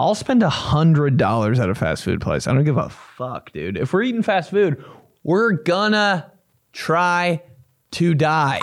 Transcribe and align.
I'll 0.00 0.14
spend 0.14 0.42
a 0.42 0.48
hundred 0.48 1.18
dollars 1.18 1.60
at 1.60 1.68
a 1.68 1.74
fast 1.74 2.04
food 2.04 2.22
place. 2.22 2.46
I 2.46 2.54
don't 2.54 2.64
give 2.64 2.78
a 2.78 2.88
fuck, 2.88 3.52
dude. 3.52 3.76
If 3.76 3.92
we're 3.92 4.00
eating 4.00 4.22
fast 4.22 4.48
food, 4.48 4.82
we're 5.24 5.52
gonna 5.52 6.32
try 6.72 7.42
to 7.90 8.14
die. 8.14 8.62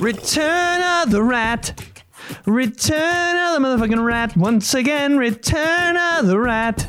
Return 0.00 1.02
of 1.02 1.10
the 1.10 1.22
rat. 1.22 1.78
Return 2.46 2.96
of 2.96 3.60
the 3.60 3.68
motherfucking 3.68 4.02
rat. 4.02 4.34
Once 4.38 4.72
again, 4.72 5.18
return 5.18 5.98
of 5.98 6.26
the 6.26 6.40
rat. 6.40 6.88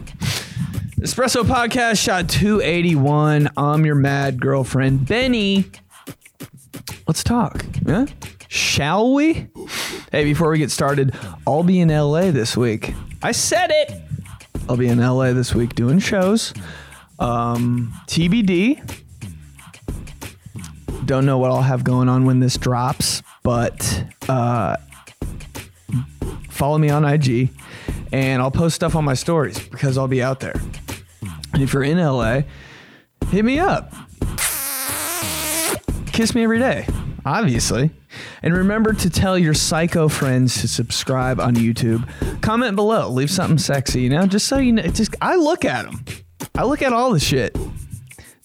Espresso 1.01 1.43
Podcast 1.43 2.01
shot 2.01 2.29
281. 2.29 3.49
I'm 3.57 3.85
your 3.85 3.95
mad 3.95 4.39
girlfriend, 4.39 5.05
Benny. 5.05 5.65
Let's 7.05 7.25
talk. 7.25 7.65
Yeah? 7.85 8.05
Shall 8.47 9.13
we? 9.13 9.49
Hey, 10.13 10.23
before 10.23 10.49
we 10.49 10.59
get 10.59 10.71
started, 10.71 11.13
I'll 11.45 11.63
be 11.63 11.81
in 11.81 11.89
LA 11.89 12.31
this 12.31 12.55
week. 12.55 12.93
I 13.21 13.31
said 13.31 13.71
it. 13.71 14.01
I'll 14.69 14.77
be 14.77 14.87
in 14.87 14.99
LA 14.99 15.33
this 15.33 15.55
week 15.55 15.75
doing 15.75 15.99
shows. 15.99 16.53
Um, 17.19 17.93
TBD. 18.07 19.03
Don't 21.05 21.25
know 21.25 21.37
what 21.37 21.51
I'll 21.51 21.61
have 21.61 21.83
going 21.83 22.09
on 22.09 22.25
when 22.25 22.41
this 22.41 22.57
drops, 22.57 23.23
but 23.41 24.03
uh, 24.27 24.75
follow 26.49 26.77
me 26.77 26.89
on 26.89 27.05
IG 27.05 27.49
and 28.11 28.41
I'll 28.41 28.51
post 28.51 28.75
stuff 28.75 28.95
on 28.95 29.05
my 29.05 29.13
stories 29.13 29.57
because 29.59 29.97
I'll 29.97 30.07
be 30.07 30.21
out 30.21 30.41
there. 30.41 30.59
And 31.53 31.63
if 31.63 31.73
you're 31.73 31.83
in 31.83 31.97
LA, 31.97 32.41
hit 33.29 33.45
me 33.45 33.57
up. 33.57 33.93
Kiss 36.11 36.35
me 36.35 36.43
every 36.43 36.59
day, 36.59 36.85
obviously. 37.27 37.91
And 38.41 38.53
remember 38.53 38.93
to 38.93 39.09
tell 39.09 39.37
your 39.37 39.53
psycho 39.53 40.07
friends 40.07 40.61
to 40.61 40.67
subscribe 40.67 41.39
on 41.39 41.55
YouTube. 41.55 42.07
Comment 42.41 42.75
below, 42.75 43.09
leave 43.09 43.29
something 43.29 43.57
sexy, 43.57 44.01
you 44.01 44.09
know, 44.09 44.25
just 44.25 44.47
so 44.47 44.57
you 44.57 44.71
know. 44.71 44.83
Just 44.83 45.15
I 45.21 45.35
look 45.35 45.65
at 45.65 45.85
them. 45.85 46.03
I 46.55 46.63
look 46.63 46.81
at 46.81 46.93
all 46.93 47.11
the 47.11 47.19
shit. 47.19 47.53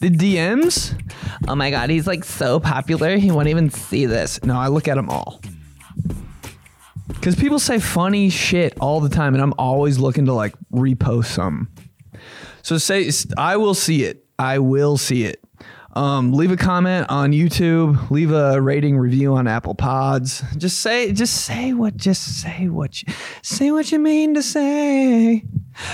The 0.00 0.10
DMs. 0.10 0.98
Oh 1.48 1.54
my 1.54 1.70
god, 1.70 1.90
he's 1.90 2.06
like 2.06 2.24
so 2.24 2.58
popular. 2.58 3.16
He 3.16 3.30
won't 3.30 3.48
even 3.48 3.70
see 3.70 4.06
this. 4.06 4.42
No, 4.42 4.58
I 4.58 4.68
look 4.68 4.88
at 4.88 4.96
them 4.96 5.08
all. 5.08 5.40
Because 7.08 7.36
people 7.36 7.60
say 7.60 7.78
funny 7.78 8.30
shit 8.30 8.76
all 8.80 9.00
the 9.00 9.08
time, 9.08 9.34
and 9.34 9.42
I'm 9.42 9.54
always 9.56 9.98
looking 9.98 10.26
to 10.26 10.32
like 10.32 10.54
repost 10.72 11.26
some. 11.26 11.68
So 12.62 12.78
say 12.78 13.10
I 13.38 13.56
will 13.56 13.74
see 13.74 14.02
it. 14.04 14.24
I 14.38 14.58
will 14.58 14.96
see 14.96 15.24
it. 15.24 15.40
Um, 15.94 16.32
leave 16.32 16.50
a 16.50 16.56
comment 16.56 17.06
on 17.10 17.32
YouTube. 17.32 18.10
Leave 18.10 18.32
a 18.32 18.60
rating 18.60 18.96
review 18.96 19.34
on 19.34 19.46
Apple 19.46 19.74
Pods. 19.74 20.42
Just 20.56 20.80
say, 20.80 21.12
just 21.12 21.44
say 21.44 21.74
what, 21.74 21.96
just 21.96 22.40
say 22.40 22.68
what, 22.68 23.02
you, 23.02 23.12
say 23.42 23.70
what 23.70 23.92
you 23.92 23.98
mean 23.98 24.32
to 24.34 24.42
say. 24.42 25.44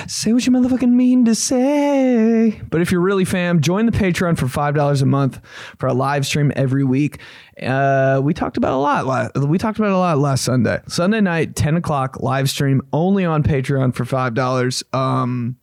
Say 0.06 0.32
what 0.32 0.46
you 0.46 0.52
motherfucking 0.52 0.90
mean 0.90 1.24
to 1.24 1.34
say. 1.34 2.60
But 2.70 2.80
if 2.80 2.92
you're 2.92 3.00
really 3.00 3.24
fam, 3.24 3.60
join 3.60 3.86
the 3.86 3.92
Patreon 3.92 4.38
for 4.38 4.48
five 4.48 4.74
dollars 4.74 5.02
a 5.02 5.06
month 5.06 5.40
for 5.78 5.86
a 5.86 5.94
live 5.94 6.26
stream 6.26 6.52
every 6.56 6.84
week. 6.84 7.18
Uh, 7.60 8.20
we 8.22 8.34
talked 8.34 8.56
about 8.56 8.72
a 8.72 8.76
lot. 8.76 9.36
We 9.36 9.58
talked 9.58 9.78
about 9.78 9.92
a 9.92 9.98
lot 9.98 10.18
last 10.18 10.44
Sunday. 10.44 10.80
Sunday 10.88 11.20
night, 11.20 11.56
ten 11.56 11.76
o'clock 11.76 12.20
live 12.20 12.50
stream 12.50 12.82
only 12.92 13.24
on 13.24 13.42
Patreon 13.42 13.94
for 13.94 14.04
five 14.04 14.34
dollars. 14.34 14.82
Um, 14.92 15.56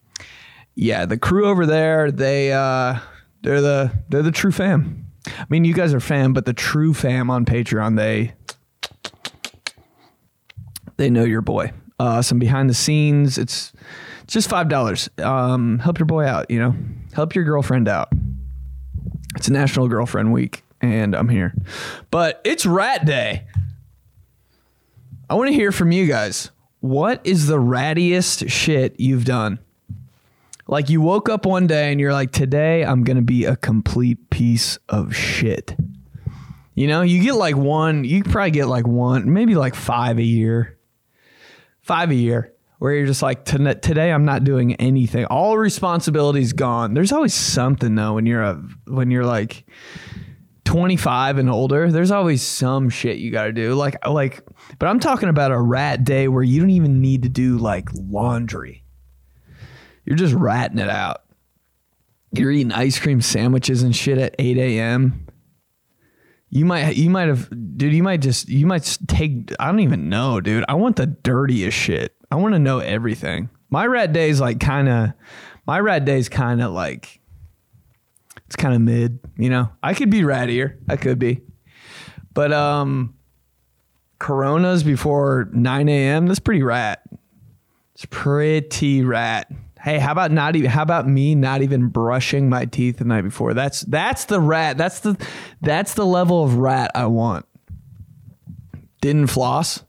yeah, 0.76 1.06
the 1.06 1.18
crew 1.18 1.46
over 1.46 1.66
there, 1.66 2.12
they 2.12 2.52
uh 2.54 3.00
they're 3.46 3.62
the 3.62 3.92
they're 4.10 4.24
the 4.24 4.32
true 4.32 4.52
fam. 4.52 5.06
I 5.28 5.46
mean, 5.50 5.66
you 5.66 5.74
guys 5.74 5.94
are 5.94 6.00
fam, 6.00 6.34
but 6.34 6.46
the 6.46 6.54
true 6.54 6.94
fam 6.94 7.30
on 7.30 7.46
Patreon, 7.46 7.96
they 7.96 8.34
they 10.98 11.10
know 11.10 11.24
your 11.24 11.42
boy. 11.42 11.72
Uh 12.00 12.22
some 12.22 12.40
behind 12.40 12.70
the 12.70 12.74
scenes, 12.74 13.38
it's 13.38 13.72
just 14.28 14.50
five 14.50 14.68
dollars. 14.68 15.10
Um 15.20 15.80
help 15.80 16.00
your 16.00 16.08
boy 16.08 16.26
out, 16.26 16.50
you 16.50 16.60
know. 16.60 16.76
Help 17.14 17.36
your 17.36 17.44
girlfriend 17.44 17.88
out. 17.88 18.10
It's 19.36 19.50
National 19.50 19.88
Girlfriend 19.88 20.34
Week, 20.34 20.64
and 20.82 21.16
I'm 21.16 21.30
here. 21.30 21.54
But 22.10 22.42
it's 22.44 22.66
rat 22.66 23.06
day. 23.06 23.46
I 25.30 25.36
want 25.36 25.50
to 25.50 25.54
hear 25.54 25.72
from 25.72 25.92
you 25.92 26.08
guys. 26.08 26.52
What 26.80 27.22
is 27.24 27.48
the 27.48 27.58
rattiest 27.58 28.50
shit 28.50 29.00
you've 29.00 29.26
done? 29.26 29.60
Like 30.68 30.90
you 30.90 31.00
woke 31.00 31.30
up 31.30 31.46
one 31.46 31.68
day 31.68 31.92
and 31.92 32.00
you're 32.00 32.14
like, 32.14 32.32
today 32.32 32.84
I'm 32.84 33.04
going 33.04 33.18
to 33.18 33.24
be 33.24 33.46
a 33.46 33.56
complete 33.56 34.30
piece 34.30 34.78
of 34.90 35.16
shit. 35.16 35.76
You 36.74 36.88
know, 36.88 37.04
you 37.04 37.22
get 37.22 37.36
like 37.36 37.56
one, 37.56 38.04
you 38.04 38.24
probably 38.24 38.52
get 38.52 38.66
like 38.66 38.88
one, 38.88 39.32
maybe 39.32 39.56
like 39.56 39.76
five 39.76 40.18
a 40.18 40.24
year. 40.24 40.78
Five 41.82 42.10
a 42.10 42.16
year 42.16 42.52
where 42.80 42.94
you're 42.94 43.06
just 43.06 43.22
like, 43.22 43.46
today 43.46 44.12
I'm 44.12 44.26
not 44.26 44.44
doing 44.44 44.74
anything. 44.76 45.26
All 45.26 45.58
responsibility's 45.58 46.52
gone. 46.52 46.96
There's 46.96 47.12
always 47.12 47.34
something 47.34 47.94
though 47.94 48.14
when 48.14 48.26
you're 48.26 48.42
a, 48.42 48.56
when 48.88 49.12
you're 49.12 49.26
like 49.26 49.66
25 50.66 51.38
and 51.38 51.50
older, 51.50 51.92
there's 51.92 52.12
always 52.12 52.42
some 52.42 52.90
shit 52.90 53.18
you 53.18 53.32
got 53.32 53.46
to 53.46 53.54
do. 53.54 53.76
Like, 53.76 54.06
like, 54.06 54.42
but 54.80 54.88
I'm 54.88 55.00
talking 55.00 55.30
about 55.30 55.52
a 55.52 55.62
rat 55.62 56.04
day 56.04 56.28
where 56.28 56.44
you 56.44 56.60
don't 56.60 56.72
even 56.72 57.02
need 57.02 57.22
to 57.24 57.30
do 57.30 57.60
like 57.60 57.88
laundry. 57.94 58.85
You're 60.06 60.18
just 60.18 60.34
ratting 60.34 60.80
it 60.80 60.90
out. 60.90 61.24
You're 62.32 62.52
eating 62.52 62.72
ice 62.72 63.00
cream 63.00 63.22
sandwiches 63.22 63.82
and 63.82 63.96
shit 63.96 64.18
at 64.18 64.36
8 64.38 64.58
a.m. 64.58 65.28
You 66.50 66.66
might, 66.66 66.96
you 66.96 67.10
might 67.10 67.28
have, 67.28 67.50
dude. 67.78 67.94
You 67.94 68.04
might 68.04 68.22
just, 68.22 68.48
you 68.48 68.66
might 68.66 68.98
take. 69.08 69.52
I 69.60 69.66
don't 69.68 69.80
even 69.80 70.10
know, 70.10 70.40
dude. 70.42 70.64
I 70.68 70.76
want 70.76 70.96
the 70.96 71.08
dirtiest 71.08 71.78
shit. 71.78 72.16
I 72.32 72.36
want 72.36 72.54
to 72.54 72.60
know 72.60 72.80
everything. 72.80 73.50
My 73.70 73.86
rat 73.86 74.14
day 74.14 74.30
is 74.30 74.40
like 74.40 74.60
kind 74.60 74.88
of, 74.88 75.14
my 75.66 75.80
rat 75.80 76.06
day 76.06 76.18
is 76.18 76.30
kind 76.30 76.62
of 76.62 76.72
like, 76.72 77.20
it's 78.46 78.56
kind 78.56 78.76
of 78.76 78.82
mid. 78.82 79.20
You 79.38 79.50
know, 79.50 79.70
I 79.82 79.94
could 79.94 80.10
be 80.10 80.22
rattier. 80.22 80.78
I 80.88 80.98
could 80.98 81.20
be, 81.20 81.42
but 82.34 82.54
um, 82.54 83.16
Coronas 84.20 84.84
before 84.84 85.50
9 85.52 85.90
a.m. 85.90 86.28
That's 86.28 86.40
pretty 86.40 86.64
rat. 86.64 87.04
It's 87.96 88.06
pretty 88.06 89.04
rat. 89.04 89.52
Hey, 89.86 90.00
how 90.00 90.14
about 90.14 90.32
not 90.32 90.56
even 90.56 90.72
how 90.72 90.82
about 90.82 91.08
me 91.08 91.36
not 91.36 91.62
even 91.62 91.90
brushing 91.90 92.50
my 92.50 92.66
teeth 92.66 92.98
the 92.98 93.06
night 93.06 93.22
before? 93.22 93.54
That's 93.54 93.82
that's 93.82 94.26
the 94.26 94.42
rat. 94.42 94.80
That's 94.80 95.02
the 95.02 95.16
that's 95.62 95.94
the 95.94 96.08
level 96.08 96.44
of 96.44 96.56
rat 96.56 96.90
I 96.96 97.06
want. 97.06 97.46
Didn't 99.00 99.28
floss. 99.28 99.84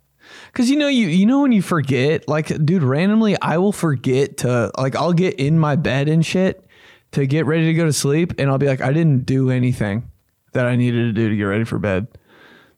Cause 0.53 0.69
you 0.69 0.77
know 0.77 0.89
you 0.89 1.07
you 1.07 1.25
know 1.25 1.41
when 1.41 1.53
you 1.53 1.63
forget, 1.63 2.29
like 2.29 2.49
dude, 2.63 2.83
randomly 2.83 3.41
I 3.41 3.57
will 3.57 3.73
forget 3.73 4.37
to 4.39 4.71
like 4.77 4.95
I'll 4.95 5.15
get 5.15 5.41
in 5.41 5.59
my 5.59 5.77
bed 5.77 6.11
and 6.11 6.25
shit 6.27 6.67
to 7.13 7.27
get 7.27 7.47
ready 7.47 7.65
to 7.65 7.73
go 7.73 7.87
to 7.87 7.93
sleep 7.95 8.35
and 8.37 8.51
I'll 8.51 8.59
be 8.59 8.67
like, 8.67 8.83
I 8.83 8.93
didn't 8.93 9.25
do 9.25 9.51
anything 9.51 10.11
that 10.53 10.67
I 10.67 10.77
needed 10.77 11.05
to 11.05 11.13
do 11.15 11.31
to 11.31 11.37
get 11.37 11.45
ready 11.45 11.65
for 11.65 11.79
bed. 11.79 12.07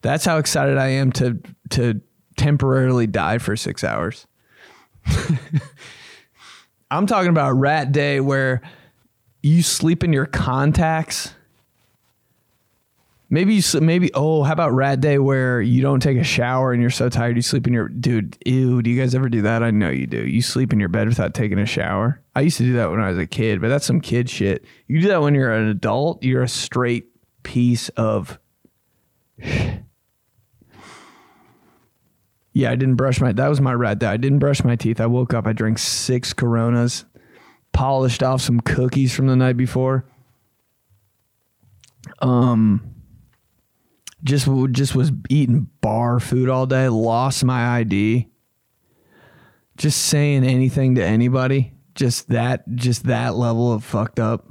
That's 0.02 0.24
how 0.24 0.38
excited 0.38 0.78
I 0.78 0.90
am 0.90 1.10
to 1.14 1.40
to 1.70 2.00
temporarily 2.36 3.08
die 3.08 3.38
for 3.38 3.56
six 3.56 3.82
hours. 3.82 4.28
I'm 6.90 7.06
talking 7.06 7.30
about 7.30 7.52
rat 7.52 7.92
day 7.92 8.20
where 8.20 8.62
you 9.42 9.62
sleep 9.62 10.02
in 10.02 10.12
your 10.12 10.26
contacts. 10.26 11.34
Maybe 13.30 13.54
you 13.54 13.80
maybe 13.80 14.10
oh 14.14 14.42
how 14.42 14.54
about 14.54 14.72
rat 14.72 15.02
day 15.02 15.18
where 15.18 15.60
you 15.60 15.82
don't 15.82 16.00
take 16.00 16.16
a 16.16 16.24
shower 16.24 16.72
and 16.72 16.80
you're 16.80 16.90
so 16.90 17.10
tired 17.10 17.36
you 17.36 17.42
sleep 17.42 17.66
in 17.66 17.74
your 17.74 17.88
dude 17.88 18.38
ew 18.46 18.80
do 18.80 18.88
you 18.88 18.98
guys 18.98 19.14
ever 19.14 19.28
do 19.28 19.42
that? 19.42 19.62
I 19.62 19.70
know 19.70 19.90
you 19.90 20.06
do. 20.06 20.26
You 20.26 20.40
sleep 20.40 20.72
in 20.72 20.80
your 20.80 20.88
bed 20.88 21.08
without 21.08 21.34
taking 21.34 21.58
a 21.58 21.66
shower? 21.66 22.22
I 22.34 22.40
used 22.40 22.56
to 22.56 22.62
do 22.62 22.72
that 22.74 22.90
when 22.90 23.00
I 23.00 23.10
was 23.10 23.18
a 23.18 23.26
kid 23.26 23.60
but 23.60 23.68
that's 23.68 23.84
some 23.84 24.00
kid 24.00 24.30
shit. 24.30 24.64
You 24.86 25.02
do 25.02 25.08
that 25.08 25.20
when 25.20 25.34
you're 25.34 25.52
an 25.52 25.68
adult 25.68 26.22
you're 26.22 26.42
a 26.42 26.48
straight 26.48 27.08
piece 27.42 27.90
of 27.90 28.38
yeah 32.58 32.72
I 32.72 32.74
didn't 32.74 32.96
brush 32.96 33.20
my 33.20 33.30
that 33.30 33.46
was 33.46 33.60
my 33.60 33.72
rat 33.72 34.00
day 34.00 34.08
I 34.08 34.16
didn't 34.16 34.40
brush 34.40 34.64
my 34.64 34.74
teeth. 34.74 35.00
I 35.00 35.06
woke 35.06 35.32
up 35.32 35.46
I 35.46 35.52
drank 35.52 35.78
six 35.78 36.32
Coronas 36.32 37.04
polished 37.72 38.20
off 38.20 38.40
some 38.40 38.58
cookies 38.58 39.14
from 39.14 39.28
the 39.28 39.36
night 39.36 39.56
before. 39.56 40.04
Um 42.20 42.96
just 44.24 44.48
just 44.72 44.96
was 44.96 45.12
eating 45.28 45.68
bar 45.80 46.18
food 46.18 46.48
all 46.48 46.66
day 46.66 46.88
lost 46.88 47.44
my 47.44 47.78
id 47.78 48.26
just 49.76 50.06
saying 50.06 50.42
anything 50.42 50.96
to 50.96 51.04
anybody 51.04 51.72
just 51.94 52.28
that 52.30 52.64
just 52.74 53.04
that 53.04 53.36
level 53.36 53.72
of 53.72 53.84
fucked 53.84 54.18
up. 54.18 54.48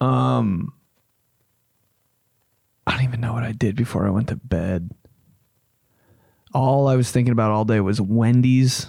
Um 0.00 0.72
i 2.84 2.92
don't 2.92 3.04
even 3.04 3.20
know 3.20 3.34
what 3.34 3.44
i 3.44 3.52
did 3.52 3.76
before 3.76 4.06
i 4.06 4.10
went 4.10 4.26
to 4.28 4.34
bed 4.36 4.90
all 6.54 6.88
i 6.88 6.96
was 6.96 7.10
thinking 7.10 7.32
about 7.32 7.50
all 7.50 7.64
day 7.64 7.80
was 7.80 8.00
wendy's 8.00 8.86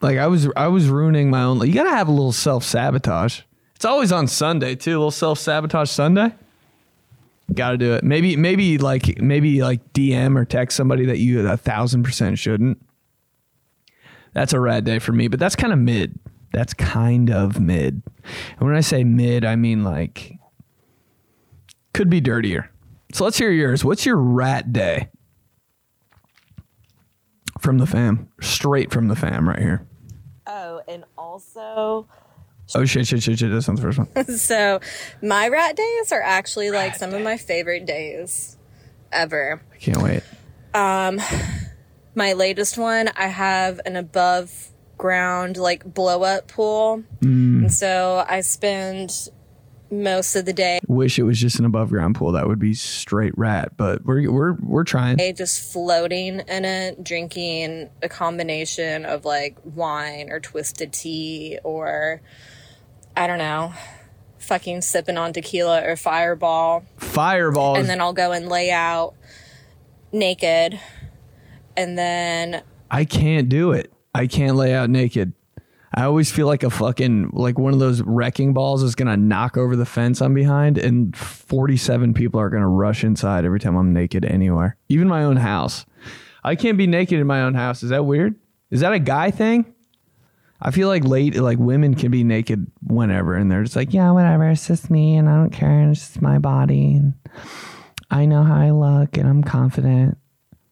like 0.00 0.18
i 0.18 0.26
was 0.26 0.48
i 0.56 0.68
was 0.68 0.88
ruining 0.88 1.30
my 1.30 1.42
own 1.42 1.58
you 1.66 1.74
gotta 1.74 1.90
have 1.90 2.08
a 2.08 2.12
little 2.12 2.32
self-sabotage 2.32 3.40
it's 3.74 3.84
always 3.84 4.12
on 4.12 4.26
sunday 4.26 4.74
too 4.74 4.92
a 4.92 4.98
little 4.98 5.10
self-sabotage 5.10 5.90
sunday 5.90 6.32
Gotta 7.52 7.76
do 7.76 7.92
it. 7.92 8.04
Maybe, 8.04 8.36
maybe 8.36 8.78
like, 8.78 9.20
maybe 9.20 9.62
like 9.62 9.92
DM 9.92 10.36
or 10.36 10.44
text 10.44 10.76
somebody 10.76 11.04
that 11.06 11.18
you 11.18 11.46
a 11.46 11.56
thousand 11.56 12.02
percent 12.02 12.38
shouldn't. 12.38 12.80
That's 14.32 14.52
a 14.52 14.60
rad 14.60 14.84
day 14.84 14.98
for 14.98 15.12
me, 15.12 15.28
but 15.28 15.38
that's 15.38 15.54
kind 15.54 15.72
of 15.72 15.78
mid. 15.78 16.18
That's 16.52 16.72
kind 16.72 17.30
of 17.30 17.60
mid. 17.60 18.02
And 18.58 18.66
when 18.66 18.74
I 18.74 18.80
say 18.80 19.04
mid, 19.04 19.44
I 19.44 19.56
mean 19.56 19.84
like 19.84 20.38
could 21.92 22.08
be 22.08 22.20
dirtier. 22.20 22.70
So 23.12 23.24
let's 23.24 23.38
hear 23.38 23.50
yours. 23.50 23.84
What's 23.84 24.06
your 24.06 24.16
rat 24.16 24.72
day? 24.72 25.08
From 27.64 27.78
the 27.78 27.86
fam. 27.86 28.28
Straight 28.42 28.92
from 28.92 29.08
the 29.08 29.16
fam 29.16 29.48
right 29.48 29.58
here. 29.58 29.86
Oh, 30.46 30.82
and 30.86 31.02
also 31.16 32.06
Oh 32.74 32.84
shit, 32.84 33.06
shit, 33.06 33.22
shit, 33.22 33.38
shit. 33.38 33.50
That's 33.50 33.66
not 33.66 33.76
the 33.76 33.82
first 33.82 33.98
one. 33.98 34.26
so 34.36 34.80
my 35.22 35.48
rat 35.48 35.74
days 35.74 36.12
are 36.12 36.20
actually 36.20 36.70
like 36.70 36.94
some 36.94 37.14
of 37.14 37.22
my 37.22 37.38
favorite 37.38 37.86
days 37.86 38.58
ever. 39.10 39.62
I 39.72 39.76
can't 39.78 40.02
wait. 40.02 40.22
Um, 40.74 41.22
my 42.14 42.34
latest 42.34 42.76
one, 42.76 43.08
I 43.16 43.28
have 43.28 43.80
an 43.86 43.96
above 43.96 44.68
ground 44.98 45.56
like 45.56 45.86
blow 45.86 46.22
up 46.22 46.48
pool. 46.48 47.02
Mm. 47.22 47.62
And 47.62 47.72
so 47.72 48.26
I 48.28 48.42
spend 48.42 49.30
most 49.90 50.34
of 50.34 50.44
the 50.44 50.52
day 50.52 50.80
Wish 50.88 51.18
it 51.18 51.22
was 51.22 51.40
just 51.40 51.58
an 51.58 51.64
above 51.64 51.90
ground 51.90 52.14
pool. 52.14 52.32
That 52.32 52.48
would 52.48 52.58
be 52.58 52.74
straight 52.74 53.36
rat, 53.36 53.76
but 53.76 54.04
we're 54.04 54.30
we're 54.30 54.52
we're 54.54 54.84
trying. 54.84 55.18
just 55.32 55.72
floating 55.72 56.40
in 56.40 56.64
it, 56.64 57.04
drinking 57.04 57.90
a 58.02 58.08
combination 58.08 59.04
of 59.04 59.24
like 59.24 59.56
wine 59.64 60.30
or 60.30 60.40
twisted 60.40 60.92
tea 60.92 61.58
or 61.64 62.20
I 63.16 63.26
don't 63.26 63.38
know, 63.38 63.72
fucking 64.38 64.82
sipping 64.82 65.16
on 65.16 65.32
tequila 65.32 65.82
or 65.82 65.96
fireball. 65.96 66.84
Fireball. 66.96 67.76
and 67.76 67.88
then 67.88 68.00
I'll 68.00 68.12
go 68.12 68.32
and 68.32 68.48
lay 68.48 68.70
out 68.70 69.14
naked. 70.12 70.80
And 71.76 71.98
then 71.98 72.62
I 72.90 73.04
can't 73.04 73.48
do 73.48 73.72
it. 73.72 73.92
I 74.14 74.26
can't 74.26 74.56
lay 74.56 74.74
out 74.74 74.90
naked. 74.90 75.32
I 75.96 76.04
always 76.04 76.30
feel 76.30 76.48
like 76.48 76.64
a 76.64 76.70
fucking 76.70 77.30
like 77.32 77.56
one 77.56 77.72
of 77.72 77.78
those 77.78 78.02
wrecking 78.02 78.52
balls 78.52 78.82
is 78.82 78.96
gonna 78.96 79.16
knock 79.16 79.56
over 79.56 79.76
the 79.76 79.86
fence 79.86 80.20
I'm 80.20 80.34
behind, 80.34 80.76
and 80.76 81.16
47 81.16 82.14
people 82.14 82.40
are 82.40 82.50
gonna 82.50 82.68
rush 82.68 83.04
inside 83.04 83.44
every 83.44 83.60
time 83.60 83.76
I'm 83.76 83.92
naked 83.92 84.24
anywhere, 84.24 84.76
even 84.88 85.06
my 85.06 85.22
own 85.22 85.36
house. 85.36 85.86
I 86.42 86.56
can't 86.56 86.76
be 86.76 86.86
naked 86.86 87.20
in 87.20 87.26
my 87.26 87.42
own 87.42 87.54
house. 87.54 87.82
Is 87.82 87.90
that 87.90 88.04
weird? 88.04 88.34
Is 88.70 88.80
that 88.80 88.92
a 88.92 88.98
guy 88.98 89.30
thing? 89.30 89.72
I 90.60 90.70
feel 90.70 90.88
like 90.88 91.04
late, 91.04 91.36
like 91.36 91.58
women 91.58 91.94
can 91.94 92.10
be 92.10 92.24
naked 92.24 92.66
whenever, 92.82 93.34
and 93.34 93.50
they're 93.50 93.62
just 93.62 93.76
like, 93.76 93.92
yeah, 93.92 94.10
whatever. 94.10 94.48
It's 94.48 94.66
just 94.66 94.90
me, 94.90 95.16
and 95.16 95.28
I 95.28 95.36
don't 95.36 95.50
care. 95.50 95.78
And 95.78 95.92
it's 95.92 96.00
just 96.00 96.22
my 96.22 96.38
body, 96.38 96.94
and 96.94 97.14
I 98.10 98.24
know 98.24 98.42
how 98.42 98.56
I 98.56 98.70
look, 98.70 99.16
and 99.16 99.28
I'm 99.28 99.44
confident. 99.44 100.18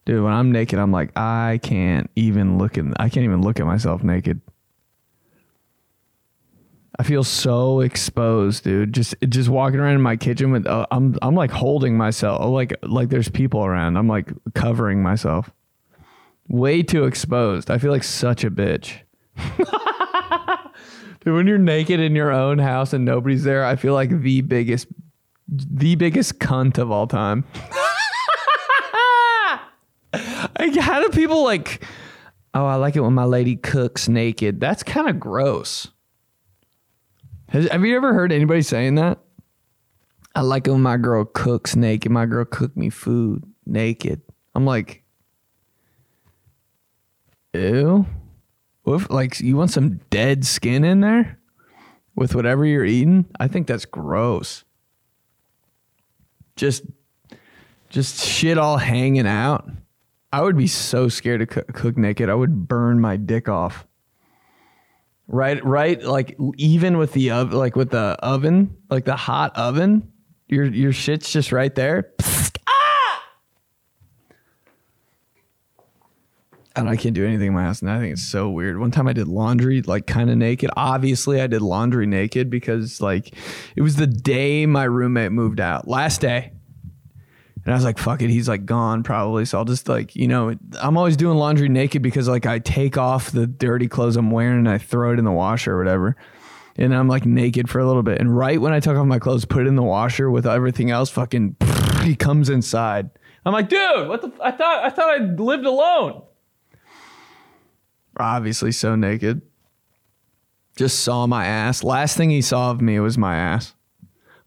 Dude, 0.04 0.24
when 0.24 0.32
I'm 0.32 0.50
naked, 0.50 0.78
I'm 0.78 0.90
like, 0.90 1.16
I 1.16 1.60
can't 1.62 2.10
even 2.16 2.58
look 2.58 2.76
at 2.76 2.86
I 2.98 3.08
can't 3.08 3.24
even 3.24 3.42
look 3.42 3.60
at 3.60 3.66
myself 3.66 4.02
naked. 4.02 4.40
I 6.98 7.04
feel 7.04 7.24
so 7.24 7.80
exposed, 7.80 8.64
dude. 8.64 8.92
Just 8.92 9.14
just 9.28 9.48
walking 9.48 9.80
around 9.80 9.94
in 9.94 10.02
my 10.02 10.16
kitchen 10.16 10.50
with 10.50 10.66
uh, 10.66 10.86
I'm 10.90 11.16
I'm 11.22 11.34
like 11.34 11.50
holding 11.50 11.96
myself 11.96 12.44
like 12.44 12.74
like 12.82 13.08
there's 13.08 13.28
people 13.28 13.64
around. 13.64 13.96
I'm 13.96 14.08
like 14.08 14.30
covering 14.54 15.02
myself. 15.02 15.50
Way 16.48 16.82
too 16.82 17.04
exposed. 17.04 17.70
I 17.70 17.78
feel 17.78 17.90
like 17.90 18.04
such 18.04 18.44
a 18.44 18.50
bitch. 18.50 18.98
dude, 21.24 21.34
when 21.34 21.46
you're 21.46 21.56
naked 21.56 21.98
in 21.98 22.14
your 22.14 22.30
own 22.30 22.58
house 22.58 22.92
and 22.92 23.04
nobody's 23.04 23.44
there, 23.44 23.64
I 23.64 23.76
feel 23.76 23.94
like 23.94 24.20
the 24.20 24.42
biggest 24.42 24.86
the 25.48 25.94
biggest 25.94 26.38
cunt 26.38 26.78
of 26.78 26.90
all 26.90 27.06
time. 27.06 27.44
Like, 30.58 30.76
how 30.76 31.02
do 31.02 31.08
people 31.08 31.42
like? 31.42 31.84
Oh, 32.54 32.66
I 32.66 32.74
like 32.76 32.96
it 32.96 33.00
when 33.00 33.14
my 33.14 33.24
lady 33.24 33.56
cooks 33.56 34.08
naked. 34.08 34.60
That's 34.60 34.82
kind 34.82 35.08
of 35.08 35.18
gross. 35.18 35.88
Has, 37.52 37.68
have 37.68 37.84
you 37.84 37.94
ever 37.96 38.14
heard 38.14 38.32
anybody 38.32 38.62
saying 38.62 38.94
that? 38.94 39.18
I 40.34 40.40
like 40.40 40.66
when 40.66 40.80
my 40.80 40.96
girl 40.96 41.26
cooks 41.26 41.76
naked. 41.76 42.10
My 42.10 42.24
girl 42.24 42.46
cook 42.46 42.74
me 42.74 42.88
food 42.88 43.44
naked. 43.66 44.22
I'm 44.54 44.64
like, 44.64 45.02
ew. 47.52 48.06
What 48.84 49.10
like, 49.10 49.38
you 49.40 49.54
want 49.56 49.70
some 49.70 50.00
dead 50.08 50.46
skin 50.46 50.82
in 50.82 51.00
there 51.00 51.38
with 52.16 52.34
whatever 52.34 52.64
you're 52.64 52.86
eating? 52.86 53.26
I 53.38 53.48
think 53.48 53.66
that's 53.66 53.84
gross. 53.84 54.64
Just, 56.56 56.84
just 57.90 58.24
shit 58.24 58.56
all 58.56 58.78
hanging 58.78 59.26
out. 59.26 59.68
I 60.32 60.40
would 60.40 60.56
be 60.56 60.68
so 60.68 61.10
scared 61.10 61.40
to 61.40 61.46
cook, 61.46 61.70
cook 61.74 61.98
naked. 61.98 62.30
I 62.30 62.34
would 62.34 62.66
burn 62.66 62.98
my 62.98 63.18
dick 63.18 63.46
off. 63.46 63.86
Right, 65.28 65.64
right. 65.64 66.02
Like 66.02 66.36
even 66.56 66.98
with 66.98 67.12
the 67.12 67.30
oven, 67.30 67.58
like 67.58 67.76
with 67.76 67.90
the 67.90 68.16
oven, 68.20 68.76
like 68.90 69.04
the 69.04 69.16
hot 69.16 69.56
oven, 69.56 70.12
your 70.48 70.64
your 70.64 70.92
shit's 70.92 71.32
just 71.32 71.52
right 71.52 71.74
there. 71.74 72.12
Ah! 72.66 73.24
And 76.74 76.88
I 76.88 76.96
can't 76.96 77.14
do 77.14 77.26
anything 77.26 77.48
in 77.48 77.54
my 77.54 77.62
house, 77.62 77.82
and 77.82 77.90
I 77.90 77.98
think 77.98 78.12
it's 78.14 78.26
so 78.26 78.50
weird. 78.50 78.78
One 78.78 78.90
time 78.90 79.06
I 79.06 79.12
did 79.12 79.28
laundry 79.28 79.82
like 79.82 80.06
kind 80.06 80.28
of 80.30 80.36
naked. 80.36 80.70
Obviously, 80.76 81.40
I 81.40 81.46
did 81.46 81.62
laundry 81.62 82.06
naked 82.06 82.50
because 82.50 83.00
like 83.00 83.34
it 83.76 83.82
was 83.82 83.96
the 83.96 84.06
day 84.06 84.66
my 84.66 84.84
roommate 84.84 85.32
moved 85.32 85.60
out. 85.60 85.86
Last 85.88 86.20
day, 86.20 86.52
and 87.64 87.72
I 87.72 87.76
was 87.76 87.84
like, 87.84 87.98
fuck 87.98 88.22
it, 88.22 88.30
he's 88.30 88.48
like 88.48 88.66
gone 88.66 89.02
probably. 89.02 89.44
So 89.44 89.58
I'll 89.58 89.64
just 89.64 89.88
like, 89.88 90.16
you 90.16 90.26
know, 90.26 90.54
I'm 90.80 90.96
always 90.96 91.16
doing 91.16 91.36
laundry 91.36 91.68
naked 91.68 92.02
because 92.02 92.28
like 92.28 92.44
I 92.44 92.58
take 92.58 92.98
off 92.98 93.30
the 93.30 93.46
dirty 93.46 93.86
clothes 93.88 94.16
I'm 94.16 94.30
wearing 94.30 94.58
and 94.58 94.68
I 94.68 94.78
throw 94.78 95.12
it 95.12 95.18
in 95.18 95.24
the 95.24 95.32
washer 95.32 95.74
or 95.74 95.78
whatever. 95.78 96.16
And 96.76 96.94
I'm 96.94 97.06
like 97.06 97.24
naked 97.24 97.68
for 97.68 97.78
a 97.78 97.86
little 97.86 98.02
bit. 98.02 98.20
And 98.20 98.36
right 98.36 98.60
when 98.60 98.72
I 98.72 98.80
took 98.80 98.96
off 98.96 99.06
my 99.06 99.18
clothes, 99.18 99.44
put 99.44 99.62
it 99.62 99.68
in 99.68 99.76
the 99.76 99.82
washer 99.82 100.30
with 100.30 100.46
everything 100.46 100.90
else, 100.90 101.10
fucking 101.10 101.56
he 102.02 102.16
comes 102.16 102.48
inside. 102.48 103.10
I'm 103.44 103.52
like, 103.52 103.68
dude, 103.68 104.08
what 104.08 104.22
the 104.22 104.28
f- 104.28 104.40
I 104.40 104.50
thought 104.52 104.84
I 104.84 104.90
thought 104.90 105.20
I 105.20 105.24
lived 105.24 105.66
alone. 105.66 106.22
Obviously 108.16 108.72
so 108.72 108.96
naked. 108.96 109.42
Just 110.76 111.00
saw 111.00 111.26
my 111.26 111.44
ass. 111.44 111.84
Last 111.84 112.16
thing 112.16 112.30
he 112.30 112.40
saw 112.42 112.70
of 112.70 112.80
me 112.80 112.98
was 112.98 113.18
my 113.18 113.36
ass. 113.36 113.74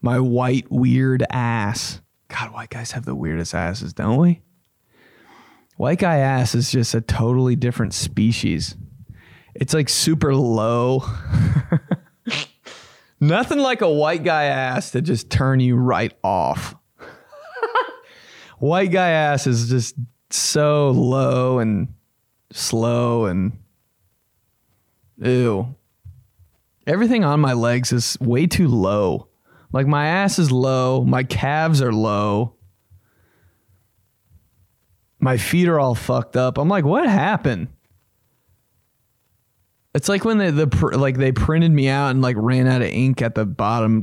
My 0.01 0.19
white 0.19 0.69
weird 0.71 1.23
ass. 1.29 2.01
God, 2.35 2.51
white 2.51 2.69
guys 2.69 2.91
have 2.91 3.05
the 3.05 3.15
weirdest 3.15 3.55
asses, 3.55 3.93
don't 3.93 4.17
we? 4.17 4.41
White 5.77 5.99
guy 5.99 6.17
ass 6.17 6.53
is 6.53 6.69
just 6.69 6.93
a 6.93 6.99
totally 6.99 7.55
different 7.55 7.93
species. 7.93 8.75
It's 9.53 9.73
like 9.73 9.87
super 9.87 10.35
low. 10.35 11.03
Nothing 13.21 13.59
like 13.59 13.81
a 13.81 13.89
white 13.89 14.25
guy 14.25 14.45
ass 14.45 14.91
to 14.91 15.01
just 15.01 15.29
turn 15.29 15.61
you 15.61 15.77
right 15.77 16.13
off. 16.25 16.75
white 18.59 18.91
guy 18.91 19.11
ass 19.11 19.47
is 19.47 19.69
just 19.69 19.95
so 20.29 20.89
low 20.89 21.59
and 21.59 21.93
slow 22.51 23.27
and 23.27 23.57
ew. 25.21 25.73
Everything 26.85 27.23
on 27.23 27.39
my 27.39 27.53
legs 27.53 27.93
is 27.93 28.17
way 28.19 28.45
too 28.45 28.67
low. 28.67 29.29
Like 29.75 29.87
my 29.87 30.07
ass 30.07 30.39
is 30.39 30.53
low, 30.53 31.03
my 31.03 31.23
calves 31.23 31.81
are 31.81 31.91
low. 31.91 32.55
My 35.19 35.35
feet 35.35 35.67
are 35.67 35.77
all 35.77 35.95
fucked 35.95 36.37
up. 36.37 36.57
I'm 36.57 36.69
like, 36.69 36.85
what 36.85 37.09
happened? 37.09 37.67
It's 39.93 40.07
like 40.07 40.23
when 40.23 40.37
they 40.37 40.49
the 40.51 40.67
pr- 40.67 40.93
like 40.93 41.17
they 41.17 41.33
printed 41.33 41.73
me 41.73 41.89
out 41.89 42.11
and 42.11 42.21
like 42.21 42.37
ran 42.39 42.67
out 42.67 42.83
of 42.83 42.87
ink 42.87 43.21
at 43.21 43.35
the 43.35 43.45
bottom. 43.45 43.99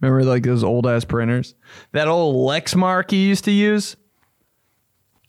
Remember 0.00 0.22
like 0.22 0.44
those 0.44 0.62
old 0.62 0.86
ass 0.86 1.04
printers? 1.04 1.56
That 1.90 2.06
old 2.06 2.48
Lexmark 2.48 3.10
you 3.10 3.18
used 3.18 3.44
to 3.46 3.50
use? 3.50 3.96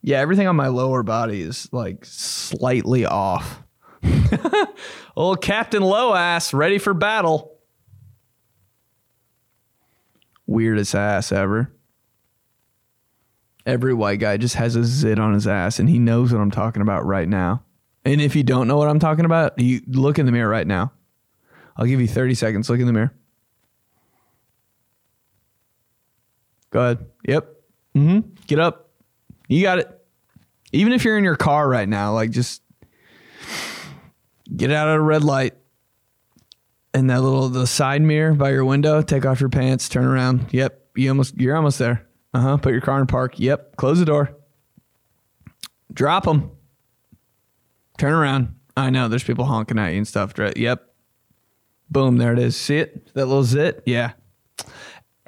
Yeah, 0.04 0.20
everything 0.20 0.46
on 0.48 0.56
my 0.56 0.68
lower 0.68 1.02
body 1.02 1.42
is 1.42 1.68
like 1.72 2.06
slightly 2.06 3.08
off. 3.08 3.64
old 5.16 5.42
Captain 5.42 5.82
Low 5.82 6.14
ass 6.14 6.54
ready 6.54 6.78
for 6.78 6.94
battle. 6.94 7.51
Weirdest 10.52 10.94
ass 10.94 11.32
ever. 11.32 11.72
Every 13.66 13.94
white 13.94 14.20
guy 14.20 14.36
just 14.36 14.56
has 14.56 14.76
a 14.76 14.84
zit 14.84 15.18
on 15.18 15.34
his 15.34 15.48
ass 15.48 15.80
and 15.80 15.88
he 15.88 15.98
knows 15.98 16.34
what 16.34 16.42
I'm 16.42 16.52
talking 16.52 16.82
about 16.82 17.06
right 17.06 17.28
now. 17.28 17.64
And 18.04 18.20
if 18.20 18.36
you 18.36 18.44
don't 18.44 18.68
know 18.68 18.76
what 18.76 18.90
I'm 18.90 19.00
talking 19.00 19.24
about, 19.24 19.58
you 19.58 19.82
look 19.88 20.20
in 20.20 20.26
the 20.26 20.32
mirror 20.32 20.50
right 20.50 20.68
now. 20.68 20.92
I'll 21.78 21.86
give 21.86 22.02
you 22.02 22.08
30 22.08 22.34
seconds. 22.34 22.70
Look 22.70 22.82
in 22.82 22.86
the 22.86 22.92
mirror. 22.92 23.14
Go 26.72 26.82
ahead. 26.82 27.06
Yep. 27.28 27.56
Mm-hmm. 27.96 28.30
Get 28.48 28.60
up. 28.60 28.90
You 29.48 29.62
got 29.62 29.80
it. 29.80 30.06
Even 30.74 30.92
if 30.92 31.06
you're 31.06 31.18
in 31.18 31.24
your 31.24 31.38
car 31.38 31.70
right 31.70 31.88
now, 31.88 32.14
like 32.14 32.32
just 32.32 32.62
get 34.54 34.70
out 34.72 34.90
of 34.90 34.96
a 34.96 35.02
red 35.02 35.24
light 35.24 35.54
and 36.94 37.10
that 37.10 37.22
little 37.22 37.50
the 37.50 37.68
side 37.68 38.02
mirror 38.02 38.34
by 38.34 38.52
your 38.52 38.66
window. 38.66 39.02
Take 39.02 39.26
off 39.26 39.40
your 39.40 39.50
pants. 39.50 39.90
Turn 39.90 40.06
around. 40.06 40.48
Yep. 40.52 40.90
You 40.96 41.10
almost. 41.10 41.38
You're 41.40 41.56
almost 41.56 41.80
there. 41.80 42.08
Uh 42.34 42.40
huh. 42.40 42.58
Put 42.58 42.72
your 42.74 42.82
car 42.82 43.00
in 43.00 43.08
park. 43.08 43.40
Yep. 43.40 43.78
Close 43.78 44.00
the 44.00 44.06
door. 44.06 44.36
Drop 45.94 46.24
them. 46.24 46.52
Turn 47.98 48.14
around. 48.14 48.56
I 48.76 48.90
know 48.90 49.08
there's 49.08 49.24
people 49.24 49.46
honking 49.46 49.78
at 49.78 49.90
you 49.90 49.98
and 49.98 50.08
stuff. 50.08 50.34
Yep. 50.38 50.88
Boom, 51.90 52.18
there 52.18 52.32
it 52.32 52.40
is. 52.40 52.56
See 52.56 52.78
it? 52.78 53.14
That 53.14 53.26
little 53.26 53.44
zit? 53.44 53.84
Yeah. 53.86 54.14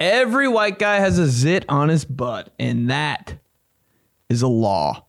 Every 0.00 0.48
white 0.48 0.78
guy 0.78 0.96
has 0.96 1.18
a 1.18 1.26
zit 1.26 1.66
on 1.68 1.90
his 1.90 2.06
butt, 2.06 2.52
and 2.58 2.90
that 2.90 3.34
is 4.30 4.40
a 4.40 4.48
law. 4.48 5.04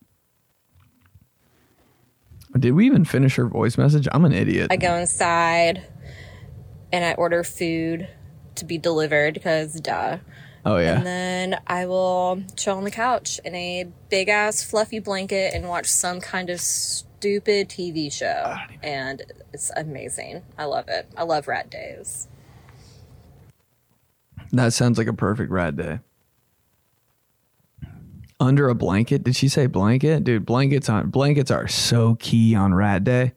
Did 2.60 2.72
we 2.72 2.86
even 2.86 3.06
finish 3.06 3.36
her 3.36 3.48
voice 3.48 3.78
message? 3.78 4.08
I'm 4.12 4.26
an 4.26 4.34
idiot. 4.34 4.68
I 4.70 4.76
go 4.78 4.96
inside 4.96 5.88
and 6.96 7.04
I 7.04 7.14
order 7.16 7.44
food 7.44 8.08
to 8.56 8.64
be 8.64 8.78
delivered 8.78 9.34
because 9.34 9.74
duh. 9.82 10.20
oh 10.66 10.78
yeah. 10.78 10.96
And 10.96 11.06
then 11.06 11.60
I 11.68 11.88
will 11.88 12.42
chill 12.56 12.78
on 12.78 12.86
the 12.86 12.92
couch 12.92 13.38
in 13.44 13.54
a 13.54 13.86
big 14.10 14.30
ass 14.30 14.64
fluffy 14.64 15.00
blanket 15.00 15.54
and 15.54 15.68
watch 15.68 15.88
some 15.88 16.22
kind 16.22 16.50
of 16.50 16.62
stupid 16.62 17.68
TV 17.68 18.10
show. 18.10 18.56
And 18.82 19.22
it's 19.52 19.72
amazing. 19.76 20.44
I 20.58 20.64
love 20.66 20.88
it. 20.88 21.12
I 21.18 21.24
love 21.24 21.50
rat 21.50 21.70
days. 21.70 22.30
That 24.54 24.72
sounds 24.72 24.98
like 24.98 25.08
a 25.08 25.14
perfect 25.14 25.52
rat 25.52 25.76
day. 25.76 26.00
Under 28.40 28.70
a 28.70 28.76
blanket? 28.76 29.26
Did 29.26 29.36
she 29.36 29.50
say 29.50 29.66
blanket? 29.66 30.24
Dude, 30.24 30.46
blankets 30.46 30.88
on 30.88 31.10
blankets 31.10 31.52
are 31.52 31.68
so 31.68 32.16
key 32.16 32.56
on 32.56 32.74
rat 32.74 33.04
day. 33.04 33.34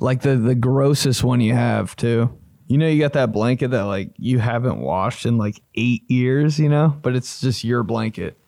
Like 0.00 0.20
the 0.20 0.36
the 0.36 0.54
grossest 0.54 1.24
one 1.24 1.40
you 1.40 1.54
have 1.54 1.96
too. 1.96 2.38
You 2.72 2.78
know 2.78 2.88
you 2.88 3.00
got 3.00 3.12
that 3.12 3.32
blanket 3.32 3.68
that 3.72 3.82
like 3.82 4.12
you 4.16 4.38
haven't 4.38 4.78
washed 4.78 5.26
in 5.26 5.36
like 5.36 5.60
8 5.74 6.10
years, 6.10 6.58
you 6.58 6.70
know, 6.70 6.96
but 7.02 7.14
it's 7.14 7.38
just 7.38 7.64
your 7.64 7.82
blanket. 7.82 8.38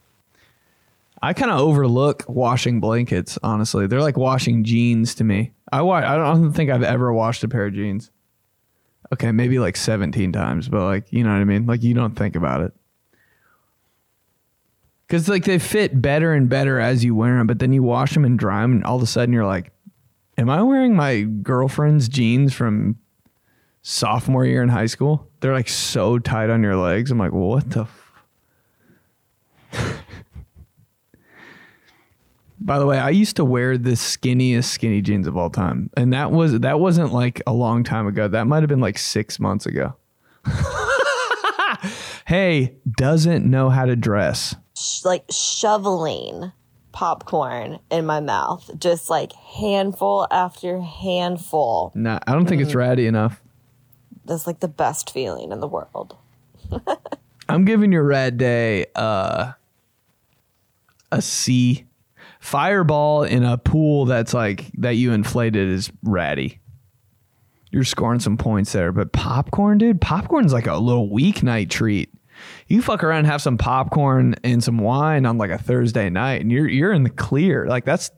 I 1.21 1.35
kind 1.35 1.51
of 1.51 1.61
overlook 1.61 2.25
washing 2.27 2.81
blankets, 2.81 3.39
honestly. 3.43 3.87
They're 3.87 4.01
like 4.01 4.17
washing 4.17 4.65
jeans 4.65 5.15
to 5.17 5.25
me. 5.25 5.53
I 5.71 5.83
wa- 5.83 5.97
I 5.97 6.17
don't 6.17 6.55
think 6.55 6.71
I've 6.71 6.83
ever 6.83 7.13
washed 7.13 7.45
a 7.45 7.49
pair 7.49 7.67
of 7.67 7.75
jeans. 7.75 8.11
Okay, 9.13 9.31
maybe 9.31 9.59
like 9.59 9.77
17 9.77 10.33
times, 10.33 10.71
but 10.71 10.87
like, 10.87 11.13
you 11.13 11.23
know 11.23 11.29
what 11.29 11.41
I 11.41 11.45
mean? 11.45 11.67
Like, 11.67 11.83
you 11.83 11.93
don't 11.93 12.17
think 12.17 12.35
about 12.35 12.63
it. 12.63 12.73
Because 15.07 15.29
like 15.29 15.45
they 15.45 15.59
fit 15.59 16.01
better 16.01 16.33
and 16.33 16.49
better 16.49 16.81
as 16.81 17.05
you 17.05 17.15
wear 17.15 17.37
them, 17.37 17.47
but 17.47 17.59
then 17.59 17.75
you 17.75 17.83
wash 17.83 18.15
them 18.15 18.25
and 18.25 18.39
dry 18.39 18.63
them, 18.63 18.73
and 18.73 18.85
all 18.85 18.97
of 18.97 19.03
a 19.03 19.07
sudden 19.07 19.35
you're 19.35 19.45
like, 19.45 19.71
Am 20.39 20.49
I 20.49 20.63
wearing 20.63 20.97
my 20.97 21.21
girlfriend's 21.21 22.09
jeans 22.09 22.55
from 22.55 22.97
sophomore 23.85 24.45
year 24.45 24.63
in 24.63 24.69
high 24.69 24.87
school? 24.87 25.31
They're 25.39 25.53
like 25.53 25.69
so 25.69 26.19
tight 26.19 26.51
on 26.51 26.63
your 26.65 26.75
legs. 26.75 27.13
I'm 27.13 27.19
like, 27.19 27.33
what 27.33 27.71
the? 27.71 27.87
F-? 29.73 30.01
By 32.59 32.79
the 32.79 32.87
way, 32.87 32.99
I 32.99 33.11
used 33.11 33.37
to 33.37 33.45
wear 33.45 33.77
the 33.77 33.91
skinniest 33.91 34.65
skinny 34.65 35.03
jeans 35.03 35.27
of 35.27 35.37
all 35.37 35.51
time, 35.51 35.91
and 35.97 36.13
that 36.15 36.33
was 36.33 36.59
that 36.61 36.81
wasn't 36.81 37.13
like 37.13 37.43
a 37.47 37.53
long 37.53 37.85
time 37.85 38.07
ago. 38.07 38.27
That 38.27 38.47
might 38.47 38.63
have 38.63 38.69
been 38.69 38.81
like 38.81 38.97
six 38.97 39.39
months 39.39 39.67
ago. 39.67 39.95
hey, 42.27 42.77
doesn't 42.97 43.45
know 43.45 43.69
how 43.69 43.85
to 43.85 43.97
dress. 43.97 44.57
like 45.05 45.25
shoveling 45.31 46.53
popcorn 46.93 47.81
in 47.91 48.07
my 48.07 48.21
mouth, 48.21 48.71
just 48.79 49.11
like 49.11 49.33
handful 49.33 50.27
after 50.31 50.81
handful. 50.81 51.93
Nah, 51.95 52.21
I 52.27 52.33
don't 52.33 52.47
think 52.47 52.63
it's 52.63 52.73
mm. 52.73 52.77
ratty 52.77 53.07
enough. 53.07 53.44
That's 54.25 54.47
like 54.47 54.61
the 54.61 54.69
best 54.69 55.11
feeling 55.11 55.53
in 55.53 55.61
the 55.61 55.69
world. 55.69 56.17
I'm 57.49 57.65
giving 57.65 57.93
your 57.93 58.05
red 58.05 58.39
day 58.39 58.87
uh, 58.95 59.53
a 61.13 61.23
C. 61.23 61.85
Fireball 62.41 63.23
in 63.23 63.43
a 63.43 63.57
pool 63.57 64.05
that's 64.05 64.35
like 64.35 64.71
that 64.75 64.97
you 64.97 65.13
inflated 65.13 65.69
is 65.69 65.91
ratty. 66.03 66.61
You're 67.71 67.85
scoring 67.85 68.21
some 68.21 68.37
points 68.37 68.73
there, 68.73 68.93
but 68.93 69.13
popcorn, 69.13 69.79
dude, 69.79 70.01
popcorn's 70.01 70.53
like 70.53 70.67
a 70.67 70.77
little 70.77 71.09
weeknight 71.09 71.71
treat. 71.71 72.11
You 72.69 72.83
fuck 72.83 73.03
around 73.03 73.21
and 73.21 73.27
have 73.29 73.43
some 73.43 73.57
popcorn 73.57 74.37
and 74.45 74.63
some 74.63 74.79
wine 74.79 75.25
on 75.27 75.39
like 75.39 75.51
a 75.51 75.59
Thursday 75.59 76.11
night, 76.11 76.41
and 76.43 76.53
you're 76.53 76.69
you're 76.69 76.93
in 76.93 77.03
the 77.03 77.11
clear. 77.11 77.67
Like 77.67 77.85
that's 77.85 78.11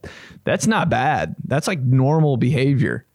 that's 0.45 0.67
not 0.67 0.91
bad. 0.91 1.37
That's 1.45 1.69
like 1.69 1.81
normal 1.81 2.37
behavior. 2.37 3.07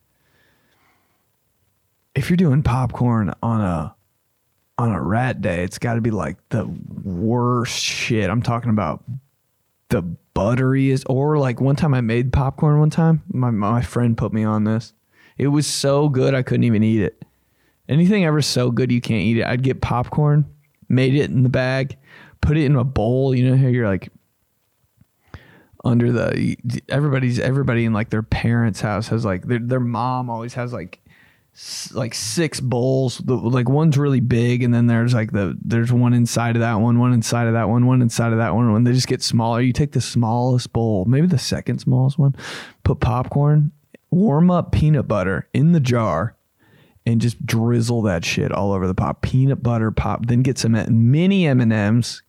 If 2.16 2.30
you're 2.30 2.38
doing 2.38 2.64
popcorn 2.64 3.34
on 3.42 3.62
a 3.62 3.96
on 4.78 4.92
a 4.92 5.02
rat 5.02 5.42
day, 5.42 5.64
it's 5.64 5.78
got 5.78 5.96
to 5.96 6.02
be 6.02 6.12
like 6.12 6.38
the 6.50 6.66
worst 7.04 7.78
shit. 7.78 8.30
I'm 8.30 8.42
talking 8.42 8.70
about 8.70 9.04
the 9.90 10.04
butteriest, 10.36 11.06
or 11.10 11.38
like 11.38 11.62
one 11.62 11.76
time 11.76 11.94
I 11.94 12.02
made 12.02 12.34
popcorn 12.34 12.80
one 12.80 12.90
time. 12.90 13.22
My 13.32 13.52
my 13.52 13.82
friend 13.82 14.18
put 14.18 14.34
me 14.34 14.44
on 14.44 14.64
this. 14.64 14.94
It 15.38 15.48
was 15.48 15.68
so 15.68 16.10
good 16.10 16.34
I 16.34 16.44
couldn't 16.44 16.64
even 16.64 16.84
eat 16.84 17.02
it. 17.02 17.24
Anything 17.88 18.26
ever 18.26 18.42
so 18.42 18.72
good 18.72 18.92
you 18.92 19.02
can't 19.02 19.24
eat 19.24 19.38
it. 19.38 19.46
I'd 19.46 19.64
get 19.64 19.82
popcorn, 19.82 20.46
made 20.88 21.14
it 21.14 21.30
in 21.30 21.44
the 21.44 21.50
bag, 21.50 21.98
put 22.40 22.58
it 22.58 22.66
in 22.66 22.76
a 22.76 22.84
bowl. 22.84 23.36
You 23.36 23.50
know 23.50 23.58
how 23.58 23.68
you're 23.68 23.88
like 23.88 24.12
under 25.84 26.12
the 26.12 26.56
everybody's 26.90 27.40
everybody 27.40 27.86
in 27.86 27.94
like 27.94 28.10
their 28.10 28.24
parents' 28.24 28.82
house 28.82 29.08
has 29.08 29.26
like 29.26 29.48
their 29.48 29.60
their 29.60 29.80
mom 29.80 30.30
always 30.30 30.54
has 30.54 30.72
like 30.72 31.01
like 31.94 32.14
six 32.14 32.60
bowls. 32.60 33.20
The, 33.20 33.36
like 33.36 33.70
one's 33.70 33.98
really 33.98 34.20
big, 34.20 34.64
and 34.64 34.74
then 34.74 34.88
there's 34.88 35.14
like 35.14 35.32
the 35.32 35.58
there's 35.64 35.92
one 35.92 36.14
inside 36.14 36.56
of 36.56 36.62
that 36.62 36.76
one, 36.76 37.00
one 37.00 37.14
inside 37.14 37.48
of 37.48 37.54
that 37.54 37.70
one, 37.70 37.86
one 37.86 38.02
inside 38.02 38.32
of 38.32 38.40
that 38.40 38.56
one. 38.56 38.72
When 38.72 38.84
they 38.84 38.94
just 38.94 39.08
get 39.08 39.22
smaller, 39.22 39.62
you 39.62 39.74
take 39.74 39.92
the 39.92 40.02
smallest 40.02 40.74
bowl, 40.74 41.06
maybe 41.06 41.28
the 41.28 41.38
second 41.38 41.80
smallest 41.80 42.18
one, 42.18 42.36
put 42.84 43.00
popcorn, 43.00 43.72
warm 44.10 44.50
up 44.50 44.72
peanut 44.72 45.08
butter 45.08 45.48
in 45.54 45.72
the 45.72 45.80
jar, 45.80 46.36
and 47.06 47.22
just 47.22 47.46
drizzle 47.46 48.02
that 48.04 48.26
shit 48.26 48.52
all 48.52 48.72
over 48.72 48.88
the 48.88 48.96
pop. 48.96 49.22
Peanut 49.22 49.62
butter 49.62 49.92
pop. 49.92 50.26
Then 50.26 50.42
get 50.42 50.58
some 50.58 50.74
mini 50.90 51.46
M 51.46 51.60
and 51.60 51.74
M's, 51.74 52.24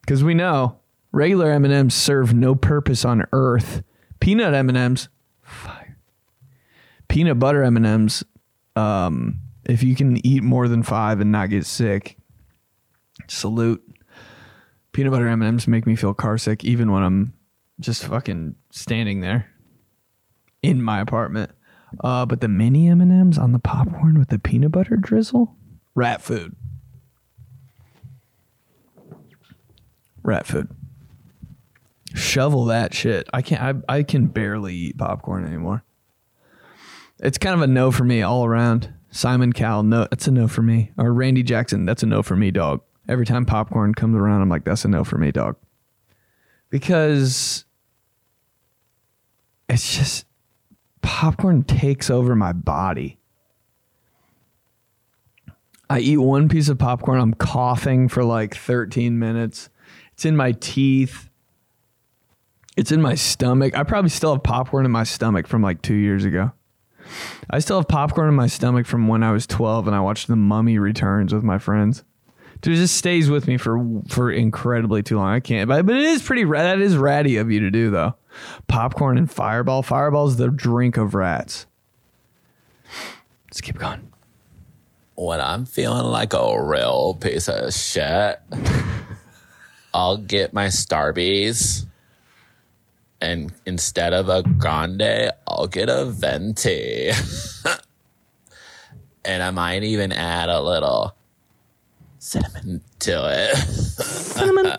because 0.00 0.24
we 0.24 0.34
know 0.34 0.78
regular 1.12 1.50
M 1.50 1.64
and 1.64 1.72
M's 1.72 1.94
serve 1.94 2.34
no 2.34 2.54
purpose 2.54 3.04
on 3.04 3.26
Earth. 3.32 3.82
Peanut 4.18 4.54
M 4.54 4.68
and 4.68 4.78
M's, 4.78 5.08
fire. 5.42 5.98
Peanut 7.08 7.38
butter 7.38 7.62
M 7.62 7.76
and 7.76 7.86
M's 7.86 8.24
um, 8.76 9.40
if 9.64 9.82
you 9.82 9.96
can 9.96 10.24
eat 10.24 10.42
more 10.42 10.68
than 10.68 10.82
five 10.82 11.20
and 11.20 11.32
not 11.32 11.50
get 11.50 11.66
sick, 11.66 12.16
salute. 13.28 13.82
Peanut 14.92 15.12
butter 15.12 15.28
M 15.28 15.42
and 15.42 15.48
M's 15.48 15.68
make 15.68 15.86
me 15.86 15.96
feel 15.96 16.14
car 16.14 16.38
sick, 16.38 16.64
even 16.64 16.90
when 16.90 17.02
I'm 17.02 17.34
just 17.80 18.04
fucking 18.04 18.54
standing 18.70 19.20
there 19.20 19.50
in 20.62 20.82
my 20.82 21.00
apartment. 21.00 21.50
Uh, 22.02 22.26
but 22.26 22.40
the 22.40 22.48
mini 22.48 22.88
M 22.88 23.00
and 23.00 23.12
M's 23.12 23.38
on 23.38 23.52
the 23.52 23.58
popcorn 23.58 24.18
with 24.18 24.28
the 24.28 24.38
peanut 24.38 24.72
butter 24.72 24.96
drizzle, 24.96 25.54
rat 25.94 26.22
food. 26.22 26.56
Rat 30.22 30.46
food. 30.46 30.68
Shovel 32.14 32.64
that 32.66 32.94
shit. 32.94 33.28
I 33.32 33.42
can't. 33.42 33.62
I, 33.88 33.96
I 33.98 34.02
can 34.02 34.26
barely 34.26 34.74
eat 34.74 34.98
popcorn 34.98 35.46
anymore. 35.46 35.84
It's 37.18 37.38
kind 37.38 37.54
of 37.54 37.62
a 37.62 37.66
no 37.66 37.90
for 37.90 38.04
me 38.04 38.22
all 38.22 38.44
around. 38.44 38.92
Simon 39.10 39.52
Cowell, 39.52 39.82
no, 39.82 40.06
that's 40.10 40.26
a 40.26 40.30
no 40.30 40.48
for 40.48 40.62
me. 40.62 40.92
Or 40.98 41.12
Randy 41.12 41.42
Jackson, 41.42 41.86
that's 41.86 42.02
a 42.02 42.06
no 42.06 42.22
for 42.22 42.36
me, 42.36 42.50
dog. 42.50 42.82
Every 43.08 43.24
time 43.24 43.46
popcorn 43.46 43.94
comes 43.94 44.16
around, 44.16 44.42
I'm 44.42 44.48
like, 44.48 44.64
that's 44.64 44.84
a 44.84 44.88
no 44.88 45.04
for 45.04 45.16
me, 45.16 45.32
dog. 45.32 45.56
Because 46.68 47.64
it's 49.68 49.96
just 49.96 50.26
popcorn 51.00 51.62
takes 51.62 52.10
over 52.10 52.36
my 52.36 52.52
body. 52.52 53.18
I 55.88 56.00
eat 56.00 56.18
one 56.18 56.48
piece 56.48 56.68
of 56.68 56.78
popcorn, 56.78 57.20
I'm 57.20 57.34
coughing 57.34 58.08
for 58.08 58.24
like 58.24 58.56
13 58.56 59.18
minutes. 59.18 59.70
It's 60.12 60.24
in 60.24 60.36
my 60.36 60.52
teeth. 60.52 61.30
It's 62.76 62.92
in 62.92 63.00
my 63.00 63.14
stomach. 63.14 63.76
I 63.76 63.84
probably 63.84 64.10
still 64.10 64.34
have 64.34 64.42
popcorn 64.42 64.84
in 64.84 64.90
my 64.90 65.04
stomach 65.04 65.46
from 65.46 65.62
like 65.62 65.80
two 65.80 65.94
years 65.94 66.24
ago. 66.24 66.52
I 67.50 67.58
still 67.58 67.78
have 67.78 67.88
popcorn 67.88 68.28
in 68.28 68.34
my 68.34 68.46
stomach 68.46 68.86
from 68.86 69.08
when 69.08 69.22
I 69.22 69.32
was 69.32 69.46
12 69.46 69.86
and 69.86 69.96
I 69.96 70.00
watched 70.00 70.28
The 70.28 70.36
Mummy 70.36 70.78
Returns 70.78 71.32
with 71.32 71.42
my 71.42 71.58
friends. 71.58 72.04
Dude, 72.60 72.74
it 72.74 72.80
just 72.80 72.96
stays 72.96 73.28
with 73.28 73.46
me 73.46 73.58
for 73.58 74.02
for 74.08 74.30
incredibly 74.30 75.02
too 75.02 75.18
long. 75.18 75.28
I 75.28 75.40
can't, 75.40 75.68
but, 75.68 75.84
but 75.84 75.94
it 75.94 76.02
is 76.02 76.22
pretty. 76.22 76.44
That 76.44 76.80
is 76.80 76.96
ratty 76.96 77.36
of 77.36 77.50
you 77.50 77.60
to 77.60 77.70
do, 77.70 77.90
though. 77.90 78.14
Popcorn 78.66 79.18
and 79.18 79.30
Fireball. 79.30 79.82
Fireball's 79.82 80.36
the 80.36 80.48
drink 80.48 80.96
of 80.96 81.14
rats. 81.14 81.66
Let's 83.46 83.60
keep 83.60 83.78
going. 83.78 84.10
when 85.16 85.40
I'm 85.40 85.66
feeling 85.66 86.06
like 86.06 86.32
a 86.32 86.62
real 86.62 87.14
piece 87.20 87.48
of 87.48 87.72
shit, 87.72 88.40
I'll 89.94 90.16
get 90.16 90.52
my 90.52 90.66
Starbies. 90.66 91.86
And 93.20 93.52
instead 93.64 94.12
of 94.12 94.28
a 94.28 94.42
grande, 94.42 95.32
I'll 95.46 95.66
get 95.66 95.88
a 95.88 96.04
venti. 96.04 97.10
and 99.24 99.42
I 99.42 99.50
might 99.50 99.82
even 99.82 100.12
add 100.12 100.48
a 100.48 100.60
little 100.60 101.16
cinnamon 102.18 102.82
to 103.00 103.28
it. 103.32 103.56
Cinnamon. 103.56 104.72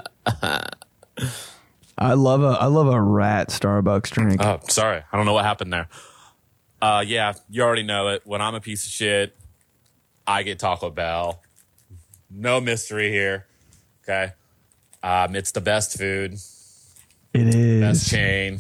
I 1.98 2.14
love 2.14 2.44
a 2.44 2.58
I 2.62 2.68
love 2.68 2.88
a 2.88 3.02
rat 3.02 3.50
Starbucks 3.50 4.12
drink. 4.12 4.44
Oh, 4.44 4.60
sorry. 4.70 5.02
I 5.12 5.18
don't 5.18 5.26
know 5.26 5.34
what 5.34 5.46
happened 5.46 5.74
there. 5.74 5.90
Uh, 6.80 7.04
yeah, 7.06 7.34
you 7.50 7.64
already 7.64 7.84
know 7.84 8.10
it. 8.10 8.22
When 8.26 8.42
I'm 8.42 8.54
a 8.54 8.62
piece 8.62 8.86
of 8.86 8.92
shit, 8.92 9.36
I 10.28 10.44
get 10.44 10.60
Taco 10.60 10.92
Bell. 10.92 11.42
No 12.30 12.62
mystery 12.62 13.10
here. 13.10 13.48
Okay. 14.04 14.34
Um, 15.02 15.36
it's 15.36 15.52
the 15.52 15.62
best 15.62 15.98
food, 15.98 16.38
it 17.34 17.48
is. 17.54 17.82
best 17.82 18.10
chain, 18.10 18.60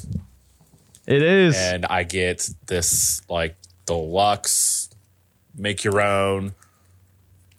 It 1.05 1.21
is. 1.21 1.55
and 1.55 1.85
I 1.85 2.03
get 2.03 2.49
this 2.67 3.21
like 3.29 3.55
deluxe, 3.85 4.89
make 5.55 5.83
your 5.83 6.01
own, 6.01 6.53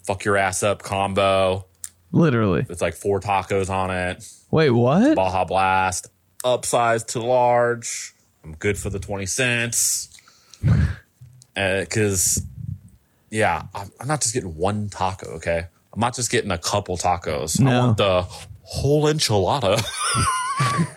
fuck 0.05 0.23
your 0.25 0.37
ass 0.37 0.63
up 0.63 0.81
combo. 0.83 1.65
Literally. 2.11 2.65
It's 2.69 2.81
like 2.81 2.95
four 2.95 3.19
tacos 3.19 3.69
on 3.69 3.91
it. 3.91 4.27
Wait, 4.51 4.69
what? 4.71 5.15
Baja 5.15 5.45
Blast, 5.45 6.07
upsized 6.43 7.07
to 7.07 7.19
large. 7.19 8.13
I'm 8.43 8.55
good 8.55 8.77
for 8.77 8.89
the 8.89 8.99
20 8.99 9.25
cents. 9.25 10.09
Uh, 11.55 11.81
because, 11.81 12.41
yeah, 13.29 13.63
I'm, 13.75 13.91
I'm 13.99 14.07
not 14.07 14.21
just 14.21 14.33
getting 14.33 14.55
one 14.55 14.89
taco, 14.89 15.27
okay? 15.35 15.65
I'm 15.93 15.99
not 15.99 16.15
just 16.15 16.31
getting 16.31 16.51
a 16.51 16.57
couple 16.57 16.97
tacos. 16.97 17.61
I 17.61 17.79
want 17.79 17.97
the 17.97 18.23
whole 18.63 19.03
enchilada. 19.03 19.79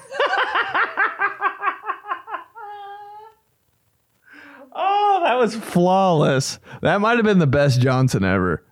Oh, 4.74 5.20
that 5.24 5.31
was 5.42 5.56
flawless. 5.56 6.60
That 6.82 7.00
might 7.00 7.16
have 7.16 7.24
been 7.24 7.40
the 7.40 7.46
best 7.46 7.80
Johnson 7.80 8.24
ever. 8.24 8.64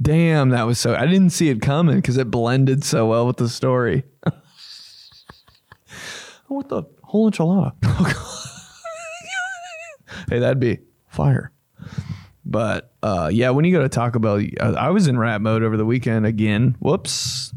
Damn, 0.00 0.50
that 0.50 0.64
was 0.64 0.78
so. 0.78 0.94
I 0.94 1.06
didn't 1.06 1.30
see 1.30 1.48
it 1.48 1.62
coming 1.62 1.96
because 1.96 2.18
it 2.18 2.30
blended 2.30 2.84
so 2.84 3.06
well 3.06 3.26
with 3.26 3.38
the 3.38 3.48
story. 3.48 4.04
what 6.48 6.68
the 6.68 6.82
whole 7.02 7.30
enchilada. 7.30 7.72
hey, 10.28 10.40
that'd 10.40 10.60
be 10.60 10.80
fire. 11.08 11.52
But 12.44 12.92
uh, 13.02 13.30
yeah, 13.32 13.50
when 13.50 13.64
you 13.64 13.72
go 13.72 13.82
to 13.82 13.88
Taco 13.88 14.18
Bell, 14.18 14.42
I, 14.60 14.66
I 14.66 14.90
was 14.90 15.08
in 15.08 15.18
rat 15.18 15.40
mode 15.40 15.62
over 15.62 15.76
the 15.76 15.86
weekend 15.86 16.26
again. 16.26 16.76
Whoops. 16.80 17.54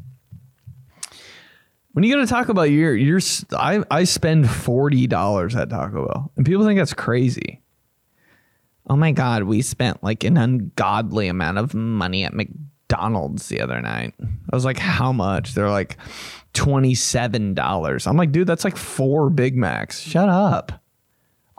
When 1.91 2.03
you 2.03 2.13
go 2.13 2.21
to 2.21 2.27
Taco 2.27 2.53
Bell, 2.53 2.65
you're 2.65 2.95
you're 2.95 3.19
I 3.51 3.83
I 3.91 4.05
spend 4.05 4.49
forty 4.49 5.07
dollars 5.07 5.55
at 5.55 5.69
Taco 5.69 6.07
Bell, 6.07 6.31
and 6.37 6.45
people 6.45 6.63
think 6.63 6.79
that's 6.79 6.93
crazy. 6.93 7.61
Oh 8.89 8.95
my 8.95 9.11
god, 9.11 9.43
we 9.43 9.61
spent 9.61 10.03
like 10.03 10.23
an 10.23 10.37
ungodly 10.37 11.27
amount 11.27 11.57
of 11.57 11.73
money 11.73 12.23
at 12.23 12.33
McDonald's 12.33 13.47
the 13.47 13.59
other 13.59 13.81
night. 13.81 14.13
I 14.21 14.55
was 14.55 14.63
like, 14.65 14.77
how 14.79 15.11
much? 15.11 15.53
They're 15.53 15.69
like 15.69 15.97
twenty 16.53 16.95
seven 16.95 17.53
dollars. 17.53 18.07
I'm 18.07 18.15
like, 18.17 18.31
dude, 18.31 18.47
that's 18.47 18.63
like 18.63 18.77
four 18.77 19.29
Big 19.29 19.55
Macs. 19.57 19.99
Shut 19.99 20.29
up. 20.29 20.71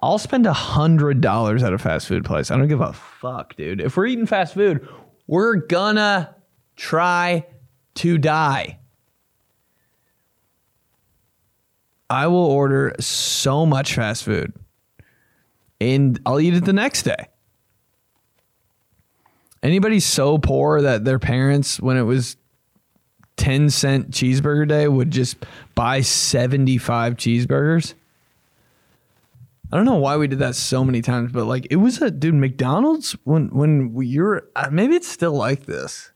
I'll 0.00 0.18
spend 0.18 0.46
a 0.46 0.52
hundred 0.52 1.20
dollars 1.20 1.62
at 1.62 1.72
a 1.72 1.78
fast 1.78 2.06
food 2.06 2.24
place. 2.24 2.50
I 2.50 2.56
don't 2.56 2.68
give 2.68 2.80
a 2.80 2.92
fuck, 2.92 3.56
dude. 3.56 3.80
If 3.80 3.96
we're 3.96 4.06
eating 4.06 4.26
fast 4.26 4.54
food, 4.54 4.88
we're 5.26 5.56
gonna 5.56 6.34
try 6.76 7.46
to 7.96 8.16
die. 8.16 8.78
I 12.08 12.26
will 12.28 12.36
order 12.36 12.94
so 13.00 13.66
much 13.66 13.94
fast 13.94 14.24
food 14.24 14.54
and 15.80 16.18
I'll 16.26 16.40
eat 16.40 16.54
it 16.54 16.64
the 16.64 16.72
next 16.72 17.02
day. 17.02 17.28
Anybody 19.62 20.00
so 20.00 20.38
poor 20.38 20.80
that 20.82 21.04
their 21.04 21.18
parents, 21.18 21.80
when 21.80 21.96
it 21.96 22.02
was 22.02 22.36
10 23.36 23.70
cent 23.70 24.10
cheeseburger 24.10 24.68
day, 24.68 24.86
would 24.86 25.10
just 25.10 25.36
buy 25.74 26.00
75 26.00 27.16
cheeseburgers? 27.16 27.94
I 29.70 29.76
don't 29.76 29.84
know 29.84 29.96
why 29.96 30.16
we 30.16 30.28
did 30.28 30.38
that 30.38 30.54
so 30.54 30.82
many 30.84 31.02
times, 31.02 31.32
but 31.32 31.44
like 31.44 31.66
it 31.70 31.76
was 31.76 32.00
a 32.00 32.10
dude 32.10 32.34
McDonald's 32.34 33.12
when 33.24 33.48
when 33.50 33.94
you're 34.00 34.44
uh, 34.56 34.70
maybe 34.72 34.94
it's 34.94 35.08
still 35.08 35.34
like 35.34 35.66
this. 35.66 36.10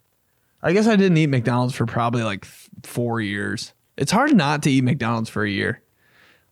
I 0.63 0.73
guess 0.73 0.87
I 0.87 0.97
didn't 0.97 1.19
eat 1.19 1.27
McDonald's 1.27 1.75
for 1.75 1.85
probably 1.85 2.23
like 2.23 2.43
th- 2.43 2.71
four 2.85 3.21
years. 3.21 3.75
It's 3.99 4.13
hard 4.13 4.35
not 4.35 4.63
to 4.63 4.71
eat 4.71 4.85
McDonald's 4.85 5.29
for 5.29 5.45
a 5.45 5.51
year. 5.51 5.83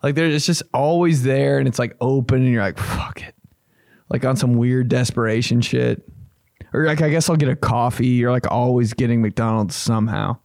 Like 0.02 0.14
there, 0.14 0.26
it's 0.26 0.46
just 0.46 0.62
always 0.72 1.22
there, 1.22 1.58
and 1.58 1.68
it's 1.68 1.78
like 1.78 1.96
open, 2.00 2.42
and 2.42 2.52
you're 2.52 2.62
like, 2.62 2.78
fuck 2.78 3.22
it, 3.22 3.34
like 4.08 4.24
on 4.24 4.36
some 4.36 4.54
weird 4.54 4.88
desperation 4.88 5.60
shit. 5.60 6.02
Or 6.72 6.84
like 6.84 7.02
I 7.02 7.10
guess 7.10 7.28
I'll 7.28 7.36
get 7.36 7.48
a 7.48 7.56
coffee. 7.56 8.06
You're 8.06 8.30
like 8.30 8.50
always 8.50 8.94
getting 8.94 9.20
McDonald's 9.20 9.74
somehow. 9.74 10.38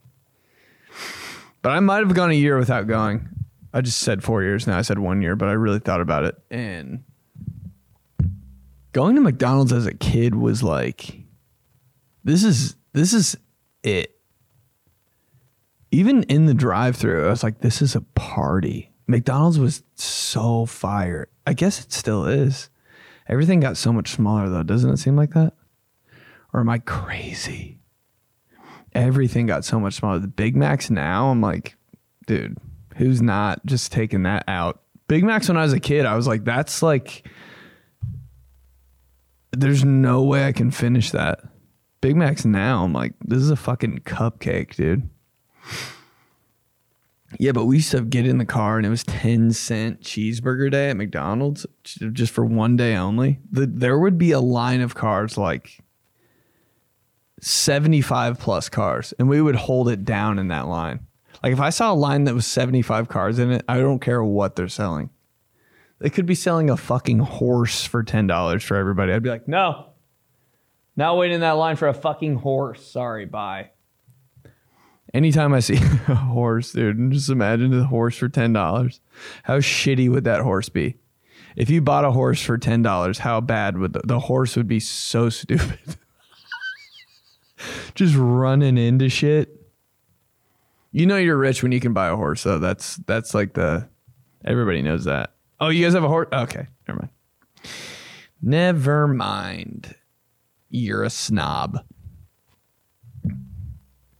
But 1.61 1.71
I 1.71 1.79
might 1.79 1.99
have 1.99 2.13
gone 2.13 2.31
a 2.31 2.33
year 2.33 2.57
without 2.57 2.87
going. 2.87 3.29
I 3.73 3.81
just 3.81 3.99
said 3.99 4.23
four 4.23 4.41
years 4.43 4.67
now. 4.67 4.77
I 4.77 4.81
said 4.81 4.99
one 4.99 5.21
year, 5.21 5.35
but 5.35 5.49
I 5.49 5.53
really 5.53 5.79
thought 5.79 6.01
about 6.01 6.23
it. 6.23 6.35
And 6.49 7.03
going 8.91 9.15
to 9.15 9.21
McDonald's 9.21 9.73
as 9.73 9.85
a 9.85 9.93
kid 9.93 10.35
was 10.35 10.63
like, 10.63 11.23
this 12.23 12.43
is 12.43 12.75
this 12.93 13.13
is 13.13 13.37
it. 13.83 14.17
Even 15.91 16.23
in 16.23 16.45
the 16.45 16.53
drive-through, 16.53 17.25
I 17.25 17.29
was 17.29 17.43
like, 17.43 17.59
this 17.59 17.81
is 17.81 17.95
a 17.95 18.01
party. 18.01 18.91
McDonald's 19.07 19.59
was 19.59 19.83
so 19.95 20.65
fire. 20.65 21.29
I 21.45 21.53
guess 21.53 21.79
it 21.79 21.91
still 21.91 22.25
is. 22.25 22.69
Everything 23.27 23.59
got 23.59 23.77
so 23.77 23.91
much 23.91 24.11
smaller 24.11 24.49
though, 24.49 24.63
doesn't 24.63 24.89
it 24.89 24.97
seem 24.97 25.15
like 25.15 25.33
that? 25.33 25.53
Or 26.53 26.59
am 26.61 26.69
I 26.69 26.79
crazy? 26.79 27.79
Everything 28.93 29.45
got 29.45 29.65
so 29.65 29.79
much 29.79 29.95
smaller. 29.95 30.19
The 30.19 30.27
Big 30.27 30.55
Macs 30.55 30.89
now, 30.89 31.29
I'm 31.29 31.41
like, 31.41 31.75
dude, 32.27 32.57
who's 32.95 33.21
not 33.21 33.65
just 33.65 33.91
taking 33.91 34.23
that 34.23 34.43
out? 34.47 34.81
Big 35.07 35.23
Macs 35.23 35.47
when 35.47 35.57
I 35.57 35.63
was 35.63 35.73
a 35.73 35.79
kid, 35.79 36.05
I 36.05 36.15
was 36.15 36.27
like, 36.27 36.45
that's 36.45 36.81
like 36.81 37.27
there's 39.51 39.83
no 39.83 40.23
way 40.23 40.45
I 40.45 40.51
can 40.51 40.71
finish 40.71 41.11
that. 41.11 41.41
Big 42.01 42.15
Macs 42.15 42.45
now, 42.45 42.83
I'm 42.83 42.93
like, 42.93 43.13
this 43.21 43.39
is 43.39 43.49
a 43.49 43.55
fucking 43.55 43.99
cupcake, 43.99 44.75
dude. 44.75 45.09
Yeah, 47.39 47.51
but 47.51 47.65
we 47.65 47.77
used 47.77 47.91
to 47.91 48.01
get 48.01 48.25
in 48.25 48.37
the 48.37 48.45
car 48.45 48.77
and 48.77 48.85
it 48.85 48.89
was 48.89 49.03
10 49.03 49.51
cent 49.51 50.01
cheeseburger 50.01 50.71
day 50.71 50.89
at 50.89 50.97
McDonald's 50.97 51.65
just 51.83 52.33
for 52.33 52.45
one 52.45 52.75
day 52.75 52.95
only. 52.95 53.39
The, 53.51 53.65
there 53.65 53.99
would 53.99 54.17
be 54.17 54.31
a 54.31 54.39
line 54.39 54.81
of 54.81 54.95
cars 54.95 55.37
like 55.37 55.79
75 57.41 58.39
plus 58.39 58.69
cars 58.69 59.13
and 59.19 59.27
we 59.27 59.41
would 59.41 59.55
hold 59.55 59.89
it 59.89 60.05
down 60.05 60.39
in 60.39 60.47
that 60.49 60.67
line. 60.67 61.05
Like 61.43 61.53
if 61.53 61.59
I 61.59 61.69
saw 61.69 61.91
a 61.91 61.95
line 61.95 62.23
that 62.23 62.33
was 62.33 62.47
75 62.47 63.07
cars 63.07 63.39
in 63.39 63.51
it, 63.51 63.65
I 63.67 63.79
don't 63.79 63.99
care 63.99 64.23
what 64.23 64.55
they're 64.55 64.67
selling. 64.67 65.09
They 65.99 66.09
could 66.09 66.25
be 66.25 66.35
selling 66.35 66.69
a 66.69 66.77
fucking 66.77 67.19
horse 67.19 67.85
for 67.85 68.03
$10 68.03 68.61
for 68.63 68.75
everybody. 68.75 69.13
I'd 69.13 69.23
be 69.23 69.29
like, 69.29 69.47
no, 69.47 69.87
not 70.95 71.17
waiting 71.17 71.35
in 71.35 71.41
that 71.41 71.51
line 71.51 71.75
for 71.75 71.87
a 71.87 71.93
fucking 71.93 72.37
horse. 72.37 72.85
Sorry, 72.85 73.25
bye. 73.25 73.71
Anytime 75.15 75.53
I 75.53 75.61
see 75.61 75.75
a 76.09 76.15
horse, 76.15 76.73
dude, 76.73 77.13
just 77.13 77.29
imagine 77.29 77.71
the 77.71 77.85
horse 77.85 78.17
for 78.17 78.27
ten 78.27 78.51
dollars. 78.51 78.99
How 79.43 79.59
shitty 79.59 80.09
would 80.09 80.25
that 80.25 80.41
horse 80.41 80.67
be? 80.67 80.97
If 81.55 81.69
you 81.69 81.79
bought 81.81 82.03
a 82.03 82.11
horse 82.11 82.41
for 82.41 82.57
ten 82.57 82.81
dollars, 82.81 83.19
how 83.19 83.39
bad 83.39 83.77
would 83.77 83.93
the, 83.93 84.01
the 84.03 84.19
horse 84.19 84.57
would 84.57 84.67
be? 84.67 84.81
So 84.81 85.29
stupid, 85.29 85.79
just 87.95 88.13
running 88.17 88.77
into 88.77 89.07
shit. 89.07 89.55
You 90.91 91.05
know 91.05 91.15
you're 91.15 91.37
rich 91.37 91.63
when 91.63 91.71
you 91.71 91.79
can 91.79 91.93
buy 91.93 92.09
a 92.09 92.17
horse, 92.17 92.43
though. 92.43 92.59
That's 92.59 92.97
that's 93.07 93.33
like 93.33 93.53
the 93.53 93.87
everybody 94.43 94.81
knows 94.81 95.05
that. 95.05 95.33
Oh, 95.61 95.69
you 95.69 95.85
guys 95.85 95.93
have 95.93 96.03
a 96.03 96.09
horse? 96.09 96.27
Okay, 96.33 96.67
never 96.89 96.99
mind. 96.99 97.11
Never 98.41 99.07
mind. 99.07 99.95
You're 100.69 101.03
a 101.03 101.09
snob. 101.09 101.79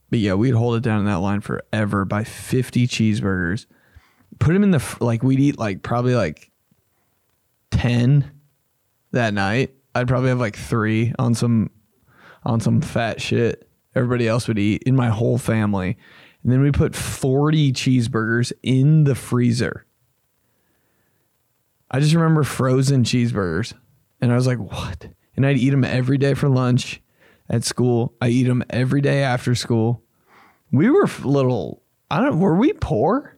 But 0.09 0.19
yeah, 0.19 0.33
we'd 0.33 0.53
hold 0.53 0.75
it 0.75 0.83
down 0.83 0.99
in 0.99 1.05
that 1.05 1.19
line 1.19 1.41
forever 1.41 2.05
by 2.05 2.23
50 2.23 2.87
cheeseburgers. 2.87 3.65
Put 4.39 4.53
them 4.53 4.63
in 4.63 4.71
the, 4.71 4.97
like, 4.99 5.23
we'd 5.23 5.39
eat 5.39 5.57
like 5.57 5.81
probably 5.81 6.15
like 6.15 6.51
10 7.71 8.31
that 9.11 9.33
night. 9.33 9.73
I'd 9.93 10.07
probably 10.07 10.29
have 10.29 10.39
like 10.39 10.57
three 10.57 11.13
on 11.17 11.33
some, 11.33 11.71
on 12.43 12.59
some 12.59 12.81
fat 12.81 13.21
shit. 13.21 13.67
Everybody 13.95 14.27
else 14.27 14.47
would 14.47 14.59
eat 14.59 14.83
in 14.83 14.95
my 14.95 15.09
whole 15.09 15.37
family. 15.37 15.97
And 16.43 16.51
then 16.51 16.61
we 16.61 16.71
put 16.71 16.95
40 16.95 17.71
cheeseburgers 17.73 18.51
in 18.61 19.05
the 19.05 19.15
freezer. 19.15 19.85
I 21.89 21.99
just 21.99 22.13
remember 22.13 22.43
frozen 22.43 23.03
cheeseburgers. 23.03 23.73
And 24.21 24.31
I 24.31 24.35
was 24.35 24.45
like, 24.45 24.59
what? 24.59 25.07
And 25.35 25.45
I'd 25.45 25.57
eat 25.57 25.71
them 25.71 25.83
every 25.83 26.17
day 26.17 26.33
for 26.33 26.49
lunch 26.49 27.01
at 27.49 27.63
school. 27.63 28.13
I 28.21 28.29
eat 28.29 28.43
them 28.43 28.63
every 28.69 29.01
day 29.01 29.23
after 29.23 29.55
school. 29.55 30.03
We 30.71 30.89
were 30.89 31.07
little, 31.23 31.83
I 32.09 32.21
don't, 32.21 32.39
were 32.39 32.55
we 32.55 32.73
poor? 32.73 33.37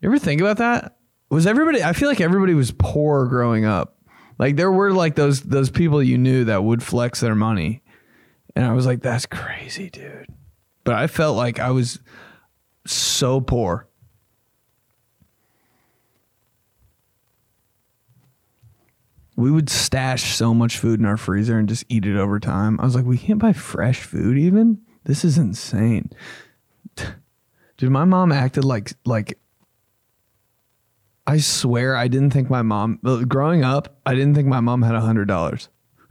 You 0.00 0.08
ever 0.08 0.18
think 0.18 0.40
about 0.40 0.58
that? 0.58 0.96
Was 1.30 1.46
everybody, 1.46 1.82
I 1.82 1.92
feel 1.92 2.08
like 2.08 2.20
everybody 2.20 2.54
was 2.54 2.72
poor 2.72 3.26
growing 3.26 3.64
up. 3.64 3.98
Like 4.38 4.56
there 4.56 4.70
were 4.70 4.92
like 4.92 5.14
those, 5.14 5.42
those 5.42 5.70
people 5.70 6.02
you 6.02 6.18
knew 6.18 6.44
that 6.44 6.62
would 6.62 6.82
flex 6.82 7.20
their 7.20 7.34
money. 7.34 7.82
And 8.54 8.64
I 8.64 8.72
was 8.72 8.86
like, 8.86 9.02
that's 9.02 9.26
crazy, 9.26 9.90
dude. 9.90 10.26
But 10.84 10.94
I 10.94 11.06
felt 11.08 11.36
like 11.36 11.58
I 11.58 11.70
was 11.70 11.98
so 12.86 13.40
poor. 13.40 13.88
We 19.36 19.50
would 19.50 19.68
stash 19.68 20.34
so 20.34 20.54
much 20.54 20.78
food 20.78 20.98
in 20.98 21.06
our 21.06 21.18
freezer 21.18 21.58
and 21.58 21.68
just 21.68 21.84
eat 21.88 22.06
it 22.06 22.16
over 22.16 22.40
time. 22.40 22.80
I 22.80 22.84
was 22.84 22.94
like, 22.94 23.04
we 23.04 23.18
can't 23.18 23.38
buy 23.38 23.52
fresh 23.52 24.02
food 24.02 24.38
even. 24.38 24.80
This 25.04 25.24
is 25.24 25.38
insane. 25.38 26.10
Dude, 27.76 27.90
my 27.90 28.04
mom 28.04 28.32
acted 28.32 28.64
like 28.64 28.92
like 29.04 29.38
I 31.26 31.38
swear 31.38 31.94
I 31.94 32.08
didn't 32.08 32.30
think 32.30 32.48
my 32.48 32.62
mom 32.62 32.98
growing 33.28 33.62
up, 33.62 34.00
I 34.06 34.14
didn't 34.14 34.34
think 34.34 34.48
my 34.48 34.60
mom 34.60 34.80
had 34.82 34.94
a 34.94 35.00
hundred 35.00 35.28
dollars. 35.28 35.68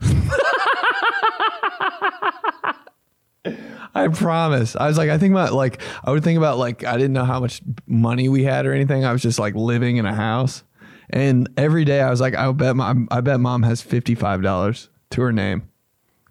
I 3.94 4.08
promise. 4.08 4.76
I 4.76 4.88
was 4.88 4.98
like, 4.98 5.08
I 5.08 5.16
think 5.18 5.32
about 5.32 5.54
like 5.54 5.80
I 6.04 6.10
would 6.12 6.22
think 6.22 6.36
about 6.36 6.58
like 6.58 6.84
I 6.84 6.96
didn't 6.96 7.14
know 7.14 7.24
how 7.24 7.40
much 7.40 7.62
money 7.86 8.28
we 8.28 8.44
had 8.44 8.66
or 8.66 8.72
anything. 8.72 9.04
I 9.04 9.12
was 9.12 9.22
just 9.22 9.38
like 9.38 9.54
living 9.54 9.96
in 9.96 10.06
a 10.06 10.14
house. 10.14 10.62
And 11.10 11.48
every 11.56 11.84
day 11.84 12.00
I 12.00 12.10
was 12.10 12.20
like, 12.20 12.34
I 12.34 12.50
bet 12.52 12.76
mom 12.76 13.08
I 13.10 13.20
bet 13.20 13.40
mom 13.40 13.62
has 13.62 13.80
fifty 13.80 14.14
five 14.14 14.42
dollars 14.42 14.88
to 15.10 15.22
her 15.22 15.32
name. 15.32 15.68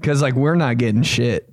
Cause 0.02 0.22
like 0.22 0.34
we're 0.34 0.56
not 0.56 0.78
getting 0.78 1.04
shit. 1.04 1.52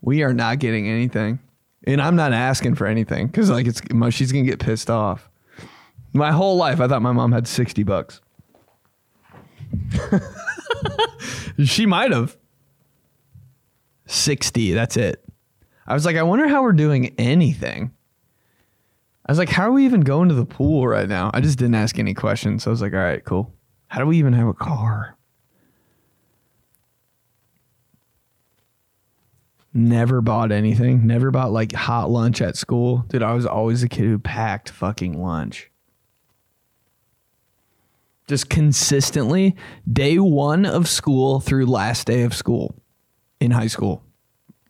We 0.00 0.22
are 0.22 0.34
not 0.34 0.58
getting 0.58 0.88
anything. 0.88 1.40
And 1.84 2.02
I'm 2.02 2.16
not 2.16 2.32
asking 2.32 2.74
for 2.74 2.86
anything. 2.86 3.28
Cause 3.30 3.50
like 3.50 3.66
it's 3.66 3.80
she's 4.10 4.32
gonna 4.32 4.44
get 4.44 4.60
pissed 4.60 4.90
off. 4.90 5.30
My 6.12 6.32
whole 6.32 6.56
life 6.56 6.80
I 6.80 6.88
thought 6.88 7.02
my 7.02 7.12
mom 7.12 7.32
had 7.32 7.48
sixty 7.48 7.82
bucks. 7.82 8.20
she 11.64 11.86
might 11.86 12.12
have. 12.12 12.36
60. 14.06 14.72
That's 14.72 14.96
it. 14.96 15.24
I 15.86 15.94
was 15.94 16.04
like, 16.04 16.16
I 16.16 16.22
wonder 16.22 16.48
how 16.48 16.62
we're 16.62 16.72
doing 16.72 17.14
anything. 17.18 17.92
I 19.26 19.32
was 19.32 19.38
like, 19.38 19.48
how 19.48 19.64
are 19.64 19.72
we 19.72 19.84
even 19.84 20.02
going 20.02 20.28
to 20.28 20.36
the 20.36 20.46
pool 20.46 20.86
right 20.86 21.08
now? 21.08 21.32
I 21.34 21.40
just 21.40 21.58
didn't 21.58 21.74
ask 21.74 21.98
any 21.98 22.14
questions. 22.14 22.62
So 22.62 22.70
I 22.70 22.72
was 22.72 22.80
like, 22.80 22.92
all 22.92 23.00
right, 23.00 23.24
cool. 23.24 23.52
How 23.88 23.98
do 23.98 24.06
we 24.06 24.18
even 24.18 24.32
have 24.34 24.46
a 24.46 24.54
car? 24.54 25.16
Never 29.74 30.22
bought 30.22 30.52
anything. 30.52 31.06
Never 31.06 31.30
bought 31.30 31.50
like 31.52 31.72
hot 31.72 32.08
lunch 32.08 32.40
at 32.40 32.56
school. 32.56 33.04
Dude, 33.08 33.22
I 33.22 33.34
was 33.34 33.44
always 33.44 33.82
a 33.82 33.88
kid 33.88 34.04
who 34.04 34.18
packed 34.18 34.70
fucking 34.70 35.20
lunch. 35.20 35.70
Just 38.28 38.48
consistently, 38.48 39.54
day 39.92 40.18
one 40.18 40.64
of 40.64 40.88
school 40.88 41.40
through 41.40 41.66
last 41.66 42.06
day 42.06 42.22
of 42.22 42.32
school 42.32 42.74
in 43.40 43.50
high 43.50 43.66
school. 43.66 44.02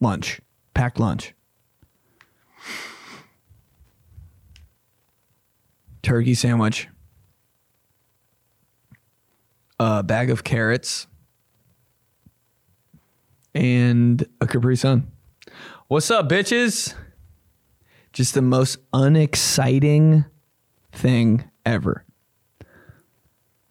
Lunch, 0.01 0.41
packed 0.75 0.99
lunch. 0.99 1.36
Turkey 6.07 6.35
sandwich, 6.35 6.87
a 9.81 10.05
bag 10.05 10.31
of 10.31 10.45
carrots, 10.45 11.09
and 13.57 14.25
a 14.41 14.47
Capri 14.47 14.77
Sun. 14.77 15.11
What's 15.89 16.09
up, 16.13 16.29
bitches? 16.29 16.95
Just 18.13 18.35
the 18.35 18.41
most 18.41 18.79
unexciting 18.93 20.25
thing 20.93 21.51
ever. 21.65 22.05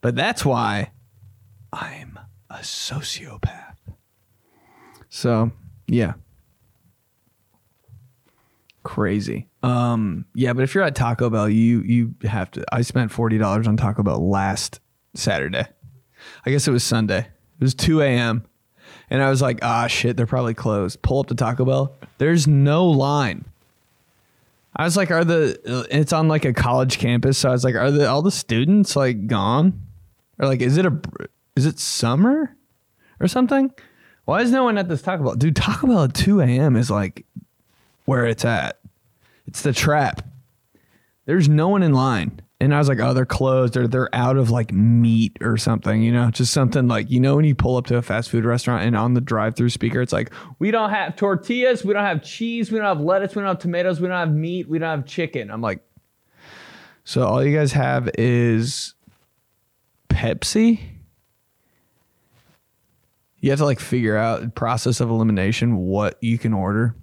But 0.02 0.18
that's 0.18 0.44
why 0.44 0.92
I'm 1.72 2.20
a 2.50 2.58
sociopath. 2.58 3.78
So 5.08 5.52
yeah. 5.88 6.16
Crazy. 8.86 9.48
Um, 9.64 10.26
yeah, 10.36 10.54
but 10.54 10.64
if 10.64 10.76
you're 10.76 10.84
at 10.84 10.94
Taco 10.94 11.32
Bell, 11.32 11.50
you 11.50 11.82
you 11.82 12.14
have 12.24 12.52
to 12.52 12.64
I 12.72 12.84
spent 12.84 13.12
forty 13.12 13.40
dollars 13.40 13.68
on 13.68 13.78
Taco 13.78 14.04
Bell 14.04 14.30
last 14.30 14.80
Saturday. 15.16 15.66
I 16.46 16.52
guess 16.52 16.68
it 16.68 16.72
was 16.72 16.84
Sunday. 16.84 17.22
It 17.22 17.64
was 17.64 17.74
two 17.74 18.04
AM. 18.04 18.46
And 19.10 19.24
I 19.24 19.32
was 19.32 19.42
like, 19.42 19.58
ah 19.64 19.88
shit, 19.88 20.16
they're 20.16 20.28
probably 20.28 20.54
closed. 20.54 21.02
Pull 21.02 21.20
up 21.20 21.28
to 21.28 21.36
Taco 21.36 21.66
Bell. 21.66 21.96
There's 22.20 22.48
no 22.48 22.86
line. 22.86 23.46
I 24.76 24.84
was 24.84 24.96
like, 24.96 25.10
are 25.10 25.26
the 25.26 25.88
it's 25.90 26.14
on 26.14 26.28
like 26.28 26.46
a 26.46 26.54
college 26.54 27.00
campus, 27.00 27.40
so 27.40 27.50
I 27.50 27.54
was 27.54 27.64
like, 27.64 27.74
are 27.74 27.90
the 27.90 28.08
all 28.08 28.22
the 28.22 28.30
students 28.30 28.96
like 28.96 29.26
gone? 29.26 29.82
Or 30.38 30.46
like 30.48 30.62
is 30.62 30.78
it 30.78 30.86
a 30.86 30.96
is 31.56 31.66
it 31.66 31.80
summer 31.80 32.56
or 33.20 33.28
something? 33.28 33.72
Why 34.26 34.42
is 34.42 34.52
no 34.52 34.64
one 34.64 34.78
at 34.78 34.90
this 34.90 35.02
Taco 35.02 35.24
Bell? 35.24 35.36
Dude, 35.36 35.56
Taco 35.56 35.88
Bell 35.88 36.04
at 36.04 36.14
2 36.14 36.42
a.m. 36.42 36.76
is 36.76 36.92
like 36.92 37.25
where 38.06 38.26
it's 38.26 38.46
at. 38.46 38.80
It's 39.48 39.62
the 39.62 39.74
trap. 39.74 40.22
There's 41.26 41.50
no 41.50 41.70
one 41.70 41.84
in 41.84 41.94
line. 41.94 42.42
And 42.62 42.74
I 42.74 42.78
was 42.80 42.88
like, 42.88 43.00
oh, 43.00 43.14
they're 43.14 43.26
closed 43.26 43.76
or 43.76 43.88
they're 43.88 44.14
out 44.14 44.38
of 44.38 44.50
like 44.50 44.72
meat 44.72 45.38
or 45.42 45.58
something, 45.58 46.02
you 46.02 46.12
know, 46.12 46.32
just 46.32 46.54
something 46.54 46.88
like, 46.88 47.12
you 47.12 47.20
know, 47.20 47.36
when 47.36 47.46
you 47.46 47.54
pull 47.54 47.76
up 47.76 47.86
to 47.88 47.98
a 47.98 48.02
fast 48.02 48.30
food 48.30 48.46
restaurant 48.46 48.84
and 48.84 48.96
on 48.96 49.14
the 49.14 49.22
drive 49.22 49.56
through 49.56 49.70
speaker, 49.70 50.02
it's 50.02 50.14
like, 50.14 50.32
we 50.58 50.72
don't 50.72 50.90
have 50.90 51.18
tortillas, 51.18 51.84
we 51.84 51.94
don't 51.94 52.06
have 52.06 52.24
cheese, 52.24 52.72
we 52.72 52.78
don't 52.78 52.88
have 52.88 53.02
lettuce, 53.02 53.36
we 53.36 53.42
don't 53.42 53.50
have 53.50 53.60
tomatoes, 53.60 54.00
we 54.00 54.08
don't 54.08 54.18
have 54.18 54.34
meat, 54.34 54.70
we 54.70 54.80
don't 54.80 55.00
have 55.00 55.06
chicken. 55.06 55.52
I'm 55.52 55.62
like, 55.62 55.82
so 57.04 57.28
all 57.28 57.44
you 57.44 57.56
guys 57.56 57.74
have 57.74 58.10
is 58.18 58.94
Pepsi? 60.10 60.80
you 63.46 63.52
have 63.52 63.60
to 63.60 63.66
like 63.66 63.80
figure 63.80 64.18
out 64.18 64.56
process 64.56 65.00
of 65.00 65.12
elimination 65.12 65.78
what 65.78 66.18
you 66.20 66.40
can 66.40 66.52
order. 66.52 66.96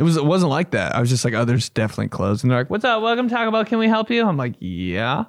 It 0.00 0.02
was 0.02 0.16
it 0.16 0.24
wasn't 0.24 0.48
like 0.48 0.70
that. 0.70 0.96
I 0.96 1.00
was 1.00 1.10
just 1.10 1.26
like, 1.26 1.34
oh, 1.34 1.44
there's 1.44 1.68
definitely 1.68 2.08
closed, 2.08 2.42
and 2.42 2.50
they're 2.50 2.60
like, 2.60 2.70
"What's 2.70 2.86
up? 2.86 3.02
Welcome 3.02 3.28
to 3.28 3.34
Taco 3.34 3.50
Bell. 3.50 3.66
Can 3.66 3.78
we 3.78 3.86
help 3.86 4.08
you?" 4.08 4.26
I'm 4.26 4.38
like, 4.38 4.54
"Yeah." 4.58 5.26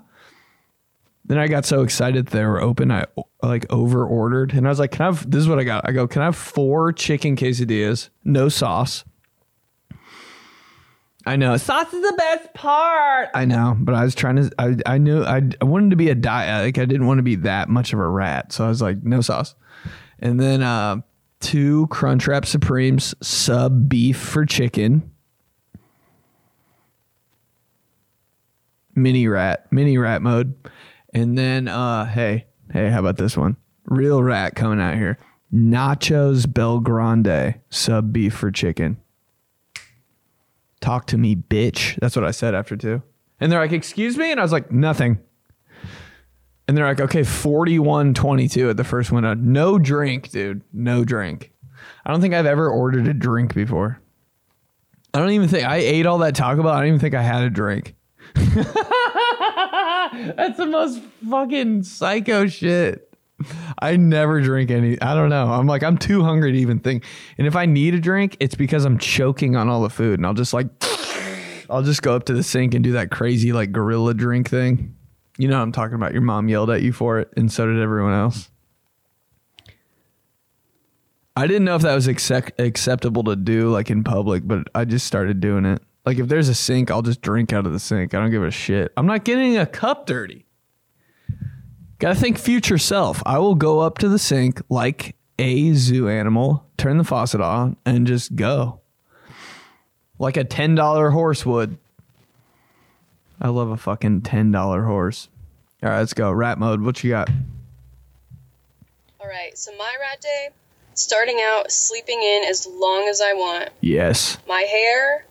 Then 1.25 1.37
I 1.37 1.49
got 1.49 1.65
so 1.65 1.81
excited 1.81 2.27
they 2.27 2.45
were 2.45 2.61
open. 2.61 2.89
I 2.89 3.05
like 3.43 3.65
over 3.69 4.05
ordered, 4.05 4.53
and 4.53 4.65
I 4.65 4.69
was 4.69 4.79
like, 4.79 4.91
"Can 4.91 5.01
I 5.01 5.05
have?" 5.07 5.29
This 5.29 5.41
is 5.41 5.49
what 5.49 5.59
I 5.59 5.65
got. 5.65 5.89
I 5.89 5.91
go, 5.91 6.07
"Can 6.07 6.21
I 6.21 6.25
have 6.25 6.37
four 6.37 6.93
chicken 6.93 7.35
quesadillas, 7.35 8.07
no 8.23 8.47
sauce?" 8.47 9.03
I 11.25 11.35
know 11.35 11.57
sauce 11.57 11.93
is 11.93 12.01
the 12.01 12.15
best 12.17 12.53
part. 12.53 13.27
I 13.35 13.43
know, 13.43 13.75
but 13.77 13.93
I 13.93 14.05
was 14.05 14.15
trying 14.15 14.37
to. 14.37 14.51
I 14.57 14.77
I 14.85 14.97
knew 14.99 15.21
I, 15.21 15.41
I 15.59 15.65
wanted 15.65 15.89
to 15.89 15.97
be 15.97 16.09
a 16.09 16.15
diet. 16.15 16.63
Like 16.63 16.77
I 16.77 16.85
didn't 16.85 17.07
want 17.07 17.17
to 17.17 17.23
be 17.23 17.35
that 17.35 17.67
much 17.67 17.91
of 17.91 17.99
a 17.99 18.07
rat, 18.07 18.53
so 18.53 18.63
I 18.63 18.69
was 18.69 18.81
like, 18.81 19.03
no 19.03 19.19
sauce. 19.19 19.53
And 20.19 20.39
then 20.39 20.63
uh, 20.63 21.01
two 21.41 21.87
Crunchwrap 21.87 22.45
Supremes, 22.45 23.13
sub 23.21 23.89
beef 23.89 24.17
for 24.17 24.45
chicken. 24.45 25.11
Mini 28.95 29.27
rat, 29.27 29.71
mini 29.71 29.97
rat 29.97 30.21
mode. 30.21 30.55
And 31.13 31.37
then, 31.37 31.67
uh, 31.67 32.05
hey, 32.05 32.45
hey, 32.71 32.89
how 32.89 32.99
about 32.99 33.17
this 33.17 33.35
one? 33.35 33.57
Real 33.85 34.23
rat 34.23 34.55
coming 34.55 34.79
out 34.79 34.95
here. 34.95 35.17
Nachos 35.53 36.51
Bel 36.51 36.79
Grande, 36.79 37.55
sub 37.69 38.13
beef 38.13 38.33
for 38.33 38.51
chicken. 38.51 38.97
Talk 40.79 41.07
to 41.07 41.17
me, 41.17 41.35
bitch. 41.35 41.99
That's 41.99 42.15
what 42.15 42.25
I 42.25 42.31
said 42.31 42.55
after 42.55 42.75
two. 42.77 43.01
And 43.39 43.51
they're 43.51 43.59
like, 43.59 43.71
excuse 43.71 44.17
me? 44.17 44.31
And 44.31 44.39
I 44.39 44.43
was 44.43 44.51
like, 44.51 44.71
nothing. 44.71 45.19
And 46.71 46.77
they're 46.77 46.87
like, 46.87 47.01
okay, 47.01 47.23
41 47.23 48.13
22 48.13 48.69
at 48.69 48.77
the 48.77 48.85
first 48.85 49.11
window. 49.11 49.33
No 49.33 49.77
drink, 49.77 50.29
dude. 50.29 50.61
No 50.71 51.03
drink. 51.03 51.51
I 52.05 52.11
don't 52.11 52.21
think 52.21 52.33
I've 52.33 52.45
ever 52.45 52.69
ordered 52.69 53.09
a 53.09 53.13
drink 53.13 53.53
before. 53.53 53.99
I 55.13 55.19
don't 55.19 55.31
even 55.31 55.49
think 55.49 55.67
I 55.67 55.75
ate 55.75 56.05
all 56.05 56.19
that 56.19 56.33
Taco 56.33 56.63
Bell. 56.63 56.71
I 56.71 56.77
don't 56.79 56.87
even 56.87 56.99
think 57.01 57.13
I 57.13 57.23
had 57.23 57.43
a 57.43 57.49
drink. 57.49 57.95
That's 58.35 58.55
the 60.55 60.65
most 60.65 61.01
fucking 61.29 61.83
psycho 61.83 62.47
shit. 62.47 63.13
I 63.77 63.97
never 63.97 64.39
drink 64.39 64.71
any. 64.71 64.97
I 65.01 65.13
don't 65.13 65.27
know. 65.27 65.51
I'm 65.51 65.67
like, 65.67 65.83
I'm 65.83 65.97
too 65.97 66.23
hungry 66.23 66.53
to 66.53 66.57
even 66.57 66.79
think. 66.79 67.03
And 67.37 67.47
if 67.47 67.57
I 67.57 67.65
need 67.65 67.95
a 67.95 67.99
drink, 67.99 68.37
it's 68.39 68.55
because 68.55 68.85
I'm 68.85 68.97
choking 68.97 69.57
on 69.57 69.67
all 69.67 69.81
the 69.81 69.89
food. 69.89 70.19
And 70.19 70.25
I'll 70.25 70.33
just 70.33 70.53
like, 70.53 70.67
I'll 71.69 71.83
just 71.83 72.01
go 72.01 72.15
up 72.15 72.23
to 72.27 72.33
the 72.33 72.43
sink 72.43 72.73
and 72.73 72.81
do 72.81 72.93
that 72.93 73.11
crazy 73.11 73.51
like 73.51 73.73
gorilla 73.73 74.13
drink 74.13 74.49
thing. 74.49 74.95
You 75.41 75.47
know 75.47 75.57
what 75.57 75.63
I'm 75.63 75.71
talking 75.71 75.95
about. 75.95 76.13
Your 76.13 76.21
mom 76.21 76.49
yelled 76.49 76.69
at 76.69 76.83
you 76.83 76.93
for 76.93 77.17
it, 77.17 77.33
and 77.35 77.51
so 77.51 77.65
did 77.65 77.81
everyone 77.81 78.13
else. 78.13 78.51
I 81.35 81.47
didn't 81.47 81.63
know 81.63 81.75
if 81.75 81.81
that 81.81 81.95
was 81.95 82.05
accept- 82.05 82.61
acceptable 82.61 83.23
to 83.23 83.35
do 83.35 83.71
like 83.71 83.89
in 83.89 84.03
public, 84.03 84.43
but 84.45 84.67
I 84.75 84.85
just 84.85 85.07
started 85.07 85.39
doing 85.39 85.65
it. 85.65 85.81
Like 86.05 86.19
if 86.19 86.27
there's 86.27 86.47
a 86.47 86.53
sink, 86.53 86.91
I'll 86.91 87.01
just 87.01 87.21
drink 87.21 87.53
out 87.53 87.65
of 87.65 87.73
the 87.73 87.79
sink. 87.79 88.13
I 88.13 88.19
don't 88.19 88.29
give 88.29 88.43
a 88.43 88.51
shit. 88.51 88.93
I'm 88.95 89.07
not 89.07 89.23
getting 89.23 89.57
a 89.57 89.65
cup 89.65 90.05
dirty. 90.05 90.45
Gotta 91.97 92.13
think 92.13 92.37
future 92.37 92.77
self. 92.77 93.23
I 93.25 93.39
will 93.39 93.55
go 93.55 93.79
up 93.79 93.97
to 93.97 94.09
the 94.09 94.19
sink 94.19 94.61
like 94.69 95.15
a 95.39 95.73
zoo 95.73 96.07
animal, 96.07 96.67
turn 96.77 96.99
the 96.99 97.03
faucet 97.03 97.41
on, 97.41 97.77
and 97.83 98.05
just 98.05 98.35
go. 98.35 98.81
Like 100.19 100.37
a 100.37 100.45
$10 100.45 101.11
horse 101.11 101.47
would. 101.47 101.79
I 103.41 103.47
love 103.49 103.69
a 103.69 103.77
fucking 103.77 104.21
$10 104.21 104.85
horse. 104.85 105.29
All 105.83 105.89
right, 105.89 105.99
let's 105.99 106.13
go. 106.13 106.31
Rat 106.31 106.59
mode. 106.59 106.81
What 106.81 107.03
you 107.03 107.09
got? 107.11 107.29
All 109.19 109.27
right, 109.27 109.57
so 109.57 109.71
my 109.77 109.95
rat 109.99 110.21
day, 110.21 110.49
starting 110.93 111.39
out 111.43 111.71
sleeping 111.71 112.21
in 112.21 112.43
as 112.47 112.67
long 112.67 113.07
as 113.09 113.21
I 113.21 113.33
want. 113.33 113.69
Yes. 113.81 114.37
My 114.47 114.61
hair, 114.61 115.25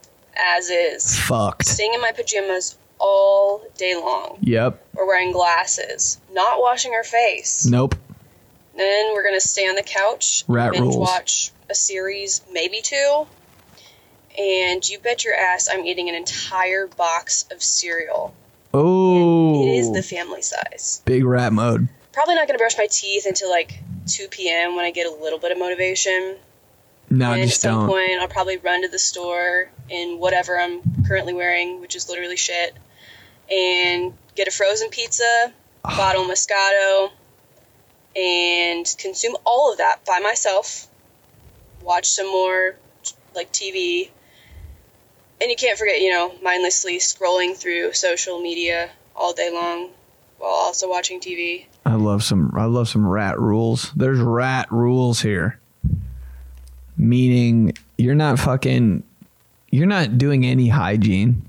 as 0.57 0.69
is. 0.69 1.17
Fucked. 1.19 1.65
Staying 1.65 1.93
in 1.93 2.01
my 2.01 2.11
pajamas 2.11 2.77
all 2.99 3.63
day 3.77 3.95
long. 3.95 4.37
Yep. 4.41 4.85
We're 4.93 5.07
wearing 5.07 5.31
glasses, 5.31 6.19
not 6.33 6.59
washing 6.59 6.93
our 6.93 7.03
face. 7.03 7.65
Nope. 7.65 7.95
Then 8.77 9.13
we're 9.13 9.23
gonna 9.23 9.39
stay 9.41 9.67
on 9.67 9.75
the 9.75 9.83
couch, 9.83 10.43
Rat 10.47 10.71
binge 10.71 10.81
rules. 10.83 10.97
watch 10.97 11.51
a 11.69 11.75
series, 11.75 12.41
maybe 12.51 12.81
two. 12.81 13.27
And 14.37 14.87
you 14.87 14.99
bet 14.99 15.25
your 15.25 15.35
ass 15.35 15.67
I'm 15.71 15.85
eating 15.85 16.07
an 16.09 16.15
entire 16.15 16.87
box 16.87 17.45
of 17.51 17.61
cereal. 17.61 18.33
Oh. 18.73 19.63
It 19.63 19.77
is 19.77 19.91
the 19.91 20.03
family 20.03 20.41
size. 20.41 21.01
big 21.05 21.23
rat 21.25 21.53
mode. 21.53 21.87
Probably 22.13 22.35
not 22.35 22.47
gonna 22.47 22.57
brush 22.59 22.77
my 22.77 22.87
teeth 22.89 23.25
until 23.25 23.49
like 23.49 23.79
2 24.07 24.27
p.m. 24.29 24.75
when 24.75 24.85
I 24.85 24.91
get 24.91 25.07
a 25.07 25.15
little 25.15 25.39
bit 25.39 25.51
of 25.51 25.57
motivation. 25.59 26.37
No, 27.09 27.33
and 27.33 27.41
at 27.41 27.47
just 27.49 27.61
some 27.61 27.79
don't. 27.81 27.89
point, 27.89 28.19
I'll 28.21 28.27
probably 28.29 28.57
run 28.57 28.83
to 28.83 28.87
the 28.87 28.99
store 28.99 29.69
in 29.89 30.17
whatever 30.19 30.57
I'm 30.59 30.81
currently 31.05 31.33
wearing, 31.33 31.81
which 31.81 31.95
is 31.95 32.07
literally 32.09 32.37
shit, 32.37 32.73
and 33.49 34.13
get 34.35 34.47
a 34.47 34.51
frozen 34.51 34.89
pizza, 34.89 35.53
Ah. 35.83 35.97
bottle 35.97 36.23
Moscato, 36.25 37.11
and 38.15 38.85
consume 38.97 39.35
all 39.45 39.71
of 39.71 39.77
that 39.79 40.05
by 40.05 40.19
myself. 40.19 40.87
Watch 41.81 42.09
some 42.09 42.27
more 42.27 42.75
like 43.35 43.51
TV, 43.51 44.09
and 45.41 45.49
you 45.49 45.55
can't 45.55 45.77
forget, 45.77 45.99
you 45.99 46.11
know, 46.11 46.33
mindlessly 46.41 46.99
scrolling 46.99 47.55
through 47.55 47.93
social 47.93 48.39
media 48.39 48.91
all 49.15 49.33
day 49.33 49.49
long 49.51 49.89
while 50.37 50.51
also 50.51 50.87
watching 50.87 51.19
TV. 51.19 51.65
I 51.85 51.95
love 51.95 52.23
some 52.23 52.51
I 52.55 52.65
love 52.65 52.87
some 52.87 53.07
rat 53.07 53.39
rules. 53.39 53.91
There's 53.95 54.19
rat 54.19 54.71
rules 54.71 55.21
here. 55.21 55.59
Meaning 56.95 57.73
you're 57.97 58.15
not 58.15 58.37
fucking 58.37 59.03
you're 59.71 59.87
not 59.87 60.17
doing 60.17 60.45
any 60.45 60.67
hygiene. 60.67 61.47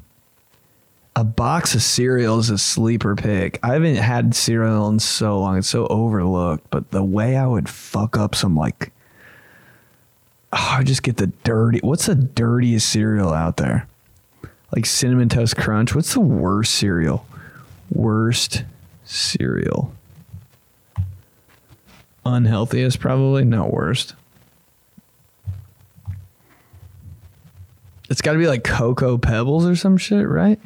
A 1.15 1.25
box 1.25 1.75
of 1.75 1.83
cereal 1.83 2.39
is 2.39 2.49
a 2.49 2.57
sleeper 2.57 3.15
pick. 3.15 3.59
I 3.63 3.75
haven't 3.75 3.97
had 3.97 4.35
cereal 4.35 4.89
in 4.89 4.99
so 4.99 5.41
long. 5.41 5.59
It's 5.59 5.69
so 5.69 5.87
overlooked. 5.89 6.71
But 6.71 6.91
the 6.91 7.05
way 7.05 7.37
I 7.37 7.47
would 7.47 7.69
fuck 7.69 8.17
up 8.17 8.35
some 8.35 8.57
like 8.57 8.93
oh, 10.53 10.77
I 10.79 10.83
just 10.83 11.03
get 11.03 11.17
the 11.17 11.29
dirty 11.45 11.81
what's 11.83 12.07
the 12.07 12.15
dirtiest 12.15 12.89
cereal 12.89 13.33
out 13.33 13.57
there? 13.57 13.89
Like 14.75 14.87
cinnamon 14.87 15.29
toast 15.29 15.57
crunch. 15.57 15.95
What's 15.95 16.15
the 16.15 16.21
worst 16.21 16.75
cereal? 16.75 17.27
Worst 17.91 18.65
cereal 19.05 19.93
unhealthiest 22.25 23.01
probably 23.01 23.45
not 23.45 23.73
worst 23.73 24.15
it's 28.09 28.23
got 28.23 28.33
to 28.33 28.39
be 28.39 28.47
like 28.47 28.63
cocoa 28.63 29.19
pebbles 29.19 29.67
or 29.67 29.75
some 29.75 29.97
shit 29.97 30.29
right 30.29 30.61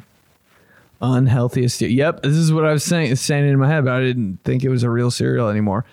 unhealthiest 1.01 1.81
yep 1.89 2.21
this 2.21 2.33
is 2.33 2.53
what 2.53 2.65
i 2.65 2.71
was 2.71 2.83
saying 2.83 3.15
saying 3.15 3.47
in 3.47 3.57
my 3.57 3.67
head 3.67 3.85
but 3.85 3.93
i 3.93 4.01
didn't 4.01 4.39
think 4.43 4.63
it 4.63 4.69
was 4.69 4.83
a 4.83 4.89
real 4.89 5.09
cereal 5.09 5.49
anymore 5.49 5.83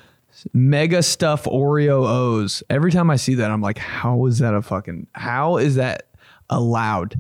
mega 0.53 1.03
stuff 1.03 1.45
oreo 1.45 2.07
o's 2.07 2.63
every 2.69 2.93
time 2.93 3.11
i 3.11 3.17
see 3.17 3.35
that 3.35 3.51
i'm 3.51 3.63
like 3.63 3.79
how 3.79 4.27
is 4.27 4.39
that 4.39 4.55
a 4.55 4.63
fucking 4.63 5.07
how 5.13 5.57
is 5.57 5.77
that 5.77 6.09
allowed 6.51 7.15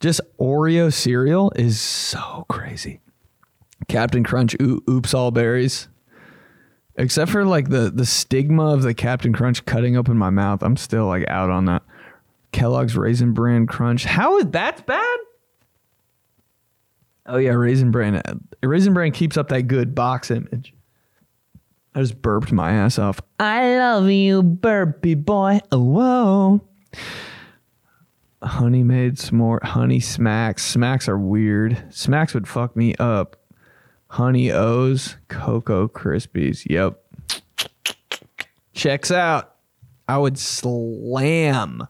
just 0.00 0.20
oreo 0.40 0.92
cereal 0.92 1.52
is 1.56 1.80
so 1.80 2.46
crazy 2.48 3.00
captain 3.88 4.24
crunch 4.24 4.56
oo- 4.60 4.82
oops 4.88 5.12
all 5.12 5.30
berries 5.30 5.88
except 6.98 7.30
for 7.30 7.44
like 7.44 7.70
the 7.70 7.90
the 7.90 8.04
stigma 8.04 8.74
of 8.74 8.82
the 8.82 8.92
Captain 8.92 9.32
Crunch 9.32 9.64
cutting 9.64 9.96
open 9.96 10.18
my 10.18 10.30
mouth, 10.30 10.62
I'm 10.62 10.76
still 10.76 11.06
like 11.06 11.26
out 11.28 11.48
on 11.48 11.64
that. 11.66 11.82
Kellogg's 12.52 12.96
Raisin 12.96 13.32
Bran 13.32 13.66
Crunch. 13.66 14.04
How 14.04 14.38
is 14.38 14.46
that 14.50 14.84
bad? 14.84 15.18
Oh 17.26 17.36
yeah, 17.36 17.52
Raisin 17.52 17.90
Bran. 17.90 18.16
Uh, 18.16 18.34
Raisin 18.62 18.94
Bran 18.94 19.12
keeps 19.12 19.36
up 19.36 19.48
that 19.48 19.62
good 19.62 19.94
box 19.94 20.30
image. 20.30 20.74
I 21.94 22.00
just 22.00 22.20
burped 22.22 22.52
my 22.52 22.72
ass 22.72 22.98
off. 22.98 23.20
I 23.40 23.76
love 23.76 24.10
you, 24.10 24.42
burpy 24.42 25.14
boy. 25.14 25.60
Oh, 25.72 25.82
whoa. 25.82 26.60
Honey 28.42 28.84
Maid 28.84 29.16
s'more. 29.16 29.62
Honey 29.62 30.00
smacks. 30.00 30.64
Smacks 30.64 31.08
are 31.08 31.18
weird. 31.18 31.82
Smacks 31.90 32.34
would 32.34 32.46
fuck 32.46 32.76
me 32.76 32.94
up. 32.96 33.36
Honey 34.08 34.50
O's, 34.52 35.16
Cocoa 35.28 35.88
Krispies. 35.88 36.64
Yep. 36.68 37.02
Checks 38.72 39.10
out. 39.10 39.56
I 40.06 40.18
would 40.18 40.38
slam 40.38 41.86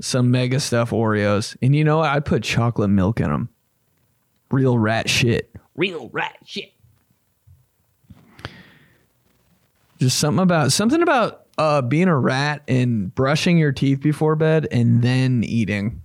some 0.00 0.30
mega 0.30 0.60
stuff 0.60 0.90
Oreos. 0.90 1.56
And 1.62 1.74
you 1.74 1.84
know 1.84 1.98
what? 1.98 2.10
I'd 2.10 2.24
put 2.24 2.42
chocolate 2.42 2.90
milk 2.90 3.20
in 3.20 3.30
them. 3.30 3.48
Real 4.50 4.76
rat 4.76 5.08
shit. 5.08 5.54
Real 5.76 6.10
rat 6.12 6.36
shit. 6.44 6.71
Just 10.02 10.18
something 10.18 10.42
about 10.42 10.72
something 10.72 11.00
about 11.00 11.46
uh, 11.56 11.80
being 11.80 12.08
a 12.08 12.18
rat 12.18 12.62
and 12.66 13.14
brushing 13.14 13.56
your 13.56 13.70
teeth 13.70 14.00
before 14.00 14.34
bed 14.34 14.66
and 14.72 15.00
then 15.00 15.44
eating. 15.44 16.02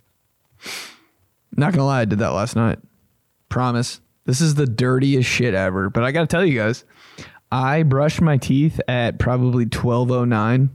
Not 1.55 1.73
gonna 1.73 1.87
lie, 1.87 2.01
I 2.01 2.05
did 2.05 2.19
that 2.19 2.33
last 2.33 2.55
night. 2.55 2.77
Promise. 3.49 3.99
This 4.25 4.39
is 4.39 4.53
the 4.53 4.67
dirtiest 4.67 5.27
shit 5.27 5.55
ever. 5.55 5.89
But 5.89 6.03
I 6.03 6.11
gotta 6.11 6.27
tell 6.27 6.45
you 6.45 6.59
guys, 6.59 6.85
I 7.51 7.81
brushed 7.81 8.21
my 8.21 8.37
teeth 8.37 8.79
at 8.87 9.17
probably 9.17 9.65
twelve 9.65 10.11
oh 10.11 10.25
nine, 10.25 10.69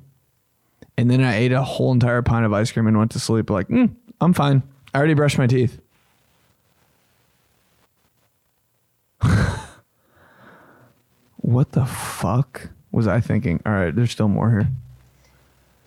and 0.98 1.08
then 1.08 1.22
I 1.22 1.36
ate 1.36 1.52
a 1.52 1.62
whole 1.62 1.92
entire 1.92 2.22
pint 2.22 2.44
of 2.44 2.52
ice 2.52 2.72
cream 2.72 2.88
and 2.88 2.98
went 2.98 3.12
to 3.12 3.20
sleep. 3.20 3.50
Like, 3.50 3.68
mm, 3.68 3.94
I'm 4.20 4.32
fine. 4.32 4.64
I 4.92 4.98
already 4.98 5.14
brushed 5.14 5.38
my 5.38 5.46
teeth. 5.46 5.80
what 11.36 11.70
the 11.70 11.86
fuck 11.86 12.70
was 12.92 13.08
I 13.08 13.20
thinking? 13.20 13.60
All 13.66 13.72
right, 13.72 13.94
there's 13.94 14.10
still 14.10 14.28
more 14.28 14.50
here. 14.50 14.68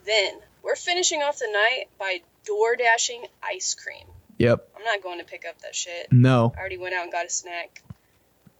Then 0.06 0.40
we're 0.64 0.76
finishing 0.76 1.22
off 1.22 1.40
the 1.40 1.50
night 1.52 1.86
by 1.98 2.22
door 2.46 2.76
dashing 2.76 3.26
ice 3.42 3.74
cream. 3.76 4.06
Yep. 4.38 4.68
I'm 4.76 4.84
not 4.84 5.02
going 5.02 5.20
to 5.20 5.26
pick 5.26 5.46
up 5.48 5.62
that 5.62 5.76
shit. 5.76 6.12
No. 6.12 6.54
I 6.58 6.60
already 6.60 6.78
went 6.78 6.94
out 6.94 7.04
and 7.04 7.12
got 7.12 7.26
a 7.26 7.30
snack. 7.30 7.82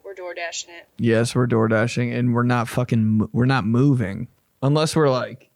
We're 0.04 0.14
door 0.14 0.34
dashing 0.34 0.70
it. 0.74 0.88
Yes, 0.98 1.34
we're 1.34 1.48
door 1.48 1.68
dashing, 1.68 2.14
and 2.14 2.34
we're 2.34 2.44
not 2.44 2.70
fucking. 2.70 3.28
We're 3.34 3.46
not 3.46 3.66
moving 3.66 4.28
unless 4.62 4.96
we're 4.96 5.10
like, 5.10 5.50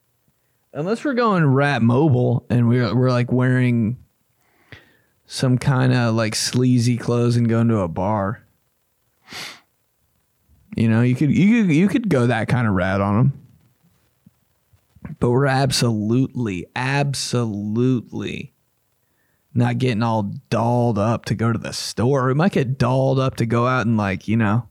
unless 0.74 1.06
we're 1.06 1.14
going 1.14 1.46
rat 1.46 1.84
mobile 1.84 2.46
and 2.50 2.68
we're 2.68 2.94
we're 2.96 3.12
like 3.12 3.32
wearing 3.32 3.98
some 5.28 5.60
kind 5.60 5.94
of 5.94 6.16
like 6.16 6.34
sleazy 6.34 6.98
clothes 6.98 7.36
and 7.36 7.48
going 7.48 7.68
to 7.68 7.78
a 7.78 7.88
bar. 7.88 8.44
You 10.76 10.88
know, 10.88 11.02
you 11.02 11.16
could 11.16 11.32
you 11.32 11.64
could 11.64 11.74
you 11.74 11.88
could 11.88 12.10
go 12.10 12.28
that 12.28 12.48
kind 12.48 12.68
of 12.68 12.74
rat 12.74 13.02
on 13.02 13.18
them, 13.18 13.48
but 15.20 15.30
we're 15.30 15.46
absolutely, 15.46 16.68
absolutely 16.76 18.54
not 19.54 19.78
getting 19.78 20.04
all 20.04 20.32
dolled 20.50 20.98
up 20.98 21.26
to 21.26 21.36
go 21.36 21.52
to 21.52 21.60
the 21.60 21.74
store. 21.74 22.28
We 22.28 22.34
might 22.34 22.52
get 22.52 22.78
dolled 22.78 23.20
up 23.20 23.36
to 23.38 23.46
go 23.46 23.68
out 23.68 23.86
and 23.86 23.98
like, 23.98 24.28
you 24.28 24.38
know, 24.38 24.68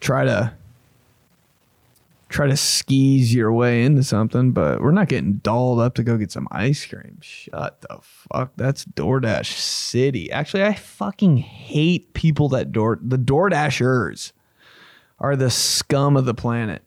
try 0.00 0.24
to 0.24 0.52
try 2.30 2.46
to 2.46 2.56
skis 2.56 3.34
your 3.34 3.52
way 3.52 3.82
into 3.82 4.02
something, 4.02 4.52
but 4.52 4.80
we're 4.80 4.92
not 4.92 5.08
getting 5.08 5.34
dolled 5.34 5.80
up 5.80 5.94
to 5.96 6.04
go 6.04 6.16
get 6.16 6.30
some 6.30 6.48
ice 6.50 6.86
cream. 6.86 7.18
Shut 7.20 7.82
the 7.82 7.98
fuck. 8.00 8.52
That's 8.56 8.84
DoorDash 8.84 9.52
City. 9.52 10.30
Actually, 10.30 10.64
I 10.64 10.74
fucking 10.74 11.38
hate 11.38 12.14
people 12.14 12.48
that 12.50 12.72
door 12.72 12.98
the 13.02 13.18
DoorDashers 13.18 14.32
are 15.18 15.36
the 15.36 15.50
scum 15.50 16.16
of 16.16 16.24
the 16.24 16.32
planet. 16.34 16.82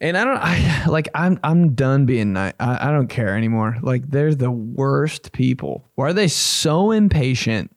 And 0.00 0.16
I 0.16 0.24
don't 0.24 0.38
I 0.38 0.86
like 0.86 1.08
I'm 1.14 1.38
I'm 1.44 1.74
done 1.74 2.06
being 2.06 2.32
nice. 2.32 2.54
I, 2.58 2.88
I 2.88 2.92
don't 2.92 3.08
care 3.08 3.36
anymore. 3.36 3.76
Like 3.82 4.10
they're 4.10 4.34
the 4.34 4.50
worst 4.50 5.32
people. 5.32 5.84
Why 5.96 6.08
are 6.08 6.12
they 6.12 6.28
so 6.28 6.92
impatient, 6.92 7.74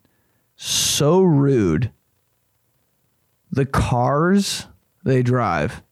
so 0.55 1.21
rude? 1.21 1.91
The 3.51 3.65
cars 3.65 4.67
they 5.03 5.23
drive, 5.23 5.83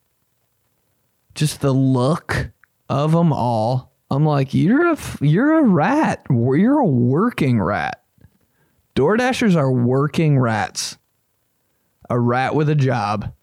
just 1.40 1.62
the 1.62 1.74
look 1.74 2.52
of 2.90 3.14
them 3.14 3.32
all. 3.32 3.96
I'm 4.12 4.26
like, 4.26 4.54
you're 4.54 4.92
a 4.92 4.98
you're 5.22 5.60
a 5.60 5.64
rat. 5.64 6.26
You're 6.30 6.80
a 6.80 6.86
working 6.86 7.62
rat. 7.62 8.04
DoorDashers 8.96 9.56
are 9.56 9.72
working 9.72 10.38
rats. 10.38 10.98
A 12.10 12.20
rat 12.20 12.56
with 12.56 12.70
a 12.70 12.76
job. 12.76 13.34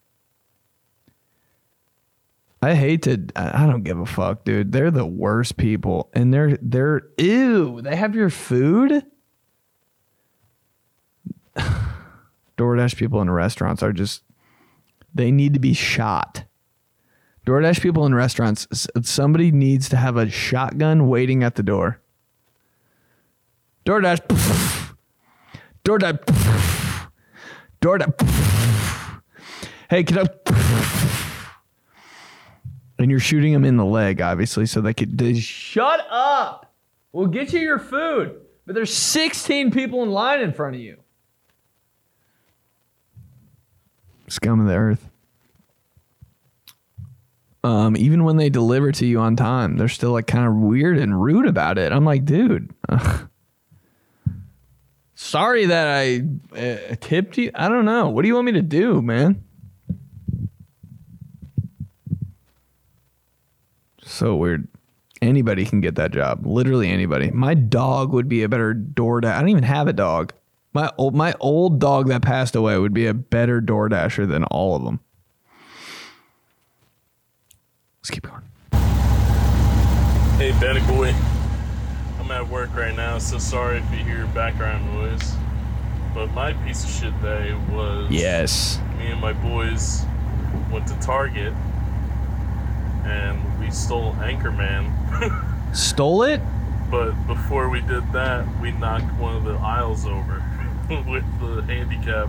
I 2.61 2.75
hate 2.75 3.03
to. 3.03 3.27
I 3.37 3.67
don't 3.67 3.85
give 3.85 3.99
a 3.99 4.07
fuck, 4.07 4.45
dude. 4.45 4.73
They're 4.73 4.91
the 4.91 5.07
worst 5.07 5.57
people, 5.57 6.11
and 6.13 6.35
they're 6.35 6.59
they're 6.61 7.03
ew. 7.17 7.81
They 7.81 7.97
have 7.97 8.15
your 8.15 8.29
food. 8.29 9.07
DoorDash 12.59 12.97
people 12.97 13.23
in 13.23 13.31
restaurants 13.31 13.83
are 13.83 13.93
just. 13.93 14.23
They 15.15 15.31
need 15.31 15.55
to 15.55 15.61
be 15.61 15.73
shot. 15.73 16.45
DoorDash 17.47 17.81
people 17.81 18.05
in 18.05 18.15
restaurants. 18.15 18.67
Somebody 19.03 19.53
needs 19.53 19.89
to 19.91 19.97
have 19.97 20.17
a 20.17 20.29
shotgun 20.29 21.09
waiting 21.09 21.45
at 21.45 21.55
the 21.55 21.63
door. 21.63 22.01
DoorDash. 23.87 24.19
DoorDash. 25.85 27.09
DoorDash. 27.81 29.13
Hey, 29.89 30.03
can 30.03 30.19
I? 30.19 30.27
And 32.99 33.09
you're 33.09 33.21
shooting 33.21 33.53
them 33.53 33.65
in 33.65 33.77
the 33.77 33.85
leg, 33.85 34.21
obviously, 34.21 34.67
so 34.67 34.81
they 34.81 34.93
could. 34.93 35.17
They, 35.17 35.35
shut 35.39 36.05
up. 36.11 36.75
We'll 37.13 37.29
get 37.29 37.53
you 37.53 37.61
your 37.61 37.79
food. 37.79 38.41
But 38.67 38.75
there's 38.75 38.93
16 38.93 39.71
people 39.71 40.03
in 40.03 40.11
line 40.11 40.41
in 40.41 40.53
front 40.53 40.75
of 40.75 40.81
you. 40.81 40.97
Scum 44.27 44.59
of 44.59 44.67
the 44.67 44.75
earth. 44.75 45.09
Um, 47.67 47.97
even 47.97 48.23
when 48.23 48.37
they 48.37 48.49
deliver 48.49 48.93
to 48.93 49.05
you 49.05 49.19
on 49.19 49.35
time, 49.35 49.77
they're 49.77 49.89
still 49.89 50.13
like 50.13 50.29
kind 50.29 50.47
of 50.47 50.55
weird 50.55 50.99
and 50.99 51.21
rude 51.21 51.47
about 51.47 51.79
it. 51.79 51.91
I'm 51.91 52.05
like, 52.05 52.25
dude, 52.25 52.73
sorry 55.17 55.67
that 55.67 55.89
I 55.89 56.23
uh, 56.57 56.95
tipped 57.01 57.37
you. 57.39 57.51
I 57.57 57.69
don't 57.69 57.85
know. 57.85 58.09
What 58.09 58.23
do 58.23 58.29
you 58.29 58.35
want 58.35 58.47
me 58.47 58.53
to 58.53 58.63
do, 58.63 59.03
man? 59.03 59.43
So 64.05 64.37
weird. 64.37 64.69
Anybody 65.21 65.65
can 65.65 65.81
get 65.81 65.97
that 65.97 66.13
job. 66.13 66.47
Literally 66.47 66.89
anybody. 66.89 67.33
My 67.33 67.55
dog 67.55 68.13
would 68.13 68.29
be 68.29 68.45
a 68.45 68.49
better 68.49 68.77
DoorDash. 68.77 69.35
I 69.35 69.41
don't 69.41 69.49
even 69.49 69.65
have 69.65 69.89
a 69.89 69.93
dog. 69.93 70.33
My 70.73 70.93
old 70.99 71.17
my 71.17 71.35
old 71.41 71.81
dog 71.81 72.07
that 72.11 72.23
passed 72.23 72.55
away 72.55 72.79
would 72.79 72.95
be 72.95 73.09
a 73.09 73.15
better 73.15 73.61
DoorDasher 73.61 74.29
than 74.29 74.45
all 74.45 74.77
of 74.77 74.85
them. 74.85 75.01
Let's 78.07 78.15
keep 78.15 78.31
going. 78.31 78.43
Hey, 80.39 80.53
Benny 80.61 80.79
boy. 80.87 81.13
I'm 82.21 82.31
at 82.31 82.49
work 82.49 82.73
right 82.77 82.95
now, 82.95 83.19
so 83.19 83.37
sorry 83.39 83.79
if 83.79 83.91
you 83.91 83.97
hear 83.97 84.27
background 84.27 84.87
noise. 84.95 85.35
But 86.15 86.29
my 86.29 86.53
piece 86.53 86.85
of 86.85 86.91
shit 86.91 87.21
day 87.21 87.53
was 87.73 88.09
Yes. 88.09 88.79
me 88.97 89.09
and 89.09 89.21
my 89.21 89.33
boys 89.33 90.05
went 90.71 90.87
to 90.87 90.95
Target 91.01 91.53
and 93.05 93.43
we 93.59 93.73
stole 93.73 94.13
Anchorman. 94.21 94.87
Stole 95.75 96.23
it? 96.23 96.41
but 96.93 97.11
before 97.27 97.69
we 97.69 97.81
did 97.81 98.05
that, 98.13 98.47
we 98.61 98.71
knocked 98.71 99.13
one 99.19 99.35
of 99.35 99.43
the 99.43 99.55
aisles 99.55 100.07
over 100.07 100.45
with 101.09 101.25
the 101.41 101.61
handicap 101.63 102.29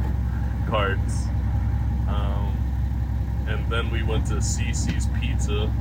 carts. 0.67 1.27
Um, 2.07 2.46
and 3.47 3.69
then 3.71 3.89
we 3.89 4.03
went 4.03 4.27
to 4.27 4.35
CiCi's 4.35 5.07
Pizza 5.19 5.71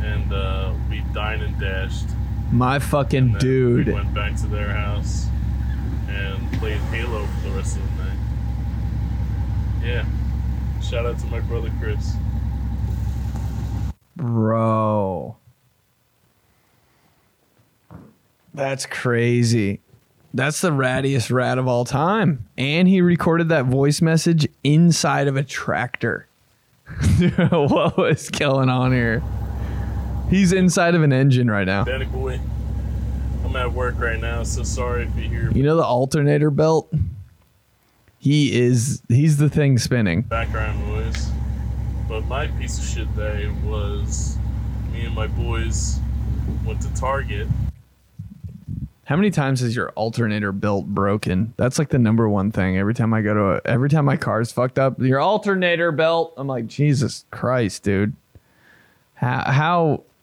and 0.00 0.32
uh, 0.32 0.72
we 0.90 1.00
dined 1.12 1.42
and 1.42 1.58
dashed. 1.58 2.06
My 2.52 2.78
fucking 2.78 3.38
dude. 3.38 3.86
We 3.86 3.92
went 3.92 4.14
back 4.14 4.36
to 4.36 4.46
their 4.46 4.70
house 4.70 5.26
and 6.08 6.52
played 6.54 6.78
Halo 6.92 7.26
for 7.26 7.48
the 7.48 7.56
rest 7.56 7.76
of 7.76 7.82
the 7.82 8.04
night. 8.04 8.18
Yeah. 9.82 10.04
Shout 10.82 11.06
out 11.06 11.18
to 11.18 11.26
my 11.26 11.40
brother 11.40 11.72
Chris. 11.80 12.14
Bro. 14.16 15.36
That's 18.52 18.86
crazy. 18.86 19.80
That's 20.32 20.60
the 20.60 20.70
rattiest 20.70 21.32
rat 21.32 21.58
of 21.58 21.66
all 21.66 21.84
time. 21.84 22.46
And 22.56 22.86
he 22.86 23.00
recorded 23.00 23.48
that 23.48 23.64
voice 23.66 24.00
message 24.00 24.46
inside 24.62 25.26
of 25.26 25.36
a 25.36 25.42
tractor. 25.42 26.28
what 27.50 27.96
was 27.96 28.30
going 28.30 28.68
on 28.68 28.92
here? 28.92 29.22
He's 30.30 30.52
inside 30.52 30.94
of 30.94 31.02
an 31.02 31.12
engine 31.12 31.50
right 31.50 31.66
now. 31.66 31.84
Benny 31.84 32.04
boy, 32.06 32.40
I'm 33.44 33.56
at 33.56 33.72
work 33.72 33.98
right 33.98 34.20
now, 34.20 34.42
so 34.42 34.62
sorry 34.62 35.04
if 35.04 35.16
you 35.16 35.28
hear 35.28 35.50
You 35.52 35.62
know 35.62 35.76
the 35.76 35.84
alternator 35.84 36.50
belt? 36.50 36.92
He 38.18 38.58
is 38.58 39.02
he's 39.08 39.36
the 39.36 39.50
thing 39.50 39.78
spinning. 39.78 40.22
background 40.22 40.86
noise. 40.88 41.30
But 42.08 42.26
my 42.26 42.46
piece 42.48 42.78
of 42.78 42.84
shit 42.84 43.16
day 43.16 43.50
was 43.64 44.38
me 44.92 45.04
and 45.06 45.14
my 45.14 45.26
boys 45.26 45.98
went 46.64 46.80
to 46.82 46.94
Target. 46.94 47.48
How 49.06 49.16
many 49.16 49.30
times 49.30 49.60
has 49.60 49.76
your 49.76 49.90
alternator 49.90 50.50
belt 50.50 50.86
broken? 50.86 51.52
That's 51.58 51.78
like 51.78 51.90
the 51.90 51.98
number 51.98 52.28
one 52.28 52.50
thing. 52.50 52.78
Every 52.78 52.94
time 52.94 53.12
I 53.12 53.20
go 53.20 53.34
to 53.34 53.44
a, 53.52 53.60
every 53.66 53.90
time 53.90 54.06
my 54.06 54.16
car's 54.16 54.50
fucked 54.50 54.78
up, 54.78 54.98
your 54.98 55.20
alternator 55.20 55.92
belt. 55.92 56.32
I'm 56.38 56.46
like, 56.46 56.66
Jesus 56.66 57.26
Christ, 57.30 57.82
dude. 57.82 58.14
How 59.14 59.44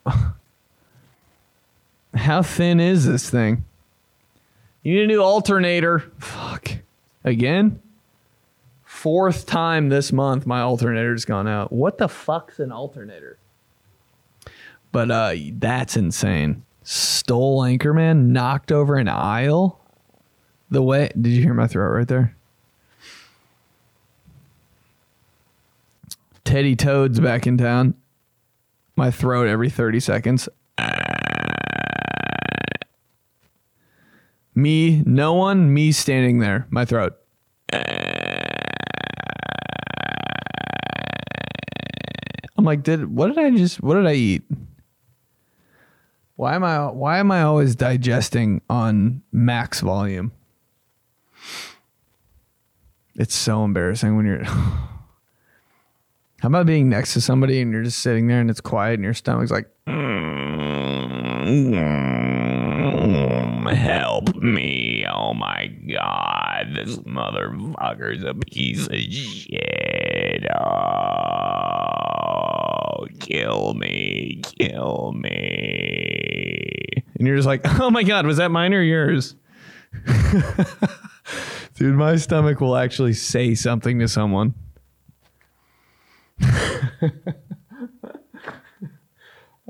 how 0.03 0.13
how 2.15 2.41
thin 2.41 2.79
is 2.79 3.05
this 3.05 3.29
thing? 3.29 3.65
You 4.81 4.95
need 4.95 5.03
a 5.03 5.07
new 5.07 5.21
alternator. 5.21 5.99
Fuck. 6.17 6.71
Again? 7.23 7.79
Fourth 8.83 9.45
time 9.45 9.89
this 9.89 10.11
month 10.11 10.47
my 10.47 10.61
alternator's 10.61 11.25
gone 11.25 11.47
out. 11.47 11.71
What 11.71 11.99
the 11.99 12.09
fuck's 12.09 12.59
an 12.59 12.71
alternator? 12.71 13.37
But 14.91 15.11
uh 15.11 15.35
that's 15.53 15.95
insane. 15.95 16.63
Stole 16.83 17.61
Anchorman, 17.61 18.27
knocked 18.27 18.71
over 18.71 18.95
an 18.95 19.07
aisle. 19.07 19.79
The 20.69 20.81
way 20.81 21.11
did 21.19 21.31
you 21.31 21.43
hear 21.43 21.53
my 21.53 21.67
throat 21.67 21.89
right 21.89 22.07
there? 22.07 22.35
Teddy 26.43 26.75
Toad's 26.75 27.19
back 27.19 27.45
in 27.45 27.57
town. 27.57 27.93
My 28.95 29.11
throat 29.11 29.47
every 29.47 29.69
30 29.69 29.99
seconds. 29.99 30.49
Me, 34.53 35.01
no 35.05 35.33
one, 35.33 35.73
me 35.73 35.91
standing 35.91 36.39
there. 36.39 36.67
My 36.69 36.83
throat. 36.85 37.13
I'm 42.57 42.65
like, 42.65 42.83
did 42.83 43.15
what 43.15 43.27
did 43.27 43.39
I 43.39 43.49
just 43.51 43.81
what 43.81 43.95
did 43.95 44.05
I 44.05 44.13
eat? 44.13 44.43
Why 46.41 46.55
am 46.55 46.63
I 46.63 46.87
why 46.87 47.19
am 47.19 47.29
I 47.29 47.43
always 47.43 47.75
digesting 47.75 48.63
on 48.67 49.21
max 49.31 49.81
volume? 49.81 50.31
It's 53.13 53.35
so 53.35 53.63
embarrassing 53.63 54.17
when 54.17 54.25
you're 54.25 54.43
How 54.45 54.87
about 56.41 56.65
being 56.65 56.89
next 56.89 57.13
to 57.13 57.21
somebody 57.21 57.61
and 57.61 57.71
you're 57.71 57.83
just 57.83 57.99
sitting 57.99 58.25
there 58.25 58.41
and 58.41 58.49
it's 58.49 58.59
quiet 58.59 58.95
and 58.95 59.03
your 59.03 59.13
stomach's 59.13 59.51
like 59.51 59.69
"Mm, 59.87 60.01
help 63.75 64.35
me. 64.37 65.05
Oh 65.13 65.35
my 65.35 65.67
god, 65.67 66.69
this 66.73 66.97
motherfucker's 66.97 68.23
a 68.23 68.33
piece 68.33 68.87
of 68.87 68.95
shit. 68.95 70.47
Oh, 70.59 72.01
kill 73.19 73.73
me, 73.73 74.41
kill 74.57 75.13
me. 75.15 76.85
And 77.17 77.27
you're 77.27 77.35
just 77.35 77.47
like, 77.47 77.61
oh 77.79 77.91
my 77.91 78.03
god, 78.03 78.25
was 78.25 78.37
that 78.37 78.51
mine 78.51 78.73
or 78.73 78.81
yours? 78.81 79.35
Dude, 81.75 81.95
my 81.95 82.15
stomach 82.15 82.61
will 82.61 82.75
actually 82.75 83.13
say 83.13 83.53
something 83.55 83.99
to 83.99 84.07
someone. 84.07 84.53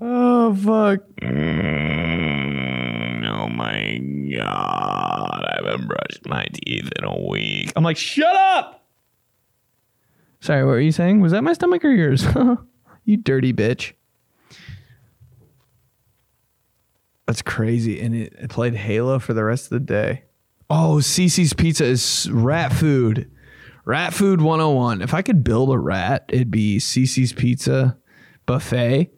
oh 0.01 0.55
fuck. 0.55 0.99
Mm, 1.21 3.29
oh 3.29 3.47
my 3.49 3.97
god. 4.37 5.45
I 5.45 5.55
haven't 5.57 5.87
brushed 5.87 6.27
my 6.27 6.45
teeth 6.53 6.89
in 6.97 7.05
a 7.05 7.27
week. 7.27 7.71
I'm 7.75 7.83
like, 7.83 7.97
shut 7.97 8.35
up. 8.35 8.85
Sorry, 10.39 10.63
what 10.63 10.71
were 10.71 10.79
you 10.79 10.91
saying? 10.91 11.21
Was 11.21 11.33
that 11.33 11.43
my 11.43 11.53
stomach 11.53 11.85
or 11.85 11.91
yours? 11.91 12.25
You 13.11 13.17
dirty 13.17 13.51
bitch. 13.51 13.91
That's 17.27 17.41
crazy. 17.41 17.99
And 17.99 18.15
it, 18.15 18.31
it 18.39 18.49
played 18.49 18.73
Halo 18.73 19.19
for 19.19 19.33
the 19.33 19.43
rest 19.43 19.65
of 19.65 19.71
the 19.71 19.81
day. 19.81 20.23
Oh, 20.69 20.99
CiCi's 21.01 21.51
Pizza 21.51 21.83
is 21.83 22.29
rat 22.31 22.71
food. 22.71 23.29
Rat 23.83 24.13
food 24.13 24.39
101. 24.39 25.01
If 25.01 25.13
I 25.13 25.21
could 25.21 25.43
build 25.43 25.71
a 25.71 25.77
rat, 25.77 26.23
it'd 26.29 26.51
be 26.51 26.77
CiCi's 26.77 27.33
Pizza 27.33 27.97
buffet. 28.45 29.11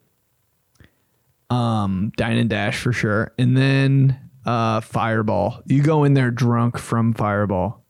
Um, 1.52 2.12
Dine 2.18 2.38
and 2.38 2.50
Dash 2.50 2.80
for 2.80 2.94
sure. 2.94 3.32
And 3.38 3.56
then 3.56 4.20
uh 4.44 4.82
Fireball. 4.82 5.62
You 5.68 5.84
go 5.84 6.04
in 6.04 6.16
there 6.16 6.32
drunk 6.32 6.80
from 6.80 7.14
Fireball. 7.14 7.86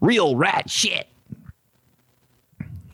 Real 0.00 0.36
rat 0.36 0.70
shit. 0.70 1.08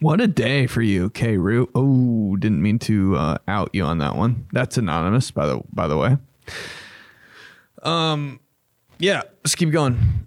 What 0.00 0.18
a 0.22 0.26
day 0.26 0.66
for 0.66 0.80
you, 0.80 1.10
K 1.10 1.36
Root. 1.36 1.70
Oh, 1.74 2.34
didn't 2.36 2.62
mean 2.62 2.78
to 2.80 3.16
uh, 3.16 3.38
out 3.46 3.68
you 3.74 3.84
on 3.84 3.98
that 3.98 4.16
one. 4.16 4.46
That's 4.50 4.78
anonymous, 4.78 5.30
by 5.30 5.44
the 5.44 5.60
by 5.74 5.88
the 5.88 5.98
way. 5.98 6.16
Um, 7.82 8.40
yeah, 8.98 9.22
let's 9.44 9.54
keep 9.54 9.70
going. 9.70 10.26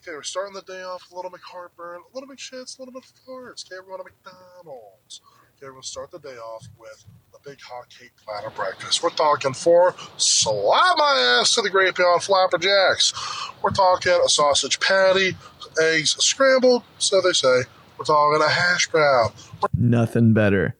Okay, 0.00 0.12
we're 0.12 0.22
starting 0.22 0.54
the 0.54 0.62
day 0.62 0.82
off. 0.82 1.02
With 1.02 1.12
a 1.12 1.16
little 1.16 1.32
McHeartburn, 1.32 1.98
Little 2.12 2.28
McShits, 2.28 2.78
a 2.78 2.82
Little 2.82 3.00
McFarts. 3.00 3.66
Okay, 3.66 3.78
everyone 3.78 3.98
at 3.98 4.06
McDonald's. 4.06 5.20
Okay, 5.56 5.68
gonna 5.68 5.82
start 5.82 6.12
the 6.12 6.20
day 6.20 6.36
off 6.36 6.68
with 6.78 7.04
a 7.34 7.48
big 7.48 7.60
hot 7.62 7.88
cake 7.88 8.12
platter 8.24 8.50
breakfast. 8.50 9.02
We're 9.02 9.10
talking 9.10 9.54
four 9.54 9.96
slap 10.18 10.96
my 10.98 11.38
ass 11.40 11.56
to 11.56 11.62
the 11.62 11.70
Great 11.70 11.96
Beyond 11.96 12.22
Flapper 12.22 12.58
Jacks. 12.58 13.12
We're 13.60 13.70
talking 13.70 14.20
a 14.24 14.28
sausage 14.28 14.78
patty, 14.78 15.36
eggs 15.82 16.14
scrambled, 16.24 16.84
so 16.98 17.20
they 17.20 17.32
say. 17.32 17.62
We're 17.98 18.04
talking 18.04 18.42
a 18.42 18.48
hash 18.48 18.88
brown. 18.88 19.32
Nothing 19.76 20.32
better. 20.32 20.76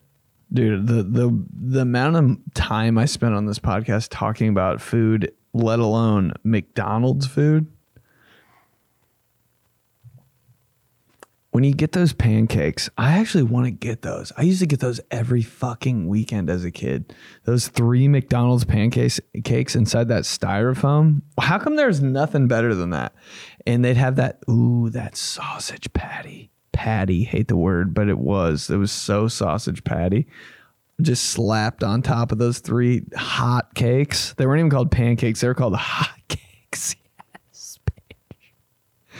Dude, 0.52 0.86
the 0.86 1.02
the 1.02 1.44
the 1.52 1.80
amount 1.80 2.16
of 2.16 2.54
time 2.54 2.98
I 2.98 3.06
spent 3.06 3.34
on 3.34 3.46
this 3.46 3.58
podcast 3.58 4.08
talking 4.10 4.48
about 4.48 4.80
food, 4.80 5.32
let 5.52 5.78
alone 5.78 6.32
McDonald's 6.44 7.26
food. 7.26 7.66
When 11.50 11.62
you 11.62 11.72
get 11.72 11.92
those 11.92 12.12
pancakes, 12.12 12.90
I 12.98 13.16
actually 13.18 13.44
want 13.44 13.66
to 13.66 13.70
get 13.70 14.02
those. 14.02 14.32
I 14.36 14.42
used 14.42 14.58
to 14.58 14.66
get 14.66 14.80
those 14.80 15.00
every 15.12 15.42
fucking 15.42 16.08
weekend 16.08 16.50
as 16.50 16.64
a 16.64 16.72
kid. 16.72 17.14
Those 17.44 17.68
three 17.68 18.08
McDonald's 18.08 18.64
pancakes 18.64 19.20
cakes 19.44 19.76
inside 19.76 20.08
that 20.08 20.24
styrofoam. 20.24 21.22
How 21.38 21.60
come 21.60 21.76
there's 21.76 22.02
nothing 22.02 22.48
better 22.48 22.74
than 22.74 22.90
that? 22.90 23.14
And 23.68 23.84
they'd 23.84 23.96
have 23.96 24.16
that 24.16 24.40
ooh, 24.50 24.90
that 24.90 25.16
sausage 25.16 25.92
patty. 25.92 26.50
Patty, 26.74 27.24
hate 27.24 27.48
the 27.48 27.56
word, 27.56 27.94
but 27.94 28.08
it 28.08 28.18
was. 28.18 28.68
It 28.68 28.76
was 28.76 28.92
so 28.92 29.28
sausage 29.28 29.84
patty. 29.84 30.26
Just 31.00 31.30
slapped 31.30 31.82
on 31.82 32.02
top 32.02 32.32
of 32.32 32.38
those 32.38 32.58
three 32.58 33.02
hot 33.16 33.74
cakes. 33.74 34.34
They 34.34 34.44
weren't 34.44 34.58
even 34.58 34.70
called 34.70 34.90
pancakes, 34.90 35.40
they 35.40 35.48
were 35.48 35.54
called 35.54 35.76
hot 35.78 36.18
cakes. 36.28 36.96
Yes, 37.52 37.78
bitch. 37.88 39.16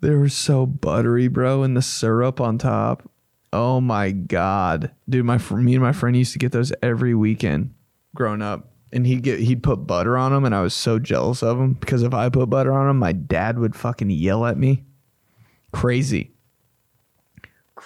They 0.00 0.10
were 0.10 0.28
so 0.28 0.66
buttery, 0.66 1.28
bro, 1.28 1.62
and 1.62 1.76
the 1.76 1.82
syrup 1.82 2.40
on 2.40 2.58
top. 2.58 3.08
Oh 3.52 3.80
my 3.80 4.10
god, 4.10 4.90
dude! 5.08 5.24
My 5.24 5.38
me 5.52 5.74
and 5.74 5.82
my 5.82 5.92
friend 5.92 6.16
used 6.16 6.32
to 6.32 6.40
get 6.40 6.50
those 6.50 6.72
every 6.82 7.14
weekend 7.14 7.72
growing 8.14 8.42
up, 8.42 8.72
and 8.92 9.06
he'd 9.06 9.22
get 9.22 9.38
he'd 9.38 9.62
put 9.62 9.86
butter 9.86 10.18
on 10.18 10.32
them, 10.32 10.44
and 10.44 10.54
I 10.54 10.60
was 10.60 10.74
so 10.74 10.98
jealous 10.98 11.42
of 11.42 11.60
him 11.60 11.74
because 11.74 12.02
if 12.02 12.12
I 12.12 12.28
put 12.30 12.50
butter 12.50 12.72
on 12.72 12.88
them, 12.88 12.98
my 12.98 13.12
dad 13.12 13.58
would 13.58 13.76
fucking 13.76 14.10
yell 14.10 14.44
at 14.44 14.58
me. 14.58 14.82
Crazy, 15.72 16.33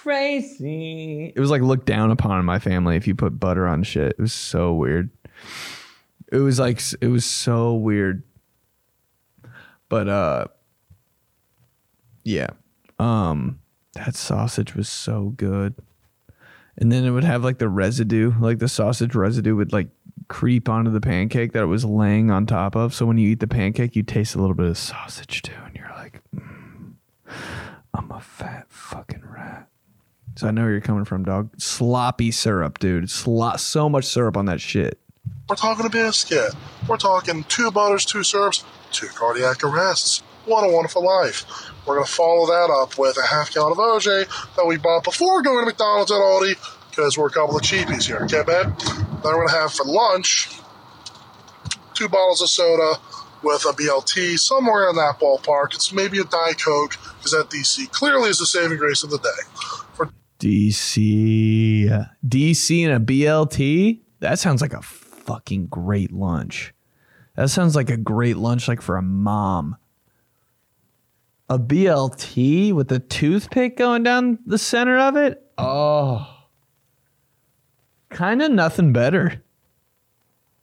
crazy. 0.09 1.35
It 1.37 1.39
was 1.39 1.51
like 1.51 1.61
looked 1.61 1.85
down 1.85 2.11
upon 2.11 2.41
in 2.41 2.47
my 2.47 2.59
family 2.59 2.97
if 2.97 3.07
you 3.07 3.15
put 3.15 3.39
butter 3.39 3.69
on 3.69 3.83
shit. 3.83 4.13
It 4.13 4.19
was 4.19 4.33
so 4.33 4.73
weird. 4.73 5.11
It 6.33 6.39
was 6.39 6.59
like 6.59 6.81
it 7.03 7.09
was 7.09 7.27
so 7.27 7.75
weird. 7.75 8.23
But 9.91 10.09
uh 10.09 10.47
yeah. 12.25 12.49
Um 12.99 13.61
that 13.93 14.15
sausage 14.15 14.75
was 14.75 14.89
so 14.89 15.35
good. 15.37 15.75
And 16.79 16.91
then 16.91 17.05
it 17.05 17.11
would 17.11 17.25
have 17.25 17.45
like 17.45 17.59
the 17.59 17.69
residue, 17.69 18.33
like 18.41 18.61
the 18.61 18.69
sausage 18.69 19.15
residue 19.15 19.57
would 19.57 19.75
like 19.75 19.89
creep 20.29 20.71
onto 20.71 20.91
the 20.91 21.03
pancake 21.03 21.53
that 21.53 21.65
it 21.65 21.67
was 21.67 21.85
laying 21.85 22.31
on 22.31 22.47
top 22.47 22.75
of. 22.75 22.95
So 22.95 23.05
when 23.05 23.19
you 23.19 23.29
eat 23.29 23.41
the 23.41 23.47
pancake, 23.47 23.95
you 23.95 24.03
taste 24.03 24.35
a 24.35 24.39
little 24.39 24.55
bit 24.55 24.67
of 24.67 24.79
sausage 24.79 25.43
too, 25.43 25.53
and 25.67 25.75
you're 25.75 25.91
like, 25.97 26.23
"Mm, 26.35 26.95
I'm 27.93 28.11
a 28.11 28.21
fat 28.21 28.67
fucking 28.69 29.25
rat. 29.25 29.68
So 30.39 30.47
I 30.47 30.53
know 30.53 30.62
where 30.62 30.70
you're 30.70 30.80
coming 30.80 31.05
from, 31.05 31.24
dog. 31.24 31.51
Sloppy 31.61 32.30
syrup, 32.30 32.78
dude. 32.78 33.11
Slo- 33.11 33.57
so 33.57 33.89
much 33.89 34.05
syrup 34.05 34.36
on 34.36 34.45
that 34.45 34.61
shit. 34.61 34.97
We're 35.49 35.57
talking 35.57 35.84
a 35.84 35.91
biscuit. 35.91 36.55
We're 36.86 36.97
talking 36.97 37.43
two 37.49 37.72
butters, 37.72 38.05
two 38.05 38.22
syrups, 38.22 38.62
two 38.93 39.09
cardiac 39.09 39.64
arrests. 39.64 40.22
What 40.45 40.62
a 40.62 40.72
wonderful 40.72 41.05
life. 41.05 41.45
We're 41.84 41.97
going 41.97 42.07
to 42.07 42.12
follow 42.12 42.47
that 42.47 42.72
up 42.72 42.97
with 42.97 43.16
a 43.18 43.26
half 43.26 43.53
gallon 43.53 43.72
of 43.72 43.78
OJ 43.78 44.55
that 44.55 44.64
we 44.64 44.76
bought 44.76 45.03
before 45.03 45.43
going 45.43 45.59
to 45.59 45.66
McDonald's 45.66 46.12
at 46.12 46.18
Aldi 46.18 46.55
because 46.91 47.18
we're 47.18 47.26
a 47.26 47.30
couple 47.30 47.57
of 47.57 47.62
cheapies 47.62 48.07
here. 48.07 48.18
Okay, 48.18 48.45
babe? 48.47 48.78
Then 48.78 49.22
we're 49.24 49.34
going 49.34 49.49
to 49.49 49.55
have 49.55 49.72
for 49.72 49.86
lunch 49.86 50.51
two 51.95 52.09
bottles 52.09 52.43
of 52.43 52.49
soda 52.49 53.01
with 53.43 53.64
a 53.64 53.72
BLT, 53.72 54.39
somewhere 54.39 54.89
in 54.89 54.95
that 54.95 55.18
ballpark. 55.18 55.74
It's 55.74 55.93
maybe 55.93 56.20
a 56.20 56.24
Diet 56.24 56.62
Coke 56.62 56.97
because 57.16 57.32
that 57.32 57.51
DC 57.51 57.91
clearly 57.91 58.30
is 58.30 58.39
the 58.39 58.47
saving 58.47 58.78
grace 58.78 59.03
of 59.03 59.11
the 59.11 59.18
day. 59.18 59.88
DC. 60.39 61.91
Uh, 61.91 62.05
DC 62.26 62.84
and 62.89 63.03
a 63.03 63.05
BLT? 63.05 64.01
That 64.20 64.39
sounds 64.39 64.61
like 64.61 64.72
a 64.72 64.82
fucking 64.82 65.66
great 65.66 66.12
lunch. 66.12 66.74
That 67.36 67.51
sounds 67.51 67.76
like 67.76 67.91
a 67.91 67.97
great 67.97 68.36
lunch, 68.36 68.66
like 68.66 68.80
for 68.80 68.97
a 68.97 69.03
mom. 69.03 69.76
A 71.49 71.59
BLT 71.59 72.72
with 72.72 72.91
a 72.93 72.99
toothpick 72.99 73.76
going 73.76 74.03
down 74.03 74.39
the 74.45 74.59
center 74.59 74.99
of 74.99 75.16
it? 75.16 75.43
Oh. 75.57 76.34
Kind 78.11 78.43
of 78.43 78.51
nothing 78.51 78.93
better. 78.93 79.43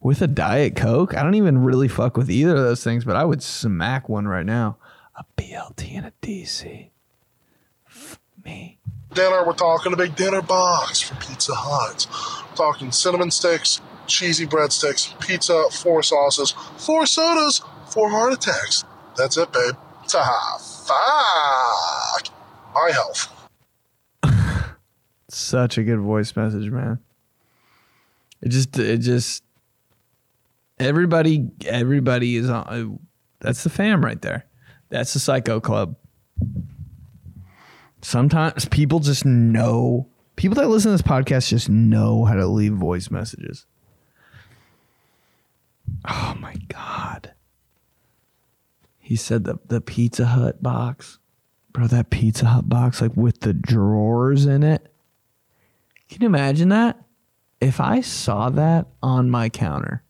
With 0.00 0.22
a 0.22 0.26
Diet 0.26 0.76
Coke? 0.76 1.16
I 1.16 1.22
don't 1.22 1.34
even 1.34 1.58
really 1.58 1.88
fuck 1.88 2.16
with 2.16 2.30
either 2.30 2.54
of 2.54 2.62
those 2.62 2.84
things, 2.84 3.04
but 3.04 3.16
I 3.16 3.24
would 3.24 3.42
smack 3.42 4.08
one 4.08 4.28
right 4.28 4.46
now. 4.46 4.76
A 5.16 5.24
BLT 5.36 5.96
and 5.96 6.06
a 6.06 6.12
DC. 6.22 6.90
F- 7.88 8.20
me. 8.44 8.78
Dinner, 9.16 9.44
we're 9.44 9.54
talking 9.54 9.92
a 9.92 9.96
big 9.96 10.14
dinner 10.14 10.42
box 10.42 11.00
for 11.00 11.14
Pizza 11.16 11.54
Hut. 11.54 12.06
We're 12.50 12.56
talking 12.56 12.92
cinnamon 12.92 13.30
sticks, 13.30 13.80
cheesy 14.06 14.46
breadsticks, 14.46 15.18
pizza, 15.26 15.64
four 15.72 16.02
sauces, 16.02 16.52
four 16.76 17.06
sodas, 17.06 17.62
four 17.88 18.10
heart 18.10 18.34
attacks. 18.34 18.84
That's 19.16 19.38
it, 19.38 19.52
babe. 19.52 19.74
Ta 20.06 20.58
fuck 20.86 22.32
my 22.74 22.92
health. 22.92 23.32
such 25.28 25.78
a 25.78 25.82
good 25.82 26.00
voice 26.00 26.36
message, 26.36 26.70
man. 26.70 26.98
It 28.42 28.50
just, 28.50 28.78
it 28.78 28.98
just, 28.98 29.42
everybody, 30.78 31.48
everybody 31.64 32.36
is 32.36 32.50
on. 32.50 32.66
Uh, 32.68 32.98
that's 33.40 33.64
the 33.64 33.70
fam 33.70 34.04
right 34.04 34.20
there. 34.20 34.44
That's 34.90 35.14
the 35.14 35.20
Psycho 35.20 35.58
Club. 35.58 35.96
Sometimes 38.02 38.66
people 38.66 39.00
just 39.00 39.24
know. 39.24 40.08
People 40.36 40.56
that 40.56 40.68
listen 40.68 40.90
to 40.90 40.94
this 40.96 41.02
podcast 41.02 41.48
just 41.48 41.68
know 41.68 42.24
how 42.24 42.34
to 42.34 42.46
leave 42.46 42.74
voice 42.74 43.10
messages. 43.10 43.66
Oh 46.08 46.36
my 46.38 46.54
god. 46.68 47.32
He 48.98 49.16
said 49.16 49.44
the 49.44 49.58
the 49.66 49.80
Pizza 49.80 50.26
Hut 50.26 50.62
box. 50.62 51.18
Bro, 51.72 51.88
that 51.88 52.10
Pizza 52.10 52.46
Hut 52.46 52.68
box 52.68 53.00
like 53.00 53.16
with 53.16 53.40
the 53.40 53.52
drawers 53.52 54.46
in 54.46 54.62
it. 54.62 54.92
Can 56.08 56.22
you 56.22 56.26
imagine 56.26 56.68
that? 56.70 56.98
If 57.60 57.80
I 57.80 58.00
saw 58.00 58.50
that 58.50 58.86
on 59.02 59.30
my 59.30 59.48
counter, 59.48 60.02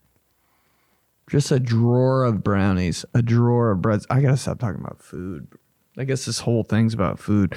just 1.30 1.50
a 1.50 1.60
drawer 1.60 2.24
of 2.24 2.42
brownies, 2.44 3.04
a 3.14 3.22
drawer 3.22 3.70
of 3.70 3.82
breads. 3.82 4.06
I 4.10 4.20
gotta 4.20 4.36
stop 4.36 4.58
talking 4.58 4.80
about 4.80 5.00
food. 5.00 5.48
I 5.96 6.04
guess 6.04 6.24
this 6.26 6.40
whole 6.40 6.62
thing's 6.62 6.94
about 6.94 7.18
food, 7.18 7.54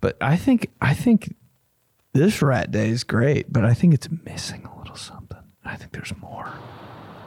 but 0.00 0.16
I 0.20 0.36
think 0.36 0.70
I 0.80 0.94
think 0.94 1.34
this 2.12 2.42
rat 2.42 2.70
day 2.70 2.88
is 2.88 3.04
great, 3.04 3.52
but 3.52 3.64
I 3.64 3.74
think 3.74 3.94
it's 3.94 4.08
missing 4.24 4.64
a 4.64 4.78
little 4.78 4.96
something. 4.96 5.38
I 5.64 5.76
think 5.76 5.92
there's 5.92 6.16
more. 6.16 6.52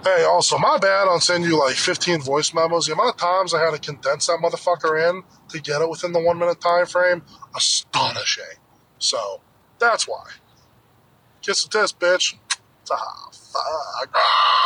Hey, 0.04 0.26
also, 0.26 0.58
my 0.58 0.78
bad 0.80 1.08
on 1.08 1.22
sending 1.22 1.50
you 1.50 1.58
like 1.58 1.76
15 1.76 2.22
voice 2.22 2.54
memos. 2.54 2.88
The 2.88 2.94
amount 2.94 3.12
of 3.12 3.18
times 3.18 3.54
I 3.54 3.64
had 3.64 3.72
to 3.72 3.80
condense 3.80 4.28
that 4.28 4.40
motherfucker 4.44 5.10
in 5.10 5.24
to 5.50 5.62
get 5.62 5.82
it 5.82 5.90
within 5.90 6.12
the 6.12 6.20
one 6.20 6.38
minute 6.38 6.60
time 6.60 6.86
frame, 6.86 7.22
astonishing. 7.56 8.44
So, 8.98 9.40
that's 9.80 10.06
why. 10.06 10.26
Kiss 11.42 11.64
the 11.64 11.70
test, 11.70 12.00
bitch. 12.00 12.36
Ah, 12.92 13.30
fuck. 13.32 14.10
Ah. 14.14 14.64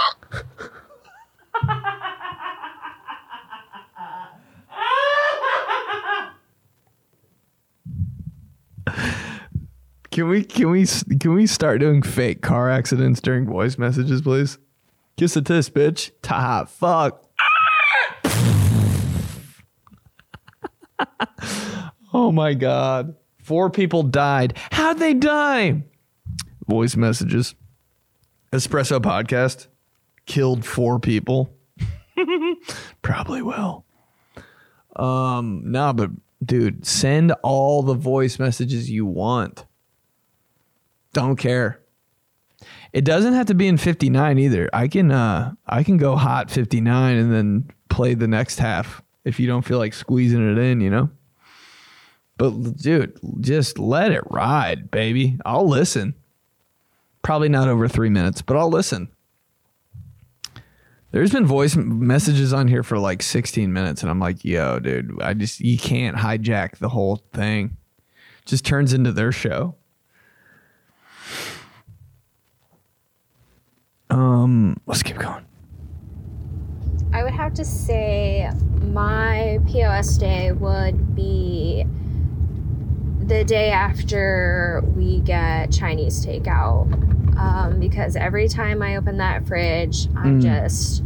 Can 10.17 10.29
we 10.29 10.43
can 10.43 10.71
we 10.71 10.83
can 11.19 11.35
we 11.35 11.45
start 11.45 11.79
doing 11.79 12.01
fake 12.01 12.41
car 12.41 12.71
accidents 12.71 13.21
during 13.21 13.45
voice 13.45 13.77
messages, 13.77 14.23
please? 14.23 14.57
Kiss 15.15 15.35
the 15.35 15.43
test, 15.43 15.75
bitch. 15.75 16.09
Ta 16.23 16.65
fuck. 16.65 17.23
oh 22.15 22.31
my 22.31 22.55
god. 22.55 23.15
Four 23.43 23.69
people 23.69 24.01
died. 24.01 24.57
How'd 24.71 24.97
they 24.97 25.13
die? 25.13 25.83
Voice 26.67 26.95
messages. 26.95 27.53
Espresso 28.51 28.99
podcast 28.99 29.67
killed 30.25 30.65
four 30.65 30.99
people. 30.99 31.55
Probably 33.03 33.43
will. 33.43 33.85
Um, 34.95 35.61
no, 35.65 35.93
but 35.93 36.09
dude, 36.43 36.87
send 36.87 37.33
all 37.43 37.83
the 37.83 37.93
voice 37.93 38.39
messages 38.39 38.89
you 38.89 39.05
want. 39.05 39.67
Don't 41.17 41.35
care. 41.35 41.79
It 42.93 43.03
doesn't 43.03 43.33
have 43.33 43.47
to 43.47 43.55
be 43.55 43.67
in 43.67 43.77
59 43.77 44.37
either. 44.37 44.69
I 44.71 44.87
can 44.87 45.09
uh 45.09 45.55
I 45.65 45.81
can 45.81 45.97
go 45.97 46.15
hot 46.15 46.51
59 46.51 47.17
and 47.17 47.33
then 47.33 47.71
play 47.89 48.13
the 48.13 48.27
next 48.27 48.59
half 48.59 49.01
if 49.25 49.39
you 49.39 49.47
don't 49.47 49.65
feel 49.65 49.79
like 49.79 49.95
squeezing 49.95 50.51
it 50.51 50.59
in, 50.59 50.79
you 50.79 50.91
know? 50.91 51.09
But 52.37 52.77
dude, 52.77 53.19
just 53.41 53.79
let 53.79 54.11
it 54.11 54.21
ride, 54.29 54.91
baby. 54.91 55.39
I'll 55.43 55.67
listen. 55.67 56.13
Probably 57.23 57.49
not 57.49 57.67
over 57.67 57.87
three 57.87 58.09
minutes, 58.09 58.43
but 58.43 58.55
I'll 58.55 58.69
listen. 58.69 59.09
There's 61.09 61.31
been 61.31 61.47
voice 61.47 61.75
messages 61.75 62.53
on 62.53 62.67
here 62.67 62.83
for 62.83 62.99
like 62.99 63.23
16 63.23 63.73
minutes, 63.73 64.03
and 64.03 64.11
I'm 64.11 64.19
like, 64.19 64.45
yo, 64.45 64.77
dude, 64.77 65.19
I 65.19 65.33
just, 65.33 65.61
you 65.61 65.79
can't 65.79 66.15
hijack 66.15 66.77
the 66.77 66.89
whole 66.89 67.23
thing. 67.33 67.77
Just 68.45 68.65
turns 68.65 68.93
into 68.93 69.11
their 69.11 69.31
show. 69.31 69.77
Um, 74.09 74.79
let's 74.85 75.03
keep 75.03 75.17
going. 75.17 75.45
I 77.13 77.23
would 77.23 77.33
have 77.33 77.53
to 77.55 77.65
say 77.65 78.49
my 78.81 79.59
POS 79.67 80.17
day 80.17 80.51
would 80.51 81.15
be 81.15 81.85
the 83.19 83.43
day 83.43 83.71
after 83.71 84.81
we 84.95 85.19
get 85.19 85.71
Chinese 85.71 86.25
takeout. 86.25 87.03
Um, 87.37 87.79
because 87.79 88.15
every 88.15 88.47
time 88.47 88.81
I 88.81 88.95
open 88.95 89.17
that 89.17 89.47
fridge, 89.47 90.07
I'm 90.15 90.41
just 90.41 91.03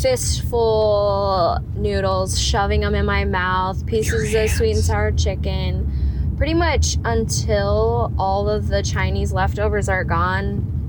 fistful 0.00 1.58
noodles, 1.74 2.38
shoving 2.40 2.80
them 2.82 2.94
in 2.94 3.04
my 3.06 3.24
mouth, 3.24 3.84
pieces 3.86 4.34
of 4.34 4.50
sweet 4.50 4.72
and 4.76 4.84
sour 4.84 5.10
chicken, 5.10 6.34
pretty 6.36 6.54
much 6.54 6.96
until 7.04 8.12
all 8.18 8.48
of 8.48 8.68
the 8.68 8.82
Chinese 8.82 9.32
leftovers 9.32 9.88
are 9.88 10.04
gone. 10.04 10.81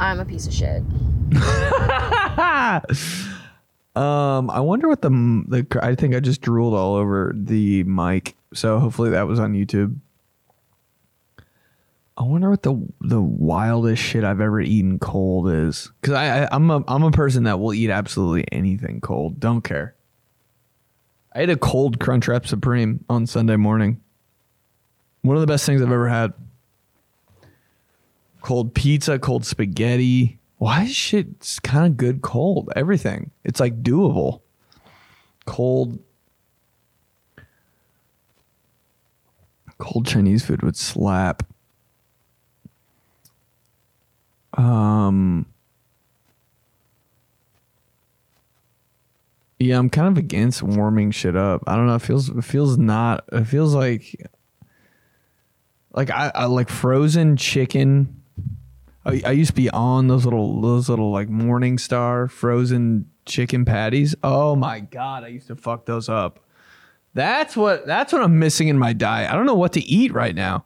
I'm 0.00 0.20
a 0.20 0.24
piece 0.24 0.46
of 0.46 0.52
shit. 0.52 0.82
um, 3.96 4.50
I 4.50 4.60
wonder 4.60 4.88
what 4.88 5.02
the 5.02 5.10
the 5.48 5.66
I 5.82 5.94
think 5.94 6.14
I 6.14 6.20
just 6.20 6.40
drooled 6.40 6.74
all 6.74 6.94
over 6.94 7.32
the 7.34 7.84
mic, 7.84 8.36
so 8.52 8.78
hopefully 8.78 9.10
that 9.10 9.26
was 9.26 9.38
on 9.38 9.54
YouTube. 9.54 9.96
I 12.16 12.22
wonder 12.22 12.50
what 12.50 12.62
the 12.62 12.80
the 13.00 13.20
wildest 13.20 14.02
shit 14.02 14.24
I've 14.24 14.40
ever 14.40 14.60
eaten 14.60 14.98
cold 14.98 15.50
is, 15.50 15.90
because 16.00 16.14
I, 16.14 16.44
I 16.44 16.48
I'm 16.52 16.70
a 16.70 16.84
I'm 16.86 17.02
a 17.02 17.10
person 17.10 17.44
that 17.44 17.58
will 17.58 17.74
eat 17.74 17.90
absolutely 17.90 18.46
anything 18.52 19.00
cold. 19.00 19.40
Don't 19.40 19.62
care. 19.62 19.94
I 21.34 21.42
ate 21.42 21.50
a 21.50 21.56
cold 21.56 21.98
Crunchwrap 21.98 22.46
Supreme 22.46 23.04
on 23.08 23.26
Sunday 23.26 23.56
morning. 23.56 24.00
One 25.22 25.36
of 25.36 25.40
the 25.40 25.48
best 25.48 25.66
things 25.66 25.82
I've 25.82 25.90
ever 25.90 26.08
had. 26.08 26.32
Cold 28.44 28.74
pizza, 28.74 29.18
cold 29.18 29.46
spaghetti. 29.46 30.38
Why 30.58 30.82
is 30.82 30.94
shit 30.94 31.58
kind 31.62 31.86
of 31.86 31.96
good 31.96 32.20
cold? 32.20 32.70
Everything. 32.76 33.30
It's 33.42 33.58
like 33.58 33.82
doable. 33.82 34.42
Cold. 35.46 35.98
Cold 39.78 40.06
Chinese 40.06 40.44
food 40.44 40.62
would 40.62 40.76
slap. 40.76 41.42
Um. 44.52 45.46
Yeah, 49.58 49.78
I'm 49.78 49.88
kind 49.88 50.08
of 50.08 50.18
against 50.18 50.62
warming 50.62 51.12
shit 51.12 51.34
up. 51.34 51.62
I 51.66 51.76
don't 51.76 51.86
know. 51.86 51.94
It 51.94 52.02
feels 52.02 52.28
it 52.28 52.44
feels 52.44 52.76
not. 52.76 53.24
It 53.32 53.46
feels 53.46 53.74
like 53.74 54.14
like 55.94 56.10
I, 56.10 56.30
I 56.34 56.44
like 56.44 56.68
frozen 56.68 57.38
chicken. 57.38 58.20
I, 59.06 59.22
I 59.26 59.30
used 59.32 59.50
to 59.50 59.54
be 59.54 59.70
on 59.70 60.08
those 60.08 60.24
little 60.24 60.60
those 60.60 60.88
little 60.88 61.10
like 61.10 61.28
MorningStar 61.28 62.30
frozen 62.30 63.10
chicken 63.26 63.64
patties. 63.64 64.14
Oh 64.22 64.56
my 64.56 64.80
god, 64.80 65.24
I 65.24 65.28
used 65.28 65.48
to 65.48 65.56
fuck 65.56 65.86
those 65.86 66.08
up. 66.08 66.40
That's 67.12 67.56
what 67.56 67.86
that's 67.86 68.12
what 68.12 68.22
I'm 68.22 68.38
missing 68.38 68.68
in 68.68 68.78
my 68.78 68.92
diet. 68.92 69.30
I 69.30 69.34
don't 69.34 69.46
know 69.46 69.54
what 69.54 69.72
to 69.74 69.80
eat 69.80 70.12
right 70.12 70.34
now. 70.34 70.64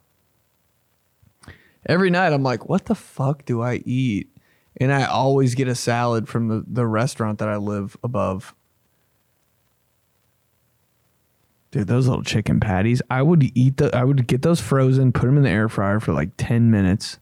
Every 1.85 2.09
night 2.09 2.33
I'm 2.33 2.43
like, 2.43 2.69
what 2.69 2.85
the 2.85 2.95
fuck 2.95 3.45
do 3.45 3.61
I 3.61 3.75
eat? 3.85 4.29
And 4.77 4.93
I 4.93 5.05
always 5.05 5.55
get 5.55 5.67
a 5.67 5.75
salad 5.75 6.27
from 6.27 6.47
the, 6.47 6.63
the 6.67 6.85
restaurant 6.85 7.39
that 7.39 7.49
I 7.49 7.57
live 7.57 7.97
above. 8.03 8.53
Dude, 11.71 11.87
those 11.87 12.07
little 12.07 12.23
chicken 12.23 12.59
patties. 12.59 13.01
I 13.09 13.21
would 13.21 13.51
eat 13.55 13.77
the 13.77 13.95
I 13.95 14.03
would 14.03 14.25
get 14.27 14.43
those 14.43 14.61
frozen, 14.61 15.11
put 15.11 15.25
them 15.25 15.37
in 15.37 15.43
the 15.43 15.49
air 15.49 15.67
fryer 15.67 15.99
for 15.99 16.13
like 16.13 16.31
10 16.37 16.71
minutes 16.71 17.19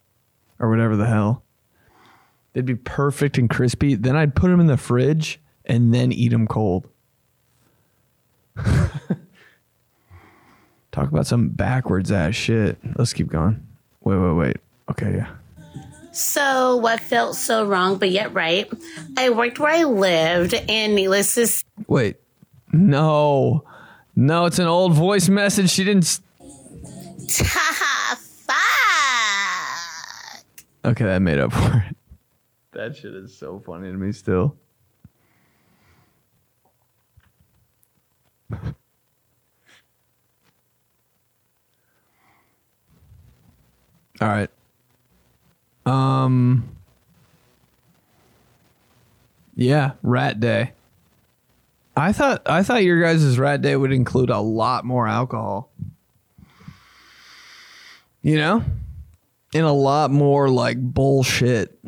or 0.59 0.69
whatever 0.69 0.95
the 0.95 1.07
hell. 1.07 1.43
They'd 2.53 2.65
be 2.65 2.75
perfect 2.75 3.37
and 3.37 3.49
crispy. 3.49 3.95
Then 3.95 4.15
I'd 4.15 4.33
put 4.35 4.47
them 4.49 4.59
in 4.59 4.67
the 4.67 4.77
fridge 4.77 5.39
and 5.65 5.93
then 5.93 6.11
eat 6.11 6.29
them 6.31 6.47
cold. 6.47 6.87
Talk 10.91 11.11
about 11.11 11.27
some 11.27 11.49
backwards 11.49 12.11
ass 12.11 12.33
shit. 12.33 12.77
Let's 12.95 13.13
keep 13.13 13.27
going. 13.27 13.65
Wait, 14.01 14.17
wait, 14.17 14.33
wait. 14.33 14.57
Okay, 14.89 15.15
yeah. 15.17 15.29
So, 16.11 16.77
what 16.77 16.99
felt 16.99 17.35
so 17.35 17.63
wrong 17.65 17.97
but 17.99 18.09
yet 18.09 18.33
right? 18.33 18.67
I 19.15 19.29
worked 19.29 19.59
where 19.59 19.71
I 19.71 19.83
lived, 19.83 20.55
and 20.55 20.95
needless 20.95 21.35
to 21.35 21.45
say, 21.45 21.63
Wait. 21.87 22.15
No. 22.73 23.63
No, 24.15 24.45
it's 24.45 24.57
an 24.57 24.65
old 24.67 24.93
voice 24.93 25.29
message. 25.29 25.69
She 25.69 25.83
didn't. 25.83 26.05
s- 26.05 26.21
fuck. 28.17 28.17
Okay, 30.87 31.03
that 31.03 31.19
made 31.19 31.37
up 31.37 31.51
for 31.51 31.83
it. 31.89 31.97
That 32.71 32.95
shit 32.95 33.13
is 33.13 33.37
so 33.37 33.59
funny 33.59 33.91
to 33.91 33.97
me 33.97 34.13
still. 34.13 34.55
All 44.21 44.27
right. 44.29 44.49
Um 45.85 46.69
Yeah, 49.55 49.91
rat 50.03 50.39
day. 50.39 50.71
I 51.97 52.13
thought 52.13 52.43
I 52.45 52.63
thought 52.63 52.83
your 52.85 53.01
guys' 53.01 53.37
rat 53.37 53.61
day 53.61 53.75
would 53.75 53.91
include 53.91 54.29
a 54.29 54.39
lot 54.39 54.85
more 54.85 55.05
alcohol. 55.05 55.69
You 58.21 58.37
know? 58.37 58.63
And 59.53 59.65
a 59.65 59.71
lot 59.71 60.11
more 60.11 60.49
like 60.49 60.77
bullshit. 60.79 61.79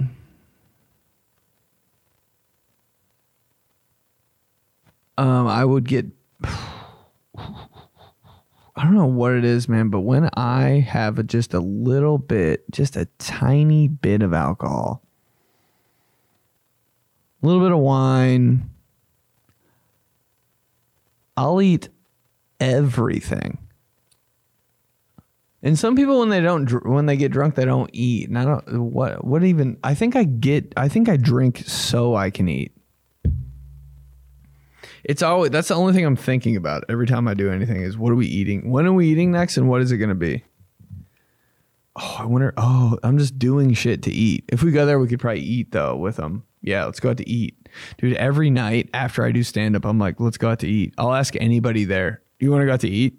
Um, 5.18 5.48
I 5.48 5.66
would 5.66 5.84
get 5.84 6.06
I 8.80 8.84
don't 8.84 8.96
know 8.96 9.08
what 9.08 9.34
it 9.34 9.44
is, 9.44 9.68
man, 9.68 9.90
but 9.90 10.00
when 10.00 10.30
I 10.36 10.80
have 10.88 11.20
a, 11.20 11.24
just 11.24 11.54
a 11.54 11.60
little 11.60 12.18
bit, 12.18 12.64
just 12.72 12.96
a 12.96 13.08
tiny 13.18 13.90
bit 13.90 14.22
of 14.22 14.34
alcohol, 14.34 15.04
a 17.44 17.46
little 17.46 17.62
bit 17.62 17.74
of 17.74 17.80
wine, 17.80 18.70
I'll 21.36 21.62
eat 21.62 21.90
everything. 22.62 23.58
And 25.62 25.78
some 25.78 25.96
people, 25.96 26.20
when 26.20 26.30
they 26.30 26.40
don't, 26.40 26.70
when 26.86 27.06
they 27.06 27.18
get 27.18 27.32
drunk, 27.32 27.56
they 27.56 27.66
don't 27.66 27.90
eat. 27.92 28.30
And 28.30 28.40
I 28.40 28.46
don't 28.46 28.92
what 28.92 29.26
what 29.26 29.44
even. 29.44 29.78
I 29.84 29.94
think 29.94 30.16
I 30.16 30.24
get. 30.24 30.74
I 30.78 30.88
think 30.88 31.10
I 31.10 31.18
drink 31.18 31.64
so 31.66 32.16
I 32.16 32.30
can 32.30 32.48
eat. 32.48 32.72
It's 35.04 35.22
always 35.22 35.52
that's 35.52 35.68
the 35.68 35.76
only 35.76 35.94
thing 35.94 36.06
I'm 36.06 36.16
thinking 36.16 36.56
about 36.56 36.84
every 36.90 37.08
time 37.08 37.28
I 37.28 37.34
do 37.34 37.52
anything 37.52 37.82
is 37.82 37.98
what 37.98 38.12
are 38.12 38.16
we 38.16 38.28
eating? 38.28 38.70
When 38.70 38.86
are 38.86 38.94
we 38.94 39.10
eating 39.10 39.32
next, 39.32 39.58
and 39.58 39.68
what 39.68 39.82
is 39.82 39.92
it 39.92 39.98
going 39.98 40.10
to 40.10 40.16
be? 40.16 40.44
Oh, 41.96 42.18
I 42.20 42.26
wonder. 42.26 42.54
Oh, 42.56 42.98
I'm 43.04 43.18
just 43.18 43.38
doing 43.38 43.74
shit 43.74 44.04
to 44.04 44.12
eat. 44.12 44.46
If 44.50 44.64
we 44.64 44.72
go 44.72 44.86
there, 44.86 45.00
we 45.00 45.08
could 45.08 45.20
probably 45.20 45.42
eat 45.42 45.72
though 45.72 45.96
with 45.96 46.16
them. 46.18 46.44
Yeah, 46.62 46.86
let's 46.86 47.00
go 47.00 47.10
out 47.10 47.18
to 47.18 47.30
eat, 47.30 47.68
dude. 47.98 48.16
Every 48.18 48.50
night 48.50 48.90
after 48.94 49.26
I 49.26 49.32
do 49.32 49.44
stand 49.44 49.76
up, 49.76 49.86
I'm 49.86 50.00
like, 50.00 50.20
let's 50.20 50.38
go 50.38 50.50
out 50.50 50.60
to 50.60 50.68
eat. 50.68 50.94
I'll 50.98 51.14
ask 51.14 51.36
anybody 51.38 51.86
there. 51.86 52.22
You 52.40 52.52
want 52.52 52.62
to 52.62 52.66
go 52.66 52.74
out 52.74 52.82
to 52.82 52.90
eat? 52.90 53.18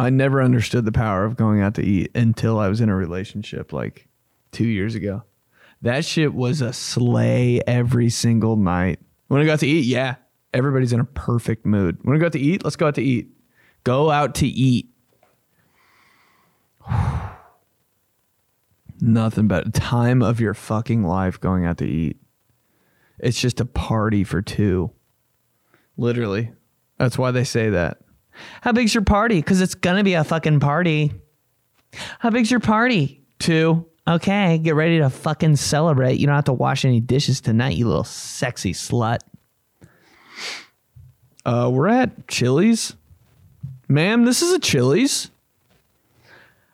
I 0.00 0.08
never 0.08 0.42
understood 0.42 0.86
the 0.86 0.92
power 0.92 1.26
of 1.26 1.36
going 1.36 1.60
out 1.60 1.74
to 1.74 1.82
eat 1.82 2.10
until 2.14 2.58
I 2.58 2.68
was 2.68 2.80
in 2.80 2.88
a 2.88 2.96
relationship 2.96 3.70
like 3.70 4.08
two 4.50 4.66
years 4.66 4.94
ago. 4.94 5.24
That 5.82 6.06
shit 6.06 6.32
was 6.32 6.62
a 6.62 6.72
sleigh 6.72 7.60
every 7.66 8.08
single 8.08 8.56
night. 8.56 8.98
When 9.28 9.42
I 9.42 9.44
go 9.44 9.52
out 9.52 9.60
to 9.60 9.66
eat? 9.66 9.84
Yeah. 9.84 10.14
Everybody's 10.54 10.94
in 10.94 11.00
a 11.00 11.04
perfect 11.04 11.66
mood. 11.66 12.02
Want 12.02 12.14
to 12.14 12.18
go 12.18 12.24
out 12.24 12.32
to 12.32 12.40
eat? 12.40 12.64
Let's 12.64 12.76
go 12.76 12.86
out 12.86 12.94
to 12.94 13.02
eat. 13.02 13.28
Go 13.84 14.10
out 14.10 14.34
to 14.36 14.46
eat. 14.46 14.88
Nothing 19.02 19.48
but 19.48 19.74
time 19.74 20.22
of 20.22 20.40
your 20.40 20.54
fucking 20.54 21.04
life 21.04 21.38
going 21.38 21.66
out 21.66 21.76
to 21.76 21.86
eat. 21.86 22.16
It's 23.18 23.38
just 23.38 23.60
a 23.60 23.66
party 23.66 24.24
for 24.24 24.40
two. 24.40 24.92
Literally. 25.98 26.52
That's 26.96 27.18
why 27.18 27.32
they 27.32 27.44
say 27.44 27.68
that. 27.68 27.98
How 28.60 28.72
big's 28.72 28.94
your 28.94 29.04
party? 29.04 29.36
Because 29.36 29.60
it's 29.60 29.74
gonna 29.74 30.04
be 30.04 30.14
a 30.14 30.24
fucking 30.24 30.60
party. 30.60 31.12
How 32.18 32.30
big's 32.30 32.50
your 32.50 32.60
party? 32.60 33.22
Two. 33.38 33.86
Okay, 34.06 34.58
get 34.58 34.74
ready 34.74 34.98
to 34.98 35.10
fucking 35.10 35.56
celebrate. 35.56 36.18
You 36.18 36.26
don't 36.26 36.34
have 36.34 36.44
to 36.44 36.52
wash 36.52 36.84
any 36.84 37.00
dishes 37.00 37.40
tonight, 37.40 37.76
you 37.76 37.86
little 37.86 38.04
sexy 38.04 38.72
slut. 38.72 39.18
Uh, 41.44 41.70
we're 41.72 41.88
at 41.88 42.26
Chili's. 42.28 42.94
Ma'am, 43.88 44.24
this 44.24 44.42
is 44.42 44.52
a 44.52 44.58
Chili's. 44.58 45.30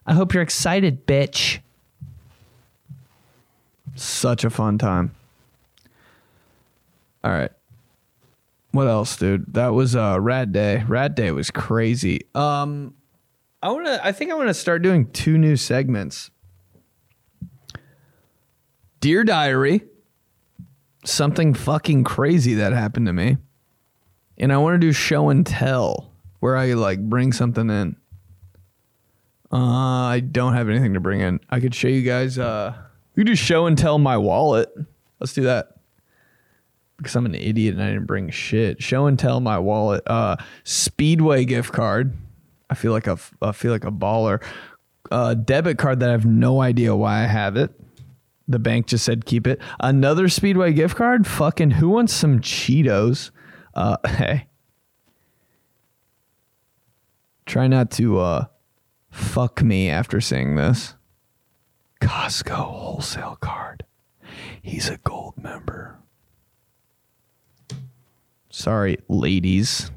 I 0.06 0.14
hope 0.14 0.34
you're 0.34 0.42
excited, 0.42 1.06
bitch. 1.06 1.58
Such 3.94 4.44
a 4.44 4.50
fun 4.50 4.78
time. 4.78 5.14
All 7.24 7.32
right. 7.32 7.50
What 8.76 8.88
else, 8.88 9.16
dude? 9.16 9.54
That 9.54 9.68
was 9.68 9.96
uh 9.96 10.18
Rad 10.20 10.52
Day. 10.52 10.84
Rad 10.86 11.14
Day 11.14 11.30
was 11.32 11.50
crazy. 11.50 12.26
Um 12.34 12.92
I 13.62 13.70
want 13.72 13.86
to 13.86 14.06
I 14.06 14.12
think 14.12 14.30
I 14.30 14.34
want 14.34 14.48
to 14.48 14.54
start 14.54 14.82
doing 14.82 15.10
two 15.12 15.38
new 15.38 15.56
segments. 15.56 16.30
Dear 19.00 19.24
Diary. 19.24 19.80
Something 21.06 21.54
fucking 21.54 22.04
crazy 22.04 22.52
that 22.52 22.74
happened 22.74 23.06
to 23.06 23.14
me. 23.14 23.38
And 24.36 24.52
I 24.52 24.58
want 24.58 24.74
to 24.74 24.78
do 24.78 24.92
show 24.92 25.30
and 25.30 25.46
tell 25.46 26.12
where 26.40 26.54
I 26.54 26.74
like 26.74 27.00
bring 27.00 27.32
something 27.32 27.70
in. 27.70 27.96
Uh 29.50 29.56
I 29.56 30.20
don't 30.20 30.52
have 30.52 30.68
anything 30.68 30.92
to 30.92 31.00
bring 31.00 31.20
in. 31.20 31.40
I 31.48 31.60
could 31.60 31.74
show 31.74 31.88
you 31.88 32.02
guys 32.02 32.38
uh 32.38 32.74
we 33.14 33.22
could 33.22 33.28
do 33.28 33.36
show 33.36 33.64
and 33.64 33.78
tell 33.78 33.98
my 33.98 34.18
wallet. 34.18 34.68
Let's 35.18 35.32
do 35.32 35.44
that 35.44 35.75
because 36.96 37.14
I'm 37.14 37.26
an 37.26 37.34
idiot 37.34 37.74
and 37.74 37.82
I 37.82 37.88
didn't 37.88 38.06
bring 38.06 38.30
shit. 38.30 38.82
Show 38.82 39.06
and 39.06 39.18
tell 39.18 39.40
my 39.40 39.58
wallet. 39.58 40.02
Uh, 40.06 40.36
Speedway 40.64 41.44
gift 41.44 41.72
card. 41.72 42.16
I 42.70 42.74
feel 42.74 42.92
like 42.92 43.06
a 43.06 43.18
I 43.42 43.52
feel 43.52 43.72
like 43.72 43.84
a 43.84 43.90
baller. 43.90 44.42
Uh, 45.10 45.34
debit 45.34 45.78
card 45.78 46.00
that 46.00 46.08
I 46.08 46.12
have 46.12 46.26
no 46.26 46.60
idea 46.60 46.96
why 46.96 47.22
I 47.22 47.26
have 47.26 47.56
it. 47.56 47.70
The 48.48 48.58
bank 48.58 48.86
just 48.86 49.04
said 49.04 49.24
keep 49.24 49.46
it. 49.46 49.60
Another 49.80 50.28
Speedway 50.28 50.72
gift 50.72 50.96
card. 50.96 51.26
Fucking 51.26 51.72
who 51.72 51.88
wants 51.88 52.12
some 52.12 52.40
Cheetos? 52.40 53.30
Uh, 53.74 53.96
hey, 54.08 54.46
try 57.44 57.66
not 57.66 57.90
to 57.92 58.18
uh, 58.18 58.44
fuck 59.10 59.62
me 59.62 59.88
after 59.88 60.20
seeing 60.20 60.56
this. 60.56 60.94
Costco 62.00 62.54
wholesale 62.54 63.36
card. 63.40 63.84
He's 64.62 64.88
a 64.88 64.98
gold 64.98 65.34
member. 65.36 65.98
Sorry, 68.56 68.96
ladies. 69.06 69.90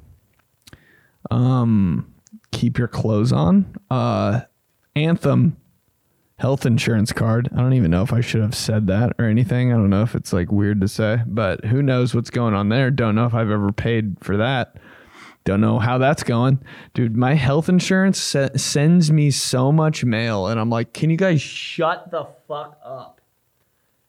Um, 1.32 2.14
keep 2.52 2.78
your 2.78 2.90
clothes 2.90 3.32
on. 3.32 3.74
Uh, 3.90 4.42
Anthem 4.98 5.56
health 6.36 6.66
insurance 6.66 7.14
card. 7.14 7.48
I 7.54 7.62
don't 7.62 7.72
even 7.72 7.90
know 7.90 8.04
if 8.04 8.12
I 8.12 8.20
should 8.20 8.42
have 8.42 8.54
said 8.54 8.88
that 8.88 9.14
or 9.18 9.24
anything. 9.24 9.72
I 9.72 9.78
don't 9.78 9.90
know 9.90 10.02
if 10.02 10.14
it's 10.14 10.34
like 10.34 10.52
weird 10.52 10.82
to 10.82 10.90
say, 10.90 11.22
but 11.26 11.64
who 11.64 11.82
knows 11.82 12.14
what's 12.14 12.30
going 12.30 12.54
on 12.54 12.68
there. 12.68 12.92
Don't 12.92 13.16
know 13.16 13.26
if 13.26 13.34
I've 13.34 13.50
ever 13.50 13.72
paid 13.72 14.18
for 14.20 14.36
that. 14.36 14.76
Don't 15.46 15.62
know 15.62 15.80
how 15.80 15.98
that's 15.98 16.24
going. 16.24 16.62
Dude, 16.94 17.16
my 17.16 17.36
health 17.36 17.70
insurance 17.70 18.20
se- 18.20 18.58
sends 18.58 19.10
me 19.10 19.32
so 19.32 19.72
much 19.72 20.04
mail 20.04 20.48
and 20.48 20.60
I'm 20.60 20.70
like, 20.70 20.94
"Can 20.94 21.10
you 21.10 21.18
guys 21.18 21.42
shut 21.42 22.12
the 22.12 22.28
fuck 22.46 22.78
up?" 22.84 23.22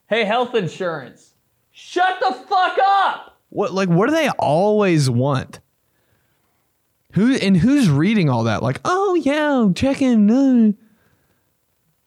Hey, 0.09 0.25
health 0.25 0.57
insurance. 0.57 1.35
Shut 1.71 2.19
the 2.19 2.33
fuck 2.33 2.77
up. 2.83 3.30
What 3.51 3.73
like 3.73 3.89
what 3.89 4.09
do 4.09 4.15
they 4.15 4.29
always 4.31 5.11
want? 5.11 5.61
Who 7.13 7.35
and 7.35 7.57
who's 7.57 7.91
reading 7.91 8.31
all 8.31 8.45
that? 8.45 8.63
Like, 8.63 8.81
oh 8.85 9.15
yeah, 9.15 9.69
checking. 9.75 10.31
Uh. 10.31 10.73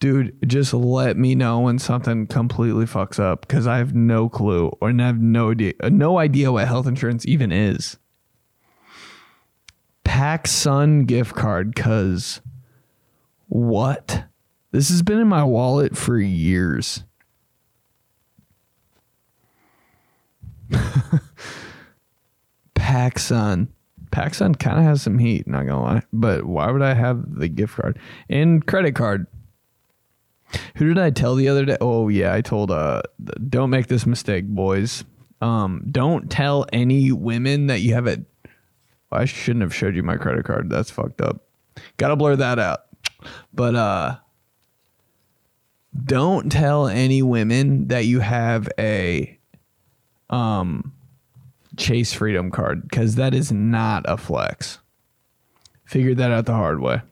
Dude, 0.00 0.36
just 0.46 0.74
let 0.74 1.16
me 1.16 1.34
know 1.34 1.60
when 1.60 1.78
something 1.78 2.26
completely 2.26 2.84
fucks 2.84 3.18
up 3.18 3.42
because 3.42 3.66
I 3.66 3.78
have 3.78 3.94
no 3.94 4.28
clue 4.28 4.76
or 4.80 4.90
I 4.90 5.02
have 5.02 5.20
no 5.20 5.52
idea, 5.52 5.72
no 5.84 6.18
idea 6.18 6.52
what 6.52 6.66
health 6.68 6.86
insurance 6.86 7.24
even 7.26 7.52
is. 7.52 7.96
PacSun 10.04 11.06
gift 11.06 11.34
card, 11.34 11.74
cause 11.74 12.42
what? 13.48 14.24
This 14.72 14.90
has 14.90 15.02
been 15.02 15.20
in 15.20 15.28
my 15.28 15.44
wallet 15.44 15.96
for 15.96 16.18
years. 16.18 17.04
PacSun. 22.74 23.68
PacSun 24.10 24.58
kind 24.58 24.78
of 24.78 24.84
has 24.84 25.02
some 25.02 25.18
heat, 25.18 25.46
not 25.46 25.66
gonna 25.66 25.82
lie. 25.82 26.02
But 26.12 26.44
why 26.44 26.70
would 26.70 26.82
I 26.82 26.94
have 26.94 27.38
the 27.38 27.48
gift 27.48 27.76
card 27.76 27.98
and 28.28 28.64
credit 28.64 28.94
card? 28.94 29.26
Who 30.76 30.86
did 30.86 30.98
I 30.98 31.10
tell 31.10 31.34
the 31.34 31.48
other 31.48 31.64
day? 31.64 31.76
Oh 31.80 32.08
yeah, 32.08 32.32
I 32.32 32.40
told 32.40 32.70
uh 32.70 33.02
don't 33.48 33.70
make 33.70 33.88
this 33.88 34.06
mistake, 34.06 34.46
boys. 34.46 35.04
Um 35.40 35.84
don't 35.90 36.30
tell 36.30 36.66
any 36.72 37.10
women 37.10 37.66
that 37.66 37.80
you 37.80 37.94
have 37.94 38.06
it. 38.06 38.24
I 39.10 39.24
shouldn't 39.24 39.62
have 39.62 39.74
showed 39.74 39.94
you 39.96 40.02
my 40.02 40.16
credit 40.16 40.44
card. 40.44 40.70
That's 40.70 40.90
fucked 40.90 41.20
up. 41.20 41.44
Got 41.96 42.08
to 42.08 42.16
blur 42.16 42.36
that 42.36 42.58
out. 42.58 42.80
But 43.52 43.74
uh 43.74 44.16
don't 46.04 46.50
tell 46.50 46.88
any 46.88 47.22
women 47.22 47.88
that 47.88 48.04
you 48.04 48.20
have 48.20 48.68
a 48.78 49.33
um 50.30 50.92
Chase 51.76 52.12
Freedom 52.12 52.50
card 52.50 52.82
because 52.88 53.16
that 53.16 53.34
is 53.34 53.50
not 53.50 54.04
a 54.06 54.16
flex. 54.16 54.78
Figured 55.84 56.18
that 56.18 56.30
out 56.30 56.46
the 56.46 56.54
hard 56.54 56.80
way. 56.80 57.02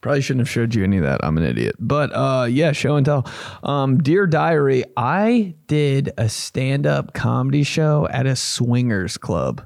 Probably 0.00 0.20
shouldn't 0.20 0.46
have 0.46 0.50
showed 0.50 0.72
you 0.74 0.84
any 0.84 0.98
of 0.98 1.02
that. 1.02 1.24
I'm 1.24 1.36
an 1.36 1.42
idiot. 1.42 1.74
But 1.80 2.10
uh 2.14 2.46
yeah, 2.48 2.72
show 2.72 2.96
and 2.96 3.04
tell. 3.04 3.26
Um 3.62 3.98
Dear 3.98 4.26
Diary, 4.26 4.84
I 4.96 5.54
did 5.66 6.12
a 6.16 6.28
stand-up 6.28 7.12
comedy 7.12 7.64
show 7.64 8.06
at 8.10 8.26
a 8.26 8.36
swingers 8.36 9.16
club. 9.16 9.64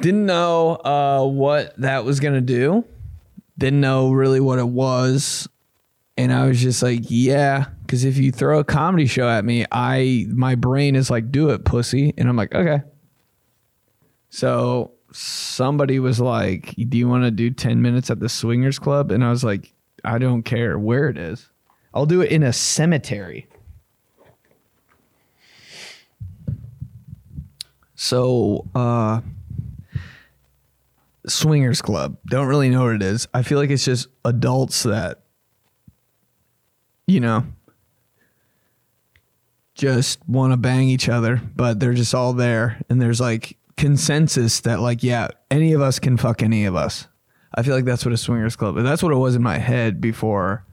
Didn't 0.00 0.26
know 0.26 0.76
uh 0.76 1.24
what 1.26 1.76
that 1.80 2.04
was 2.04 2.18
gonna 2.18 2.40
do. 2.40 2.84
Didn't 3.58 3.80
know 3.80 4.12
really 4.12 4.40
what 4.40 4.58
it 4.58 4.68
was. 4.68 5.48
And 6.16 6.32
I 6.32 6.46
was 6.46 6.60
just 6.60 6.82
like, 6.82 7.02
yeah, 7.04 7.66
because 7.82 8.04
if 8.04 8.16
you 8.16 8.32
throw 8.32 8.60
a 8.60 8.64
comedy 8.64 9.06
show 9.06 9.28
at 9.28 9.44
me, 9.44 9.66
I 9.70 10.26
my 10.30 10.54
brain 10.54 10.96
is 10.96 11.10
like, 11.10 11.30
do 11.30 11.50
it, 11.50 11.64
pussy. 11.64 12.14
And 12.16 12.28
I'm 12.28 12.36
like, 12.36 12.54
okay. 12.54 12.82
So 14.30 14.92
somebody 15.12 15.98
was 15.98 16.20
like, 16.20 16.74
Do 16.88 16.98
you 16.98 17.08
want 17.08 17.24
to 17.24 17.30
do 17.30 17.50
10 17.50 17.80
minutes 17.82 18.10
at 18.10 18.20
the 18.20 18.28
swingers 18.28 18.78
club? 18.78 19.10
And 19.10 19.24
I 19.24 19.30
was 19.30 19.44
like, 19.44 19.72
I 20.04 20.18
don't 20.18 20.42
care 20.42 20.78
where 20.78 21.08
it 21.08 21.18
is. 21.18 21.48
I'll 21.94 22.06
do 22.06 22.20
it 22.20 22.30
in 22.30 22.42
a 22.42 22.52
cemetery. 22.52 23.48
So, 27.94 28.68
uh, 28.74 29.22
swingers 31.28 31.82
club. 31.82 32.18
Don't 32.26 32.46
really 32.46 32.70
know 32.70 32.84
what 32.84 32.94
it 32.94 33.02
is. 33.02 33.28
I 33.32 33.42
feel 33.42 33.58
like 33.58 33.70
it's 33.70 33.84
just 33.84 34.08
adults 34.24 34.82
that, 34.82 35.22
you 37.06 37.20
know, 37.20 37.44
just 39.74 40.18
want 40.28 40.52
to 40.52 40.56
bang 40.56 40.88
each 40.88 41.08
other, 41.08 41.40
but 41.54 41.80
they're 41.80 41.94
just 41.94 42.14
all 42.14 42.32
there. 42.32 42.82
And 42.88 43.00
there's 43.00 43.20
like 43.20 43.56
consensus 43.76 44.60
that, 44.60 44.80
like, 44.80 45.02
yeah, 45.02 45.28
any 45.50 45.72
of 45.72 45.80
us 45.80 45.98
can 45.98 46.16
fuck 46.16 46.42
any 46.42 46.64
of 46.64 46.74
us. 46.74 47.06
I 47.54 47.62
feel 47.62 47.74
like 47.74 47.84
that's 47.84 48.04
what 48.04 48.12
a 48.12 48.16
swingers 48.16 48.56
club 48.56 48.76
is. 48.76 48.84
That's 48.84 49.02
what 49.02 49.12
it 49.12 49.16
was 49.16 49.34
in 49.34 49.42
my 49.42 49.58
head 49.58 50.00
before 50.00 50.64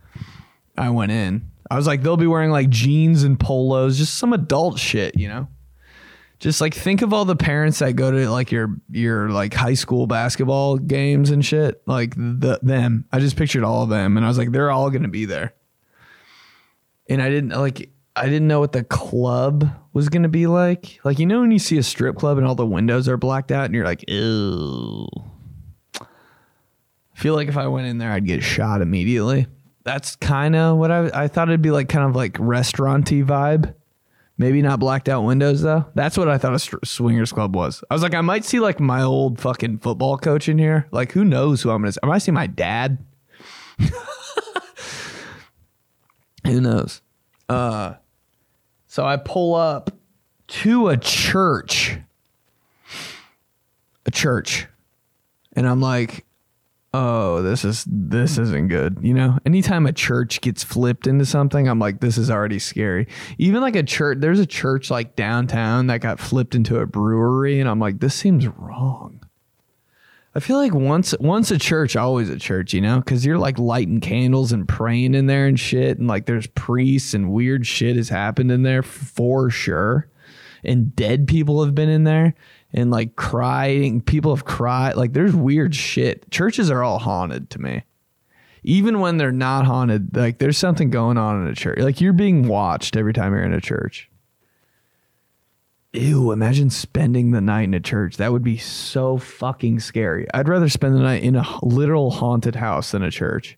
I 0.78 0.90
went 0.90 1.12
in. 1.12 1.50
I 1.70 1.78
was 1.78 1.88
like, 1.88 2.04
they'll 2.04 2.18
be 2.18 2.28
wearing 2.28 2.52
like 2.52 2.70
jeans 2.70 3.24
and 3.24 3.40
polos, 3.40 3.98
just 3.98 4.18
some 4.18 4.34
adult 4.34 4.78
shit, 4.78 5.18
you 5.18 5.28
know? 5.28 5.48
Just 6.40 6.60
like 6.60 6.74
think 6.74 7.02
of 7.02 7.14
all 7.14 7.24
the 7.26 7.36
parents 7.36 7.80
that 7.80 7.94
go 7.94 8.12
to 8.12 8.30
like 8.30 8.52
your 8.52 8.76
your 8.90 9.30
like 9.30 9.54
high 9.54 9.74
school 9.74 10.06
basketball 10.06 10.78
games 10.78 11.30
and 11.32 11.46
shit. 11.46 11.82
Like 11.86 12.14
the 12.16 12.60
them. 12.62 13.06
I 13.12 13.20
just 13.20 13.38
pictured 13.38 13.64
all 13.64 13.84
of 13.84 13.90
them 13.90 14.18
and 14.18 14.26
I 14.26 14.30
was 14.30 14.38
like, 14.38 14.52
they're 14.52 14.72
all 14.72 14.90
gonna 14.90 15.08
be 15.08 15.26
there. 15.26 15.54
And 17.08 17.22
I 17.22 17.30
didn't 17.30 17.52
like 17.52 17.90
I 18.18 18.26
didn't 18.26 18.48
know 18.48 18.60
what 18.60 18.74
the 18.74 18.84
club 18.84 19.70
was 19.94 20.10
gonna 20.10 20.30
be 20.30 20.46
like. 20.48 21.00
Like 21.06 21.20
you 21.20 21.26
know 21.26 21.40
when 21.40 21.52
you 21.52 21.60
see 21.60 21.78
a 21.78 21.84
strip 21.84 22.18
club 22.18 22.38
and 22.38 22.46
all 22.46 22.56
the 22.56 22.66
windows 22.66 23.08
are 23.08 23.18
blacked 23.18 23.52
out 23.52 23.66
and 23.66 23.74
you're 23.74 23.86
like, 23.86 24.04
ew. 24.10 25.08
I 26.02 26.06
feel 27.18 27.34
like 27.34 27.48
if 27.48 27.56
I 27.56 27.68
went 27.68 27.88
in 27.88 27.98
there, 27.98 28.12
I'd 28.12 28.26
get 28.26 28.44
shot 28.44 28.82
immediately. 28.82 29.48
That's 29.86 30.18
kind 30.18 30.56
of 30.56 30.78
what 30.78 30.92
I 30.92 31.10
I 31.14 31.28
thought 31.30 31.48
it'd 31.48 31.62
be 31.62 31.72
like, 31.72 31.88
kind 31.88 32.10
of 32.10 32.14
like 32.14 32.38
restauranty 32.40 33.24
vibe. 33.24 33.74
Maybe 34.38 34.62
not 34.62 34.80
blacked 34.80 35.08
out 35.08 35.24
windows 35.24 35.62
though. 35.62 35.86
That's 35.96 36.18
what 36.18 36.28
I 36.28 36.38
thought 36.38 36.54
a 36.54 36.60
str- 36.60 36.78
swingers 36.84 37.32
club 37.32 37.56
was. 37.56 37.84
I 37.90 37.94
was 37.94 38.04
like, 38.04 38.14
I 38.14 38.22
might 38.22 38.44
see 38.44 38.60
like 38.60 38.82
my 38.82 39.02
old 39.02 39.40
fucking 39.40 39.78
football 39.80 40.18
coach 40.18 40.50
in 40.50 40.58
here. 40.58 40.88
Like, 40.92 41.14
who 41.14 41.24
knows 41.24 41.62
who 41.62 41.70
I'm 41.70 41.82
gonna? 41.82 41.94
See? 41.94 42.00
I 42.04 42.08
might 42.08 42.20
see 42.20 42.32
my 42.32 42.48
dad. 42.48 42.98
who 46.46 46.60
knows? 46.60 47.02
Uh, 47.48 47.94
so 48.88 49.06
I 49.06 49.16
pull 49.18 49.56
up 49.56 49.92
to 50.48 50.90
a 50.90 50.98
church, 50.98 51.98
a 54.06 54.12
church, 54.12 54.68
and 55.54 55.68
I'm 55.68 55.80
like, 55.80 56.25
oh, 56.96 57.42
this 57.42 57.66
is 57.66 57.86
this 57.88 58.38
isn't 58.38 58.70
good. 58.70 58.98
You 59.02 59.14
know, 59.14 59.38
anytime 59.46 59.86
a 59.86 59.92
church 59.92 60.40
gets 60.40 60.64
flipped 60.64 61.08
into 61.08 61.26
something, 61.26 61.68
I'm 61.68 61.80
like, 61.80 62.00
this 62.00 62.18
is 62.18 62.32
already 62.32 62.60
scary. 62.60 63.08
Even 63.38 63.62
like 63.62 63.76
a 63.76 63.84
church, 63.84 64.20
there's 64.22 64.40
a 64.40 64.46
church 64.46 64.90
like 64.90 65.16
downtown 65.16 65.88
that 65.88 66.00
got 66.00 66.20
flipped 66.20 66.56
into 66.56 66.80
a 66.80 66.86
brewery, 66.86 67.60
and 67.60 67.70
I'm 67.70 67.80
like, 67.80 68.00
this 68.00 68.16
seems 68.16 68.48
wrong. 68.48 69.20
I 70.34 70.40
feel 70.40 70.58
like 70.58 70.74
once 70.74 71.14
once 71.20 71.52
a 71.52 71.60
church, 71.60 71.96
always 71.96 72.30
a 72.30 72.40
church, 72.40 72.74
you 72.74 72.82
know, 72.82 73.00
because 73.00 73.26
you're 73.26 73.38
like 73.38 73.60
lighting 73.60 74.00
candles 74.00 74.54
and 74.54 74.68
praying 74.68 75.16
in 75.16 75.28
there 75.28 75.48
and 75.48 75.60
shit, 75.60 75.98
and 75.98 76.08
like 76.08 76.26
there's 76.26 76.48
priests 76.48 77.14
and 77.14 77.32
weird 77.32 77.68
shit 77.68 77.98
has 77.98 78.10
happened 78.10 78.52
in 78.52 78.64
there 78.64 78.84
for 78.84 79.50
sure, 79.50 80.08
and 80.64 80.96
dead 80.96 81.28
people 81.28 81.64
have 81.64 81.76
been 81.76 81.90
in 81.90 82.06
there, 82.06 82.36
and 82.76 82.92
like 82.92 83.16
crying, 83.16 84.02
people 84.02 84.36
have 84.36 84.44
cried, 84.44 84.98
like 84.98 85.14
there's 85.14 85.34
weird 85.34 85.74
shit. 85.74 86.30
Churches 86.30 86.70
are 86.70 86.84
all 86.84 87.00
haunted 87.00 87.50
to 87.52 87.62
me, 87.62 87.84
even 88.64 89.00
when 89.00 89.18
they're 89.18 89.32
not 89.32 89.66
haunted. 89.66 90.16
Like 90.16 90.40
there's 90.40 90.58
something 90.58 90.90
going 90.90 91.18
on 91.18 91.42
in 91.42 91.48
a 91.48 91.56
church, 91.56 91.80
like 91.80 92.02
you're 92.02 92.14
being 92.14 92.50
watched 92.50 92.98
every 92.98 93.14
time 93.14 93.32
you're 93.32 93.44
in 93.44 93.54
a 93.54 93.62
church. 93.62 94.12
Ew, 95.94 96.34
imagine 96.34 96.70
spending 96.70 97.32
the 97.32 97.40
night 97.40 97.64
in 97.64 97.74
a 97.74 97.80
church. 97.80 98.18
That 98.18 98.34
would 98.34 98.44
be 98.44 98.58
so 98.58 99.18
fucking 99.18 99.80
scary. 99.80 100.28
I'd 100.34 100.50
rather 100.50 100.68
spend 100.68 100.96
the 100.96 101.00
night 101.00 101.24
in 101.24 101.38
a 101.38 101.66
literal 101.66 102.12
haunted 102.12 102.58
house 102.58 102.92
than 102.92 103.02
a 103.02 103.10
church. 103.10 103.58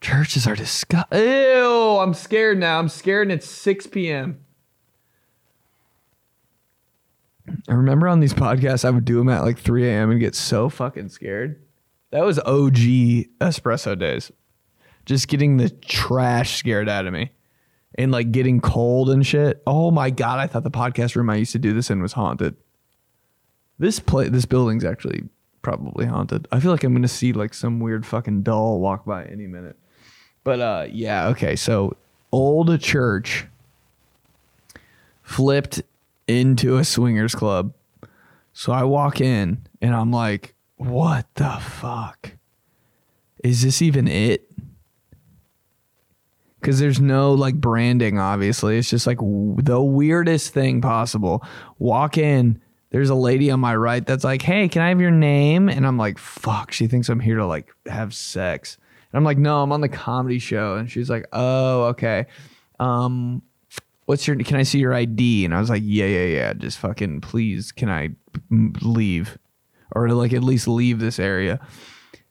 Churches 0.00 0.46
are 0.46 0.54
disgusting. 0.54 1.18
Ew, 1.18 1.98
I'm 1.98 2.14
scared 2.14 2.58
now. 2.58 2.78
I'm 2.78 2.88
scared 2.88 3.28
and 3.28 3.32
it's 3.32 3.48
6 3.48 3.88
p.m. 3.88 4.40
I 7.68 7.72
remember 7.72 8.08
on 8.08 8.20
these 8.20 8.34
podcasts, 8.34 8.84
I 8.84 8.90
would 8.90 9.04
do 9.04 9.18
them 9.18 9.28
at 9.28 9.42
like 9.42 9.58
3 9.58 9.88
a.m. 9.88 10.10
and 10.10 10.20
get 10.20 10.34
so 10.34 10.68
fucking 10.68 11.08
scared. 11.08 11.62
That 12.10 12.24
was 12.24 12.38
OG 12.38 12.76
espresso 13.40 13.98
days. 13.98 14.30
Just 15.04 15.28
getting 15.28 15.56
the 15.56 15.70
trash 15.70 16.56
scared 16.56 16.88
out 16.88 17.06
of 17.06 17.12
me 17.12 17.30
and 17.96 18.12
like 18.12 18.30
getting 18.30 18.60
cold 18.60 19.10
and 19.10 19.26
shit. 19.26 19.62
Oh 19.66 19.90
my 19.90 20.10
god, 20.10 20.38
I 20.38 20.46
thought 20.46 20.64
the 20.64 20.70
podcast 20.70 21.16
room 21.16 21.30
I 21.30 21.36
used 21.36 21.52
to 21.52 21.58
do 21.58 21.72
this 21.72 21.90
in 21.90 22.02
was 22.02 22.12
haunted. 22.12 22.56
This 23.78 24.00
play 24.00 24.28
this 24.28 24.44
building's 24.44 24.84
actually 24.84 25.24
probably 25.62 26.06
haunted. 26.06 26.46
I 26.52 26.60
feel 26.60 26.70
like 26.70 26.84
I'm 26.84 26.92
gonna 26.94 27.08
see 27.08 27.32
like 27.32 27.54
some 27.54 27.80
weird 27.80 28.04
fucking 28.06 28.42
doll 28.42 28.80
walk 28.80 29.04
by 29.04 29.24
any 29.24 29.46
minute. 29.46 29.78
But 30.44 30.60
uh 30.60 30.86
yeah, 30.90 31.28
okay, 31.28 31.56
so 31.56 31.96
old 32.32 32.80
church 32.80 33.46
flipped 35.22 35.82
into 36.26 36.76
a 36.76 36.84
swingers 36.84 37.34
club. 37.34 37.72
So 38.52 38.72
I 38.72 38.84
walk 38.84 39.20
in 39.20 39.66
and 39.80 39.94
I'm 39.94 40.10
like, 40.10 40.54
what 40.76 41.26
the 41.34 41.58
fuck? 41.60 42.32
Is 43.44 43.62
this 43.62 43.82
even 43.82 44.08
it? 44.08 44.48
because 46.60 46.80
there's 46.80 47.00
no 47.00 47.32
like 47.32 47.54
branding 47.54 48.18
obviously 48.18 48.78
it's 48.78 48.90
just 48.90 49.06
like 49.06 49.18
w- 49.18 49.56
the 49.62 49.80
weirdest 49.80 50.52
thing 50.52 50.80
possible 50.80 51.42
walk 51.78 52.18
in 52.18 52.60
there's 52.90 53.10
a 53.10 53.14
lady 53.14 53.50
on 53.50 53.60
my 53.60 53.74
right 53.74 54.06
that's 54.06 54.24
like 54.24 54.42
hey 54.42 54.68
can 54.68 54.82
i 54.82 54.88
have 54.88 55.00
your 55.00 55.10
name 55.10 55.68
and 55.68 55.86
i'm 55.86 55.96
like 55.96 56.18
fuck 56.18 56.72
she 56.72 56.86
thinks 56.86 57.08
i'm 57.08 57.20
here 57.20 57.36
to 57.36 57.46
like 57.46 57.72
have 57.86 58.12
sex 58.12 58.76
i'm 59.14 59.24
like 59.24 59.38
no 59.38 59.62
i'm 59.62 59.72
on 59.72 59.80
the 59.80 59.88
comedy 59.88 60.38
show. 60.38 60.76
And 60.76 60.90
she's 60.90 61.10
like 61.10 61.26
oh 61.32 61.84
okay. 61.84 62.26
Um 62.78 63.42
what's 64.06 64.26
your 64.26 64.36
can 64.36 64.56
i 64.56 64.62
see 64.62 64.78
your 64.78 64.94
id 64.94 65.44
and 65.44 65.54
i 65.54 65.60
was 65.60 65.70
like 65.70 65.82
yeah 65.84 66.06
yeah 66.06 66.24
yeah. 66.24 66.52
Just 66.52 66.78
fucking 66.78 67.20
please 67.20 67.72
can 67.72 67.88
i 67.88 68.10
leave? 68.50 69.38
Or 69.92 70.08
like 70.10 70.32
at 70.32 70.44
least 70.44 70.68
leave 70.68 70.98
this 70.98 71.18
area. 71.18 71.60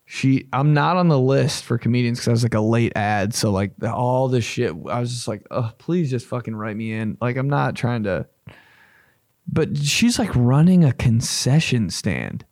She 0.04 0.48
i'm 0.52 0.72
not 0.72 0.96
on 0.96 1.08
the 1.08 1.18
list 1.18 1.64
for 1.64 1.78
comedians 1.78 2.18
because 2.18 2.28
i 2.28 2.32
was 2.32 2.42
like 2.42 2.54
a 2.54 2.60
late 2.60 2.92
ad. 2.96 3.34
So 3.34 3.50
like 3.50 3.72
all 3.82 4.28
this 4.28 4.44
shit 4.44 4.70
i 4.88 5.00
was 5.00 5.12
just 5.12 5.28
like 5.28 5.46
oh 5.50 5.72
please 5.78 6.10
just 6.10 6.26
fucking 6.26 6.56
write 6.56 6.76
me 6.76 6.92
in. 6.92 7.18
Like 7.20 7.36
i'm 7.36 7.50
not 7.50 7.74
trying 7.74 8.04
to 8.04 8.26
but 9.50 9.76
she's 9.78 10.18
like 10.18 10.30
running 10.34 10.84
a 10.84 10.92
concession 10.92 11.90
stand. 11.90 12.44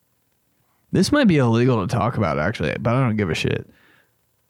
This 0.92 1.12
might 1.12 1.28
be 1.28 1.36
illegal 1.36 1.86
to 1.86 1.94
talk 1.94 2.16
about 2.16 2.38
actually 2.38 2.74
but 2.80 2.94
i 2.94 3.00
don't 3.00 3.16
give 3.16 3.30
a 3.30 3.34
shit 3.34 3.68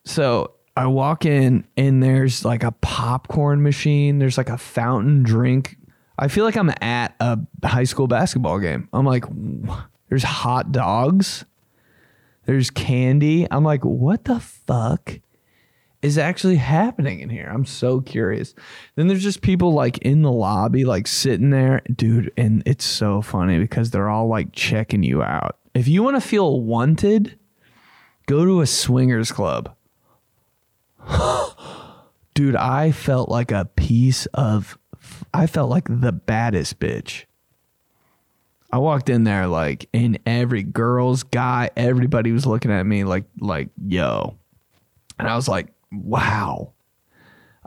so 0.06 0.54
i 0.76 0.86
walk 0.86 1.26
in 1.26 1.66
and 1.76 2.02
there's 2.02 2.42
like 2.44 2.62
a 2.64 2.72
popcorn 2.72 3.62
machine 3.62 4.18
there's 4.18 4.38
like 4.38 4.48
a 4.48 4.56
fountain 4.56 5.22
drink 5.22 5.76
i 6.18 6.26
feel 6.26 6.44
like 6.44 6.56
i'm 6.56 6.72
at 6.80 7.14
a 7.20 7.38
high 7.64 7.84
school 7.84 8.06
basketball 8.06 8.58
game 8.58 8.88
i'm 8.94 9.04
like 9.04 9.24
there's 10.08 10.22
hot 10.22 10.72
dogs 10.72 11.44
there's 12.46 12.70
candy. 12.70 13.46
I'm 13.50 13.64
like, 13.64 13.84
what 13.84 14.24
the 14.24 14.40
fuck 14.40 15.18
is 16.00 16.16
actually 16.16 16.56
happening 16.56 17.20
in 17.20 17.28
here? 17.28 17.50
I'm 17.52 17.66
so 17.66 18.00
curious. 18.00 18.54
Then 18.94 19.08
there's 19.08 19.22
just 19.22 19.42
people 19.42 19.72
like 19.72 19.98
in 19.98 20.22
the 20.22 20.32
lobby, 20.32 20.84
like 20.84 21.08
sitting 21.08 21.50
there, 21.50 21.82
dude. 21.94 22.32
And 22.36 22.62
it's 22.64 22.84
so 22.84 23.20
funny 23.20 23.58
because 23.58 23.90
they're 23.90 24.08
all 24.08 24.28
like 24.28 24.52
checking 24.52 25.02
you 25.02 25.22
out. 25.22 25.58
If 25.74 25.88
you 25.88 26.02
want 26.02 26.16
to 26.16 26.20
feel 26.20 26.60
wanted, 26.60 27.38
go 28.26 28.44
to 28.44 28.60
a 28.60 28.66
swingers 28.66 29.32
club. 29.32 29.75
dude, 32.34 32.56
I 32.56 32.92
felt 32.92 33.28
like 33.28 33.52
a 33.52 33.64
piece 33.64 34.26
of, 34.26 34.78
I 35.32 35.46
felt 35.46 35.70
like 35.70 35.86
the 35.88 36.12
baddest 36.12 36.78
bitch. 36.78 37.24
I 38.72 38.78
walked 38.78 39.08
in 39.08 39.24
there 39.24 39.46
like 39.46 39.88
and 39.94 40.18
every 40.26 40.62
girl's 40.62 41.22
guy, 41.22 41.70
everybody 41.76 42.32
was 42.32 42.46
looking 42.46 42.70
at 42.70 42.84
me 42.84 43.04
like 43.04 43.24
like 43.40 43.68
yo. 43.86 44.36
And 45.18 45.28
I 45.28 45.36
was 45.36 45.48
like, 45.48 45.68
wow. 45.92 46.72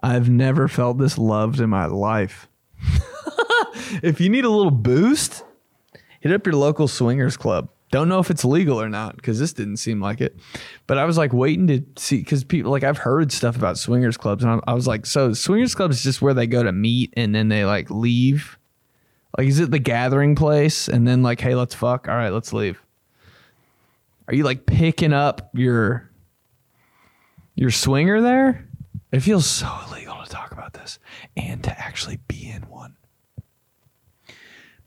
I've 0.03 0.29
never 0.29 0.67
felt 0.67 0.97
this 0.97 1.17
loved 1.17 1.59
in 1.59 1.69
my 1.69 1.85
life. 1.85 2.47
if 4.03 4.21
you 4.21 4.29
need 4.29 4.45
a 4.45 4.49
little 4.49 4.71
boost, 4.71 5.43
hit 6.19 6.31
up 6.31 6.45
your 6.45 6.55
local 6.55 6.87
swingers 6.87 7.37
club. 7.37 7.69
Don't 7.91 8.07
know 8.07 8.19
if 8.19 8.29
it's 8.29 8.45
legal 8.45 8.79
or 8.79 8.89
not 8.89 9.15
because 9.15 9.39
this 9.39 9.53
didn't 9.53 9.77
seem 9.77 9.99
like 9.99 10.21
it. 10.21 10.37
But 10.85 10.99
I 10.99 11.05
was 11.05 11.17
like 11.17 11.33
waiting 11.33 11.67
to 11.67 11.83
see 11.97 12.17
because 12.17 12.43
people 12.43 12.71
like 12.71 12.83
I've 12.83 12.99
heard 12.99 13.31
stuff 13.31 13.55
about 13.55 13.77
swingers 13.77 14.17
clubs 14.17 14.43
and 14.43 14.53
I, 14.53 14.71
I 14.71 14.73
was 14.73 14.85
like, 14.85 15.05
so 15.05 15.33
swingers 15.33 15.73
clubs 15.73 15.97
is 15.97 16.03
just 16.03 16.21
where 16.21 16.33
they 16.33 16.45
go 16.45 16.61
to 16.61 16.71
meet 16.71 17.13
and 17.17 17.33
then 17.33 17.49
they 17.49 17.65
like 17.65 17.89
leave. 17.89 18.57
Like, 19.37 19.47
is 19.47 19.59
it 19.59 19.71
the 19.71 19.79
gathering 19.79 20.35
place? 20.35 20.87
And 20.87 21.07
then 21.07 21.23
like, 21.23 21.39
hey, 21.41 21.55
let's 21.55 21.75
fuck. 21.75 22.07
All 22.07 22.15
right, 22.15 22.31
let's 22.31 22.53
leave. 22.53 22.81
Are 24.27 24.35
you 24.35 24.43
like 24.43 24.67
picking 24.67 25.13
up 25.13 25.49
your 25.53 26.09
your 27.55 27.71
swinger 27.71 28.21
there? 28.21 28.67
It 29.11 29.21
feels 29.21 29.47
so 29.47 29.67
illegal 29.87 30.21
to 30.23 30.29
talk 30.29 30.51
about 30.51 30.73
this 30.73 30.99
and 31.35 31.63
to 31.63 31.79
actually 31.79 32.19
be 32.27 32.51
in 32.51 32.63
one. 32.69 32.95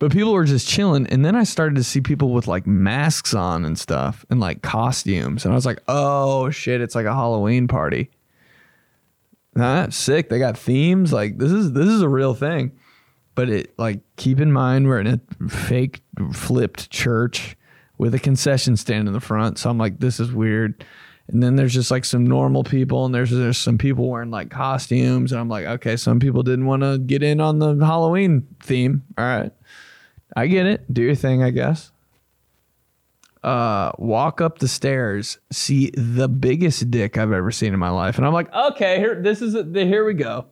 But 0.03 0.11
people 0.11 0.33
were 0.33 0.45
just 0.45 0.67
chilling, 0.67 1.07
and 1.07 1.25
then 1.25 1.37
I 1.37 1.45
started 1.45 1.77
to 1.77 1.85
see 1.85 2.01
people 2.01 2.33
with 2.33 2.49
like 2.49 2.67
masks 2.67 3.35
on 3.35 3.65
and 3.65 3.79
stuff, 3.79 4.27
and 4.31 4.41
like 4.41 4.61
costumes, 4.61 5.45
and 5.45 5.53
I 5.53 5.55
was 5.55 5.65
like, 5.65 5.79
"Oh 5.87 6.51
shit, 6.51 6.81
it's 6.81 6.97
like 6.97 7.07
a 7.07 7.15
Halloween 7.15 7.69
party." 7.69 8.11
Nah, 9.55 9.91
sick. 9.91 10.29
They 10.29 10.41
got 10.41 10.59
themes. 10.59 11.13
Like 11.13 11.39
this 11.39 11.53
is 11.53 11.73
this 11.73 11.87
is 11.87 12.03
a 12.03 12.09
real 12.09 12.35
thing. 12.35 12.73
But 13.37 13.49
it 13.49 13.79
like 13.79 14.01
keep 14.17 14.41
in 14.41 14.51
mind 14.51 14.89
we're 14.89 14.99
in 14.99 15.07
a 15.07 15.49
fake 15.49 16.03
flipped 16.33 16.91
church 16.91 17.57
with 17.97 18.13
a 18.13 18.19
concession 18.19 18.77
stand 18.77 19.07
in 19.07 19.15
the 19.15 19.21
front. 19.21 19.57
So 19.57 19.71
i'm 19.71 19.79
like 19.79 20.01
this 20.01 20.19
is 20.19 20.33
weird. 20.33 20.85
And 21.29 21.41
then 21.41 21.55
there's 21.55 21.75
just 21.75 21.93
like 21.93 22.05
some 22.05 22.27
normal 22.27 22.65
people 22.65 23.05
and 23.05 23.15
there's 23.15 23.31
there's 23.31 23.57
some 23.57 23.79
people 23.79 24.09
wearing 24.09 24.33
like 24.33 24.51
costumes. 24.51 25.31
And 25.31 25.41
i'm 25.41 25.49
like 25.49 25.65
okay 25.65 25.97
some 25.97 26.19
people 26.19 26.43
didn't 26.43 26.67
want 26.67 26.83
to 26.83 26.99
get 26.99 27.23
in 27.23 27.41
on 27.41 27.61
the 27.61 27.77
halloween 27.77 28.49
theme. 28.61 29.05
All 29.17 29.25
right 29.25 29.53
i 30.37 30.47
get 30.47 30.67
it 30.67 30.93
do 30.93 31.03
your 31.03 31.15
thing 31.15 31.43
i 31.43 31.51
guess 31.51 31.93
uh 33.43 33.91
walk 33.99 34.41
up 34.41 34.59
the 34.59 34.69
stairs 34.69 35.39
see 35.51 35.91
the 35.95 36.29
biggest 36.29 36.91
dick 36.91 37.19
i've 37.19 37.33
ever 37.33 37.51
seen 37.51 37.73
in 37.73 37.79
my 37.79 37.91
life 37.91 38.17
and 38.17 38.27
i'm 38.27 38.33
like 38.33 38.53
okay 38.55 38.99
here 38.99 39.21
this 39.21 39.43
is 39.43 39.55
it 39.55 39.75
here 39.75 40.05
we 40.05 40.15
go 40.15 40.47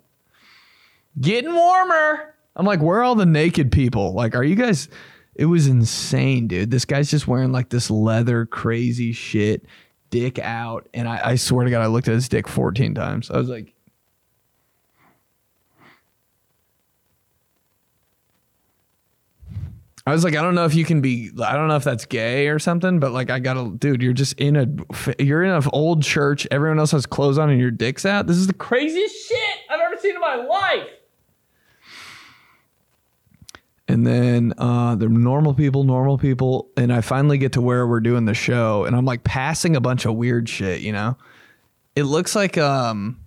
getting 1.20 1.54
warmer 1.54 2.30
I'm 2.56 2.66
like, 2.66 2.80
where 2.80 2.98
are 2.98 3.02
all 3.02 3.14
the 3.14 3.26
naked 3.26 3.72
people? 3.72 4.12
Like, 4.12 4.34
are 4.34 4.44
you 4.44 4.56
guys? 4.56 4.88
It 5.34 5.46
was 5.46 5.66
insane, 5.66 6.48
dude. 6.48 6.70
This 6.70 6.84
guy's 6.84 7.10
just 7.10 7.26
wearing 7.26 7.52
like 7.52 7.70
this 7.70 7.90
leather 7.90 8.44
crazy 8.44 9.12
shit, 9.12 9.64
dick 10.10 10.38
out. 10.38 10.88
And 10.92 11.08
I, 11.08 11.20
I 11.30 11.34
swear 11.36 11.64
to 11.64 11.70
God, 11.70 11.82
I 11.82 11.86
looked 11.86 12.08
at 12.08 12.14
his 12.14 12.28
dick 12.28 12.48
14 12.48 12.94
times. 12.94 13.30
I 13.30 13.38
was 13.38 13.48
like, 13.48 13.72
I 20.10 20.12
was 20.14 20.24
like, 20.24 20.34
I 20.34 20.42
don't 20.42 20.54
know 20.54 20.64
if 20.64 20.74
you 20.74 20.84
can 20.84 21.00
be, 21.00 21.30
I 21.42 21.54
don't 21.54 21.68
know 21.68 21.76
if 21.76 21.84
that's 21.84 22.04
gay 22.04 22.48
or 22.48 22.58
something, 22.58 22.98
but 22.98 23.12
like, 23.12 23.30
I 23.30 23.38
gotta, 23.38 23.70
dude, 23.76 24.02
you're 24.02 24.12
just 24.12 24.32
in 24.40 24.56
a, 24.56 24.66
you're 25.22 25.42
in 25.42 25.50
an 25.50 25.62
old 25.72 26.02
church. 26.02 26.46
Everyone 26.50 26.78
else 26.78 26.90
has 26.90 27.06
clothes 27.06 27.38
on 27.38 27.50
and 27.50 27.60
your 27.60 27.70
dick's 27.70 28.04
out. 28.04 28.26
This 28.26 28.36
is 28.36 28.46
the 28.46 28.54
craziest 28.54 29.28
shit 29.28 29.58
I've 29.70 29.80
ever 29.80 29.96
seen 29.96 30.14
in 30.14 30.20
my 30.20 30.36
life. 30.36 30.88
And 33.88 34.06
then 34.06 34.54
uh, 34.56 34.94
the 34.94 35.08
normal 35.08 35.52
people, 35.52 35.84
normal 35.84 36.16
people, 36.16 36.70
and 36.76 36.92
I 36.92 37.00
finally 37.00 37.38
get 37.38 37.52
to 37.52 37.60
where 37.60 37.86
we're 37.86 38.00
doing 38.00 38.24
the 38.24 38.34
show, 38.34 38.84
and 38.84 38.94
I'm 38.94 39.04
like 39.04 39.24
passing 39.24 39.74
a 39.74 39.80
bunch 39.80 40.06
of 40.06 40.14
weird 40.14 40.48
shit. 40.48 40.80
You 40.80 40.92
know, 40.92 41.16
it 41.96 42.04
looks 42.04 42.36
like 42.36 42.56
um 42.56 43.18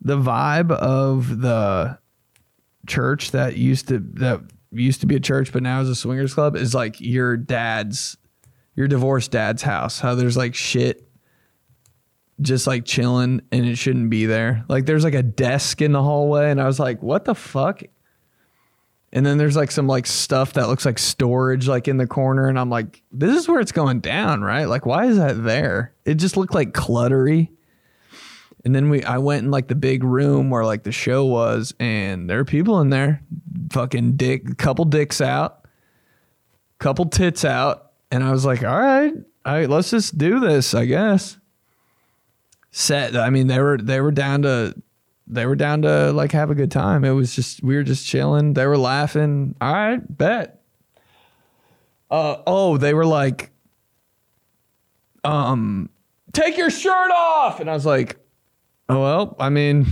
the 0.00 0.16
vibe 0.16 0.70
of 0.70 1.40
the 1.40 1.98
church 2.86 3.32
that 3.32 3.56
used 3.56 3.88
to 3.88 3.98
that 3.98 4.40
used 4.72 5.00
to 5.00 5.06
be 5.06 5.16
a 5.16 5.20
church 5.20 5.52
but 5.52 5.62
now 5.62 5.80
is 5.80 5.88
a 5.88 5.94
swingers 5.94 6.34
club 6.34 6.56
is 6.56 6.74
like 6.74 7.00
your 7.00 7.36
dad's 7.36 8.16
your 8.76 8.86
divorced 8.86 9.30
dad's 9.30 9.62
house 9.62 10.00
how 10.00 10.14
there's 10.14 10.36
like 10.36 10.54
shit 10.54 11.10
just 12.40 12.66
like 12.66 12.84
chilling 12.84 13.42
and 13.52 13.66
it 13.66 13.76
shouldn't 13.76 14.10
be 14.10 14.26
there. 14.26 14.64
Like 14.68 14.86
there's 14.86 15.04
like 15.04 15.14
a 15.14 15.22
desk 15.22 15.82
in 15.82 15.92
the 15.92 16.02
hallway 16.02 16.50
and 16.50 16.60
i 16.60 16.66
was 16.66 16.80
like 16.80 17.02
what 17.02 17.24
the 17.24 17.34
fuck? 17.34 17.82
And 19.12 19.26
then 19.26 19.38
there's 19.38 19.56
like 19.56 19.72
some 19.72 19.88
like 19.88 20.06
stuff 20.06 20.52
that 20.52 20.68
looks 20.68 20.86
like 20.86 20.98
storage 20.98 21.66
like 21.66 21.88
in 21.88 21.96
the 21.96 22.06
corner 22.06 22.48
and 22.48 22.58
i'm 22.58 22.70
like 22.70 23.02
this 23.12 23.36
is 23.36 23.48
where 23.48 23.60
it's 23.60 23.72
going 23.72 24.00
down 24.00 24.42
right? 24.42 24.66
Like 24.66 24.86
why 24.86 25.06
is 25.06 25.16
that 25.16 25.42
there? 25.42 25.94
It 26.04 26.14
just 26.14 26.36
looked 26.36 26.54
like 26.54 26.72
cluttery 26.72 27.50
and 28.64 28.74
then 28.74 28.90
we 28.90 29.02
I 29.04 29.18
went 29.18 29.44
in 29.44 29.50
like 29.50 29.68
the 29.68 29.74
big 29.74 30.04
room 30.04 30.50
where 30.50 30.64
like 30.64 30.82
the 30.82 30.92
show 30.92 31.24
was, 31.24 31.74
and 31.80 32.28
there 32.28 32.38
are 32.38 32.44
people 32.44 32.80
in 32.80 32.90
there, 32.90 33.22
fucking 33.72 34.16
dick, 34.16 34.58
couple 34.58 34.84
dicks 34.84 35.20
out, 35.20 35.66
couple 36.78 37.06
tits 37.06 37.44
out, 37.44 37.92
and 38.10 38.22
I 38.22 38.30
was 38.30 38.44
like, 38.44 38.62
all 38.62 38.78
right, 38.78 39.12
all 39.46 39.54
right, 39.54 39.68
let's 39.68 39.90
just 39.90 40.18
do 40.18 40.40
this, 40.40 40.74
I 40.74 40.84
guess. 40.84 41.38
Set. 42.70 43.16
I 43.16 43.30
mean, 43.30 43.46
they 43.46 43.60
were 43.60 43.78
they 43.78 44.00
were 44.00 44.12
down 44.12 44.42
to 44.42 44.74
they 45.26 45.46
were 45.46 45.56
down 45.56 45.82
to 45.82 46.12
like 46.12 46.32
have 46.32 46.50
a 46.50 46.54
good 46.54 46.70
time. 46.70 47.04
It 47.04 47.12
was 47.12 47.34
just 47.34 47.62
we 47.62 47.76
were 47.76 47.82
just 47.82 48.06
chilling. 48.06 48.54
They 48.54 48.66
were 48.66 48.78
laughing. 48.78 49.54
All 49.60 49.72
right, 49.72 50.18
bet. 50.18 50.62
Uh 52.10 52.42
oh, 52.46 52.76
they 52.76 52.92
were 52.92 53.06
like, 53.06 53.50
um, 55.24 55.88
take 56.32 56.58
your 56.58 56.70
shirt 56.70 57.10
off, 57.12 57.60
and 57.60 57.70
I 57.70 57.72
was 57.72 57.86
like, 57.86 58.18
well, 58.98 59.36
I 59.38 59.50
mean, 59.50 59.86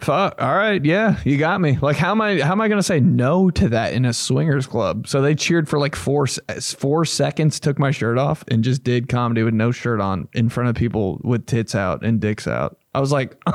fuck. 0.00 0.40
All 0.40 0.54
right, 0.54 0.84
yeah, 0.84 1.20
you 1.24 1.38
got 1.38 1.60
me. 1.60 1.78
Like, 1.80 1.96
how 1.96 2.12
am 2.12 2.20
I? 2.20 2.40
How 2.40 2.52
am 2.52 2.60
I 2.60 2.68
going 2.68 2.78
to 2.78 2.84
say 2.84 3.00
no 3.00 3.50
to 3.50 3.68
that 3.70 3.92
in 3.92 4.04
a 4.04 4.12
swingers 4.12 4.66
club? 4.66 5.08
So 5.08 5.20
they 5.20 5.34
cheered 5.34 5.68
for 5.68 5.78
like 5.78 5.96
four 5.96 6.26
four 6.26 7.04
seconds, 7.04 7.60
took 7.60 7.78
my 7.78 7.90
shirt 7.90 8.18
off, 8.18 8.44
and 8.48 8.62
just 8.62 8.84
did 8.84 9.08
comedy 9.08 9.42
with 9.42 9.54
no 9.54 9.72
shirt 9.72 10.00
on 10.00 10.28
in 10.32 10.48
front 10.48 10.70
of 10.70 10.76
people 10.76 11.20
with 11.24 11.46
tits 11.46 11.74
out 11.74 12.04
and 12.04 12.20
dicks 12.20 12.46
out. 12.46 12.78
I 12.94 13.00
was 13.00 13.12
like, 13.12 13.40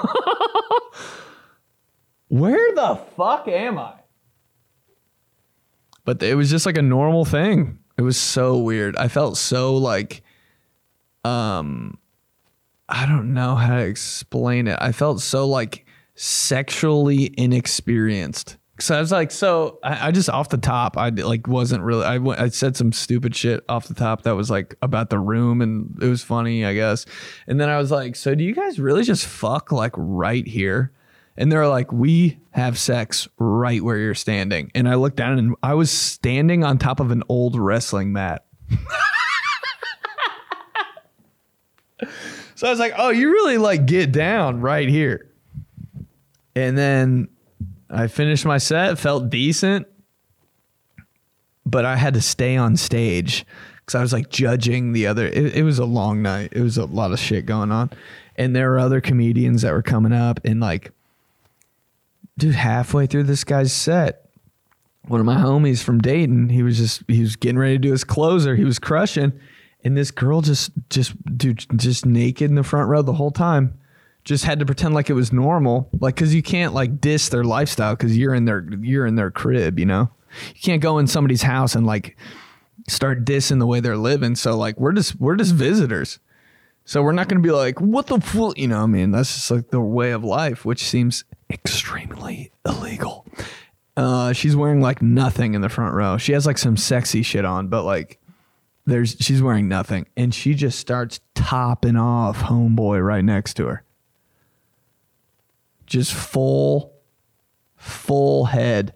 where 2.28 2.76
the 2.76 3.00
fuck 3.16 3.48
am 3.48 3.78
I? 3.78 3.94
But 6.06 6.22
it 6.22 6.36
was 6.36 6.50
just 6.50 6.66
like 6.66 6.78
a 6.78 6.82
normal 6.82 7.26
thing. 7.26 7.80
It 7.98 8.02
was 8.02 8.18
so 8.18 8.58
weird. 8.58 8.98
I 8.98 9.08
felt 9.08 9.38
so 9.38 9.78
like, 9.78 10.24
um 11.24 11.98
I 12.94 13.08
don't 13.08 13.34
know 13.34 13.56
how 13.56 13.78
to 13.78 13.82
explain 13.82 14.68
it. 14.68 14.78
I 14.80 14.92
felt 14.92 15.20
so 15.20 15.48
like 15.48 15.88
sexually 16.14 17.34
inexperienced. 17.40 18.58
So 18.80 18.96
I 18.96 19.00
was 19.00 19.12
like, 19.12 19.32
so 19.32 19.80
I, 19.84 20.10
I 20.10 20.12
just 20.12 20.30
off 20.30 20.50
the 20.50 20.60
top, 20.60 20.96
I 20.96 21.10
like 21.10 21.48
wasn't 21.48 21.84
really. 21.84 22.06
I 22.06 22.20
went, 22.20 22.40
I 22.40 22.50
said 22.50 22.78
some 22.78 22.94
stupid 22.94 23.36
shit 23.36 23.64
off 23.68 23.88
the 23.88 23.96
top 23.96 24.22
that 24.24 24.36
was 24.36 24.52
like 24.52 24.76
about 24.84 25.10
the 25.10 25.18
room, 25.18 25.62
and 25.64 25.98
it 26.04 26.08
was 26.08 26.22
funny, 26.24 26.66
I 26.66 26.76
guess. 26.76 27.08
And 27.48 27.60
then 27.60 27.68
I 27.68 27.80
was 27.80 27.90
like, 27.90 28.16
so 28.16 28.36
do 28.36 28.44
you 28.44 28.54
guys 28.54 28.80
really 28.80 29.04
just 29.04 29.26
fuck 29.26 29.72
like 29.72 29.94
right 29.98 30.48
here? 30.48 30.92
And 31.36 31.52
they're 31.52 31.68
like, 31.68 31.92
we 31.92 32.38
have 32.52 32.78
sex 32.78 33.28
right 33.40 33.84
where 33.84 33.98
you're 33.98 34.14
standing. 34.14 34.72
And 34.76 34.88
I 34.88 34.96
looked 34.96 35.18
down 35.18 35.40
and 35.40 35.56
I 35.64 35.74
was 35.74 35.90
standing 35.90 36.64
on 36.64 36.78
top 36.78 37.00
of 37.00 37.10
an 37.10 37.24
old 37.28 37.56
wrestling 37.58 38.14
mat. 38.14 38.46
So 42.64 42.70
I 42.70 42.72
was 42.72 42.80
like, 42.80 42.94
oh, 42.96 43.10
you 43.10 43.30
really 43.30 43.58
like 43.58 43.86
get 43.86 44.14
down 44.14 44.62
right 44.62 44.88
here. 44.88 45.30
And 46.56 46.78
then 46.78 47.28
I 47.90 48.08
finished 48.08 48.46
my 48.46 48.58
set, 48.58 48.98
felt 48.98 49.30
decent, 49.30 49.86
but 51.66 51.84
I 51.84 51.98
had 51.98 52.14
to 52.14 52.22
stay 52.22 52.56
on 52.56 52.78
stage 52.78 53.46
because 53.80 53.96
I 53.96 54.02
was 54.02 54.14
like 54.14 54.30
judging 54.30 54.94
the 54.94 55.08
other. 55.08 55.28
It, 55.28 55.58
it 55.58 55.64
was 55.64 55.78
a 55.78 55.84
long 55.84 56.22
night. 56.22 56.54
It 56.54 56.62
was 56.62 56.78
a 56.78 56.86
lot 56.86 57.12
of 57.12 57.20
shit 57.20 57.46
going 57.46 57.74
on. 57.74 57.90
And 58.38 58.56
there 58.56 58.70
were 58.70 58.80
other 58.80 59.02
comedians 59.02 59.64
that 59.64 59.74
were 59.74 59.82
coming 59.82 60.14
up 60.14 60.40
and 60.46 60.62
like, 60.62 60.92
dude, 62.38 62.56
halfway 62.56 63.08
through 63.08 63.24
this 63.24 63.44
guy's 63.44 63.74
set, 63.74 64.30
one 65.10 65.20
of 65.20 65.26
my 65.26 65.36
homies 65.36 65.84
from 65.84 66.00
Dayton, 66.00 66.48
he 66.48 66.64
was 66.64 66.78
just, 66.78 67.04
he 67.10 67.20
was 67.20 67.36
getting 67.36 67.60
ready 67.60 67.74
to 67.74 67.80
do 67.80 67.92
his 67.92 68.06
closer. 68.06 68.56
He 68.56 68.64
was 68.64 68.80
crushing 68.80 69.34
and 69.84 69.98
this 69.98 70.12
girl 70.12 70.42
just 70.42 70.72
just 70.90 71.14
dude 71.38 71.66
just 71.76 72.06
naked 72.06 72.50
in 72.50 72.56
the 72.56 72.64
front 72.64 72.90
row 72.90 73.02
the 73.02 73.14
whole 73.14 73.32
time. 73.32 73.78
Just 74.24 74.46
had 74.46 74.60
to 74.60 74.66
pretend 74.66 74.94
like 74.94 75.10
it 75.10 75.14
was 75.14 75.34
normal. 75.34 75.90
Like 76.00 76.16
because 76.16 76.34
you 76.34 76.42
can't 76.42 76.74
like 76.74 77.02
diss 77.02 77.30
their 77.30 77.44
lifestyle 77.44 77.96
because 77.96 78.18
you're 78.18 78.34
in 78.34 78.46
their 78.46 78.66
you're 78.82 79.06
in 79.06 79.16
their 79.16 79.32
crib 79.32 79.78
you 79.78 79.86
know? 79.86 80.10
You 80.56 80.62
can't 80.62 80.82
go 80.82 80.98
in 80.98 81.08
somebody's 81.08 81.44
house 81.44 81.76
and 81.76 81.86
like 81.86 82.18
start 82.88 83.26
dissing 83.26 83.60
the 83.60 83.68
way 83.68 83.80
they're 83.82 83.98
living. 83.98 84.36
So 84.36 84.58
like 84.58 84.80
we're 84.80 84.94
just 84.94 85.20
we're 85.20 85.36
just 85.36 85.54
visitors. 85.54 86.20
So 86.86 87.02
we're 87.02 87.14
not 87.14 87.28
going 87.28 87.42
to 87.42 87.48
be 87.48 87.54
like 87.54 87.80
what 87.80 88.08
the 88.08 88.54
you 88.58 88.68
know 88.68 88.84
i 88.84 88.86
mean 88.86 89.12
that's 89.12 89.34
just 89.34 89.52
like 89.52 89.70
the 89.70 89.80
way 89.80 90.12
of 90.12 90.26
life 90.26 90.66
which 90.66 90.84
seems 90.84 91.24
extremely 91.50 92.52
illegal. 92.66 93.26
Uh 93.96 94.34
she's 94.34 94.56
wearing 94.56 94.82
like 94.82 95.02
nothing 95.02 95.54
in 95.54 95.62
the 95.62 95.70
front 95.70 95.94
row. 95.94 96.18
She 96.18 96.32
has 96.32 96.46
like 96.46 96.58
some 96.58 96.78
sexy 96.78 97.24
shit 97.24 97.46
on 97.46 97.68
but 97.68 97.84
like 97.84 98.20
there's 98.86 99.16
she's 99.20 99.42
wearing 99.42 99.68
nothing 99.68 100.06
and 100.18 100.34
she 100.34 100.54
just 100.54 100.80
starts 100.80 101.20
topping 101.36 101.96
off 101.96 102.40
homeboy 102.40 103.04
right 103.04 103.24
next 103.24 103.56
to 103.56 103.68
her 103.68 103.84
just 105.86 106.14
full 106.14 106.94
full 107.76 108.46
head 108.46 108.94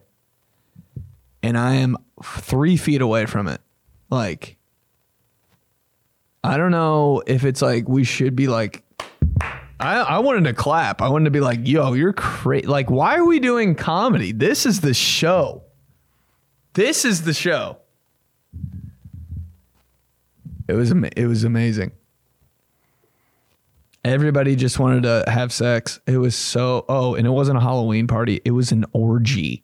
and 1.41 1.57
i 1.57 1.75
am 1.75 1.97
three 2.23 2.77
feet 2.77 3.01
away 3.01 3.25
from 3.25 3.47
it 3.47 3.61
like 4.09 4.57
i 6.43 6.57
don't 6.57 6.71
know 6.71 7.21
if 7.25 7.45
it's 7.45 7.61
like 7.61 7.87
we 7.87 8.03
should 8.03 8.35
be 8.35 8.47
like 8.47 8.83
I, 9.79 9.97
I 9.99 10.19
wanted 10.19 10.45
to 10.45 10.53
clap. 10.53 11.03
I 11.03 11.09
wanted 11.09 11.25
to 11.25 11.31
be 11.31 11.39
like, 11.39 11.59
yo, 11.61 11.93
you're 11.93 12.11
crazy. 12.13 12.65
Like, 12.65 12.89
why 12.89 13.15
are 13.17 13.25
we 13.25 13.39
doing 13.39 13.75
comedy? 13.75 14.31
This 14.31 14.65
is 14.65 14.81
the 14.81 14.95
show. 14.95 15.61
This 16.73 17.05
is 17.05 17.23
the 17.23 17.33
show. 17.33 17.77
It 20.67 20.73
was 20.73 20.91
it 20.91 21.27
was 21.27 21.43
amazing. 21.43 21.91
Everybody 24.03 24.55
just 24.55 24.79
wanted 24.79 25.03
to 25.03 25.23
have 25.27 25.51
sex. 25.51 25.99
It 26.05 26.17
was 26.17 26.35
so 26.35 26.85
oh, 26.87 27.15
and 27.15 27.25
it 27.25 27.31
wasn't 27.31 27.57
a 27.57 27.61
Halloween 27.61 28.07
party. 28.07 28.41
It 28.43 28.51
was 28.51 28.71
an 28.71 28.85
orgy. 28.93 29.63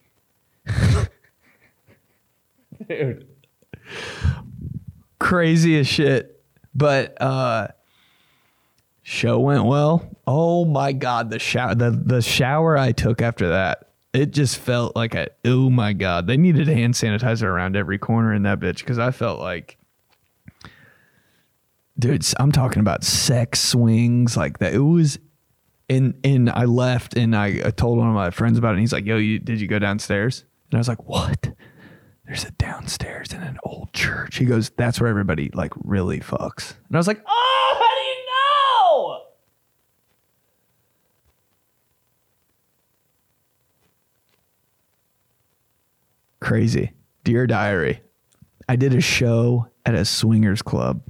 Dude. 2.87 3.27
Crazy 5.19 5.79
as 5.79 5.87
shit. 5.87 6.41
But 6.75 7.21
uh 7.21 7.67
show 9.01 9.39
went 9.39 9.65
well. 9.65 10.09
Oh 10.25 10.65
my 10.65 10.93
god, 10.93 11.29
the 11.29 11.39
shower 11.39 11.75
the, 11.75 11.91
the 11.91 12.21
shower 12.21 12.77
I 12.77 12.93
took 12.93 13.21
after 13.21 13.49
that. 13.49 13.89
It 14.13 14.31
just 14.31 14.57
felt 14.57 14.95
like 14.95 15.15
a 15.15 15.29
oh 15.43 15.69
my 15.69 15.93
god. 15.93 16.27
They 16.27 16.37
needed 16.37 16.67
hand 16.67 16.93
sanitizer 16.93 17.43
around 17.43 17.75
every 17.75 17.97
corner 17.97 18.33
in 18.33 18.43
that 18.43 18.59
bitch 18.59 18.79
because 18.79 18.99
I 18.99 19.11
felt 19.11 19.39
like 19.39 19.77
dude 21.97 22.25
i'm 22.39 22.51
talking 22.51 22.79
about 22.79 23.03
sex 23.03 23.59
swings 23.59 24.35
like 24.35 24.59
that. 24.59 24.73
It 24.73 24.79
was 24.79 25.19
and 25.89 26.19
and 26.23 26.49
i 26.49 26.65
left 26.65 27.15
and 27.15 27.35
I, 27.35 27.59
told 27.71 27.97
one 27.97 28.07
of 28.07 28.15
my 28.15 28.31
friends 28.31 28.57
about 28.57 28.69
it 28.69 28.73
and 28.73 28.79
he's 28.81 28.93
like 28.93 29.05
yo 29.05 29.17
you 29.17 29.39
did 29.39 29.61
you 29.61 29.67
go 29.67 29.79
downstairs? 29.79 30.45
And 30.71 30.77
i 30.77 30.79
was 30.79 30.87
like 30.87 31.03
what? 31.03 31.53
There's 32.25 32.45
a 32.45 32.51
downstairs 32.51 33.33
in 33.33 33.41
an 33.43 33.57
old 33.63 33.91
church. 33.93 34.37
He 34.37 34.45
goes 34.45 34.71
that's 34.71 34.99
where 34.99 35.09
everybody 35.09 35.49
like 35.53 35.73
really 35.83 36.19
fucks. 36.19 36.73
And 36.87 36.95
i 36.95 36.97
was 36.97 37.07
like 37.07 37.21
oh 37.27 37.75
how 37.79 37.95
do 37.95 38.01
you 38.01 38.15
know? 38.25 39.21
Crazy. 46.39 46.93
Dear 47.23 47.45
diary. 47.45 48.01
I 48.67 48.75
did 48.77 48.93
a 48.95 49.01
show 49.01 49.67
at 49.85 49.93
a 49.95 50.05
swingers 50.05 50.61
club 50.61 51.01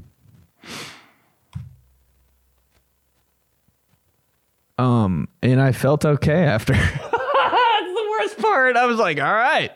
Um, 4.84 5.29
and 5.41 5.61
I 5.61 5.71
felt 5.71 6.03
okay 6.03 6.43
after. 6.43 6.73
That's 6.73 6.99
the 6.99 8.07
worst 8.19 8.38
part. 8.38 8.75
I 8.75 8.86
was 8.86 8.97
like, 8.97 9.17
all 9.17 9.34
right. 9.34 9.71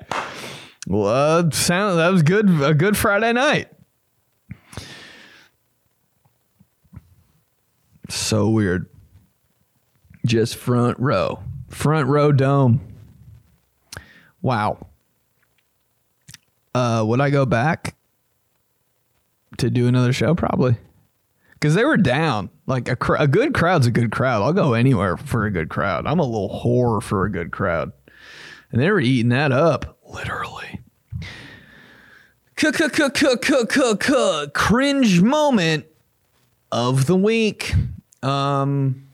Well, 0.85 1.07
uh, 1.07 1.49
sound 1.51 1.97
that 1.99 2.09
was 2.09 2.23
good. 2.23 2.49
A 2.61 2.73
good 2.73 2.97
Friday 2.97 3.31
night. 3.31 3.69
So 8.09 8.49
weird. 8.49 8.89
Just 10.25 10.57
front 10.57 10.99
row, 10.99 11.41
front 11.69 12.09
row 12.09 12.33
dome. 12.33 12.81
Wow. 14.41 14.87
Uh, 16.75 17.03
would 17.07 17.21
I 17.21 17.29
go 17.29 17.45
back 17.45 17.95
to 19.57 19.69
do 19.69 19.87
another 19.87 20.11
show? 20.11 20.35
Probably. 20.35 20.75
Because 21.59 21.75
they 21.75 21.85
were 21.85 21.97
down. 21.97 22.49
Like 22.67 22.87
a, 22.87 22.95
cr- 22.95 23.15
a 23.15 23.27
good 23.27 23.53
crowd's 23.53 23.87
a 23.87 23.91
good 23.91 24.11
crowd. 24.11 24.43
I'll 24.43 24.53
go 24.53 24.73
anywhere 24.73 25.17
for 25.17 25.45
a 25.45 25.51
good 25.51 25.69
crowd. 25.69 26.05
I'm 26.05 26.19
a 26.19 26.23
little 26.23 26.61
whore 26.63 27.01
for 27.01 27.25
a 27.25 27.31
good 27.31 27.51
crowd. 27.51 27.91
And 28.71 28.81
they 28.81 28.91
were 28.91 28.99
eating 28.99 29.29
that 29.29 29.51
up, 29.51 29.97
literally. 30.07 30.79
Cringe 34.53 35.21
moment 35.21 35.85
of 36.71 37.05
the 37.05 37.15
week. 37.15 37.73
Um, 38.23 39.07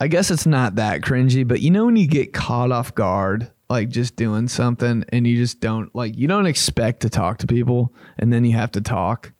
I 0.00 0.08
guess 0.08 0.30
it's 0.30 0.46
not 0.46 0.76
that 0.76 1.02
cringy, 1.02 1.46
but 1.46 1.60
you 1.60 1.70
know 1.70 1.86
when 1.86 1.96
you 1.96 2.06
get 2.06 2.32
caught 2.32 2.72
off 2.72 2.94
guard, 2.94 3.50
like 3.70 3.88
just 3.88 4.16
doing 4.16 4.48
something, 4.48 5.04
and 5.10 5.26
you 5.26 5.36
just 5.36 5.60
don't 5.60 5.94
like 5.94 6.16
you 6.16 6.26
don't 6.26 6.46
expect 6.46 7.00
to 7.00 7.10
talk 7.10 7.38
to 7.38 7.46
people, 7.46 7.92
and 8.18 8.32
then 8.32 8.44
you 8.44 8.56
have 8.56 8.72
to 8.72 8.80
talk. 8.80 9.31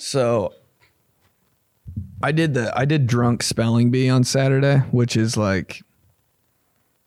So 0.00 0.54
I 2.22 2.32
did 2.32 2.54
the 2.54 2.76
I 2.76 2.86
did 2.86 3.06
drunk 3.06 3.42
spelling 3.42 3.90
bee 3.90 4.08
on 4.08 4.24
Saturday, 4.24 4.78
which 4.90 5.14
is 5.14 5.36
like 5.36 5.82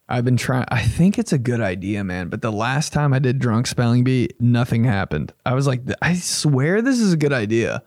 I've 0.07 0.23
been 0.23 0.37
trying 0.37 0.65
I 0.69 0.83
think 0.83 1.17
it's 1.17 1.33
a 1.33 1.39
good 1.39 1.59
idea, 1.59 2.03
man, 2.03 2.29
but 2.29 2.43
the 2.43 2.51
last 2.51 2.93
time 2.93 3.11
I 3.11 3.17
did 3.17 3.39
drunk 3.39 3.65
spelling 3.65 4.03
bee, 4.03 4.29
nothing 4.39 4.83
happened. 4.83 5.33
I 5.43 5.55
was 5.55 5.65
like 5.65 5.81
I 6.03 6.13
swear 6.13 6.83
this 6.83 6.99
is 6.99 7.13
a 7.13 7.17
good 7.17 7.33
idea. 7.33 7.81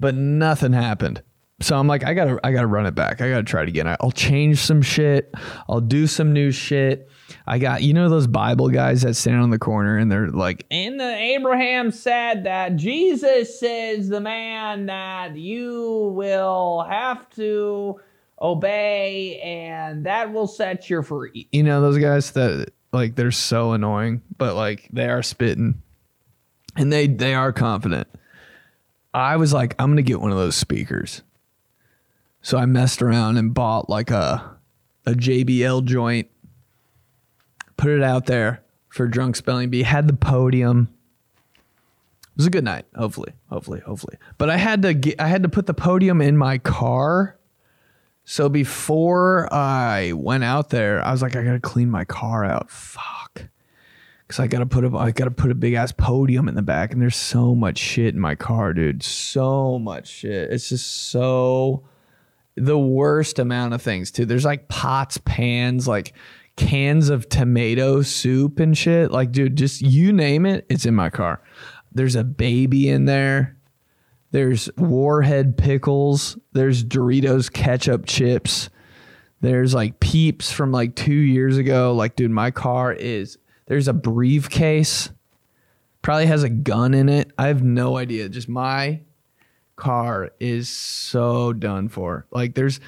But 0.00 0.16
nothing 0.16 0.72
happened. 0.72 1.22
So 1.60 1.78
I'm 1.78 1.86
like 1.86 2.04
I 2.04 2.14
got 2.14 2.24
to 2.24 2.40
I 2.42 2.50
got 2.50 2.62
to 2.62 2.66
run 2.66 2.86
it 2.86 2.96
back. 2.96 3.20
I 3.20 3.30
got 3.30 3.36
to 3.36 3.42
try 3.44 3.62
it 3.62 3.68
again. 3.68 3.86
I'll 4.00 4.10
change 4.10 4.58
some 4.58 4.82
shit. 4.82 5.32
I'll 5.68 5.80
do 5.80 6.08
some 6.08 6.32
new 6.32 6.50
shit. 6.50 7.08
I 7.50 7.58
got 7.58 7.82
you 7.82 7.92
know 7.92 8.08
those 8.08 8.28
Bible 8.28 8.68
guys 8.68 9.02
that 9.02 9.14
stand 9.14 9.42
on 9.42 9.50
the 9.50 9.58
corner 9.58 9.98
and 9.98 10.10
they're 10.10 10.28
like, 10.28 10.64
"And 10.70 11.00
the 11.00 11.16
Abraham 11.16 11.90
said 11.90 12.44
that 12.44 12.76
Jesus 12.76 13.60
is 13.60 14.08
the 14.08 14.20
man 14.20 14.86
that 14.86 15.36
you 15.36 16.12
will 16.14 16.86
have 16.88 17.28
to 17.30 17.98
obey, 18.40 19.40
and 19.40 20.06
that 20.06 20.32
will 20.32 20.46
set 20.46 20.88
you 20.88 21.02
free." 21.02 21.48
You 21.50 21.64
know 21.64 21.80
those 21.80 21.98
guys 21.98 22.30
that 22.30 22.70
like 22.92 23.16
they're 23.16 23.32
so 23.32 23.72
annoying, 23.72 24.22
but 24.38 24.54
like 24.54 24.88
they 24.92 25.08
are 25.08 25.24
spitting, 25.24 25.82
and 26.76 26.92
they 26.92 27.08
they 27.08 27.34
are 27.34 27.52
confident. 27.52 28.06
I 29.12 29.38
was 29.38 29.52
like, 29.52 29.74
I'm 29.76 29.90
gonna 29.90 30.02
get 30.02 30.20
one 30.20 30.30
of 30.30 30.38
those 30.38 30.54
speakers. 30.54 31.22
So 32.42 32.58
I 32.58 32.66
messed 32.66 33.02
around 33.02 33.38
and 33.38 33.52
bought 33.52 33.90
like 33.90 34.12
a 34.12 34.56
a 35.04 35.14
JBL 35.14 35.84
joint 35.84 36.28
put 37.80 37.90
it 37.90 38.02
out 38.02 38.26
there 38.26 38.62
for 38.90 39.08
drunk 39.08 39.36
spelling 39.36 39.70
bee. 39.70 39.82
Had 39.82 40.06
the 40.06 40.12
podium. 40.12 40.88
It 41.54 42.36
was 42.36 42.46
a 42.46 42.50
good 42.50 42.64
night. 42.64 42.84
Hopefully, 42.94 43.32
hopefully, 43.48 43.80
hopefully. 43.80 44.18
But 44.38 44.50
I 44.50 44.58
had 44.58 44.82
to 44.82 44.94
get. 44.94 45.20
I 45.20 45.28
had 45.28 45.42
to 45.42 45.48
put 45.48 45.66
the 45.66 45.74
podium 45.74 46.20
in 46.20 46.36
my 46.36 46.58
car. 46.58 47.38
So 48.24 48.48
before 48.48 49.52
I 49.52 50.12
went 50.12 50.44
out 50.44 50.68
there, 50.68 51.04
I 51.04 51.10
was 51.10 51.22
like, 51.22 51.34
I 51.34 51.42
gotta 51.42 51.58
clean 51.60 51.90
my 51.90 52.04
car 52.04 52.44
out. 52.44 52.70
Fuck. 52.70 53.48
Cause 54.28 54.38
I 54.38 54.46
gotta 54.46 54.66
put 54.66 54.84
a 54.84 54.96
I 54.96 55.10
gotta 55.10 55.32
put 55.32 55.50
a 55.50 55.56
big 55.56 55.74
ass 55.74 55.90
podium 55.90 56.48
in 56.48 56.54
the 56.54 56.62
back, 56.62 56.92
and 56.92 57.02
there's 57.02 57.16
so 57.16 57.54
much 57.54 57.78
shit 57.78 58.14
in 58.14 58.20
my 58.20 58.34
car, 58.36 58.74
dude. 58.74 59.02
So 59.02 59.78
much 59.78 60.06
shit. 60.06 60.52
It's 60.52 60.68
just 60.68 61.10
so 61.10 61.82
the 62.54 62.78
worst 62.78 63.38
amount 63.38 63.74
of 63.74 63.82
things 63.82 64.10
too. 64.10 64.26
There's 64.26 64.44
like 64.44 64.68
pots, 64.68 65.18
pans, 65.24 65.88
like 65.88 66.14
cans 66.60 67.08
of 67.08 67.26
tomato 67.30 68.02
soup 68.02 68.60
and 68.60 68.76
shit. 68.76 69.10
Like, 69.10 69.32
dude, 69.32 69.56
just 69.56 69.80
you 69.80 70.12
name 70.12 70.44
it, 70.44 70.66
it's 70.68 70.84
in 70.84 70.94
my 70.94 71.08
car. 71.08 71.42
There's 71.92 72.16
a 72.16 72.22
baby 72.22 72.88
in 72.88 73.06
there. 73.06 73.56
There's 74.30 74.68
Warhead 74.76 75.56
pickles. 75.56 76.36
There's 76.52 76.84
Doritos 76.84 77.50
ketchup 77.50 78.04
chips. 78.04 78.68
There's 79.40 79.74
like 79.74 80.00
peeps 80.00 80.52
from 80.52 80.70
like 80.70 80.94
two 80.94 81.12
years 81.12 81.56
ago. 81.56 81.94
Like, 81.94 82.14
dude, 82.14 82.30
my 82.30 82.50
car 82.50 82.92
is. 82.92 83.38
There's 83.66 83.88
a 83.88 83.94
briefcase. 83.94 85.10
Probably 86.02 86.26
has 86.26 86.42
a 86.42 86.50
gun 86.50 86.92
in 86.92 87.08
it. 87.08 87.32
I 87.38 87.46
have 87.46 87.62
no 87.62 87.96
idea. 87.96 88.28
Just 88.28 88.48
my 88.48 89.00
car 89.76 90.30
is 90.38 90.68
so 90.68 91.54
done 91.54 91.88
for. 91.88 92.26
Like, 92.30 92.54
there's 92.54 92.80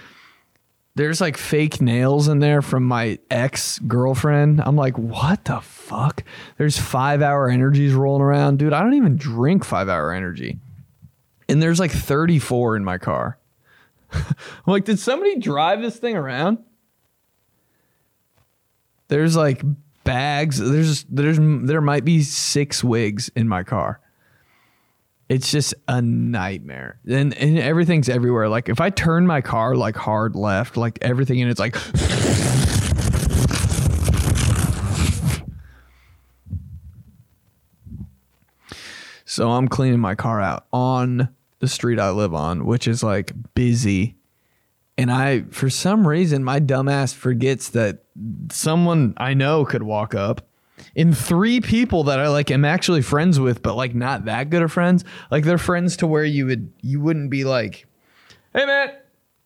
there's 0.94 1.20
like 1.20 1.36
fake 1.36 1.80
nails 1.80 2.28
in 2.28 2.40
there 2.40 2.60
from 2.60 2.84
my 2.84 3.18
ex 3.30 3.78
girlfriend. 3.80 4.60
I'm 4.60 4.76
like, 4.76 4.98
what 4.98 5.44
the 5.46 5.60
fuck? 5.60 6.22
There's 6.58 6.76
five 6.78 7.22
hour 7.22 7.48
energies 7.48 7.94
rolling 7.94 8.22
around. 8.22 8.58
Dude, 8.58 8.72
I 8.72 8.82
don't 8.82 8.94
even 8.94 9.16
drink 9.16 9.64
five 9.64 9.88
hour 9.88 10.12
energy. 10.12 10.58
And 11.48 11.62
there's 11.62 11.80
like 11.80 11.90
34 11.90 12.76
in 12.76 12.84
my 12.84 12.98
car. 12.98 13.38
I'm 14.12 14.24
like, 14.66 14.84
did 14.84 14.98
somebody 14.98 15.38
drive 15.38 15.80
this 15.80 15.96
thing 15.96 16.16
around? 16.16 16.58
There's 19.08 19.36
like 19.36 19.62
bags. 20.04 20.58
There's 20.58 21.04
there's 21.04 21.38
there 21.40 21.80
might 21.80 22.04
be 22.04 22.22
six 22.22 22.84
wigs 22.84 23.30
in 23.34 23.48
my 23.48 23.62
car. 23.62 24.00
It's 25.32 25.50
just 25.50 25.72
a 25.88 26.02
nightmare. 26.02 26.98
And, 27.08 27.32
and 27.32 27.58
everything's 27.58 28.10
everywhere. 28.10 28.50
Like 28.50 28.68
if 28.68 28.82
I 28.82 28.90
turn 28.90 29.26
my 29.26 29.40
car 29.40 29.74
like 29.74 29.96
hard 29.96 30.36
left, 30.36 30.76
like 30.76 30.98
everything 31.00 31.38
in 31.38 31.48
it's 31.48 31.58
like 31.58 31.74
So 39.24 39.52
I'm 39.52 39.68
cleaning 39.68 40.00
my 40.00 40.14
car 40.14 40.42
out 40.42 40.66
on 40.70 41.30
the 41.60 41.68
street 41.68 41.98
I 41.98 42.10
live 42.10 42.34
on, 42.34 42.66
which 42.66 42.86
is 42.86 43.02
like 43.02 43.32
busy. 43.54 44.16
And 44.98 45.10
I, 45.10 45.44
for 45.44 45.70
some 45.70 46.06
reason, 46.06 46.44
my 46.44 46.60
dumbass 46.60 47.14
forgets 47.14 47.70
that 47.70 48.04
someone 48.50 49.14
I 49.16 49.32
know 49.32 49.64
could 49.64 49.82
walk 49.82 50.14
up 50.14 50.46
in 50.94 51.12
three 51.12 51.60
people 51.60 52.04
that 52.04 52.18
I 52.18 52.28
like 52.28 52.50
am 52.50 52.64
actually 52.64 53.02
friends 53.02 53.40
with, 53.40 53.62
but 53.62 53.74
like 53.74 53.94
not 53.94 54.26
that 54.26 54.50
good 54.50 54.62
of 54.62 54.72
friends. 54.72 55.04
Like 55.30 55.44
they're 55.44 55.58
friends 55.58 55.96
to 55.98 56.06
where 56.06 56.24
you 56.24 56.46
would 56.46 56.72
you 56.80 57.00
wouldn't 57.00 57.30
be 57.30 57.44
like, 57.44 57.86
"Hey 58.54 58.66
man, 58.66 58.92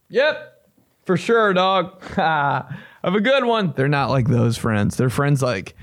yep, 0.08 0.68
for 1.04 1.16
sure, 1.16 1.52
dog. 1.52 2.02
have 2.14 2.74
a 3.02 3.20
good 3.20 3.44
one." 3.44 3.72
They're 3.76 3.88
not 3.88 4.10
like 4.10 4.28
those 4.28 4.56
friends. 4.56 4.96
They're 4.96 5.10
friends 5.10 5.42
like 5.42 5.76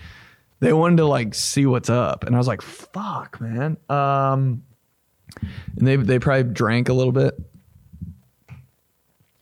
they 0.60 0.74
wanted 0.74 0.98
to 0.98 1.06
like 1.06 1.36
see 1.36 1.66
what's 1.66 1.90
up, 1.90 2.24
and 2.24 2.36
I 2.36 2.38
was 2.38 2.48
like, 2.48 2.62
"Fuck, 2.62 3.40
man." 3.42 3.78
Um, 3.90 4.64
and 5.78 5.88
they 5.88 5.96
they 5.96 6.20
probably 6.20 6.52
drank 6.54 6.90
a 6.90 6.94
little 6.94 7.14
bit. 7.14 7.40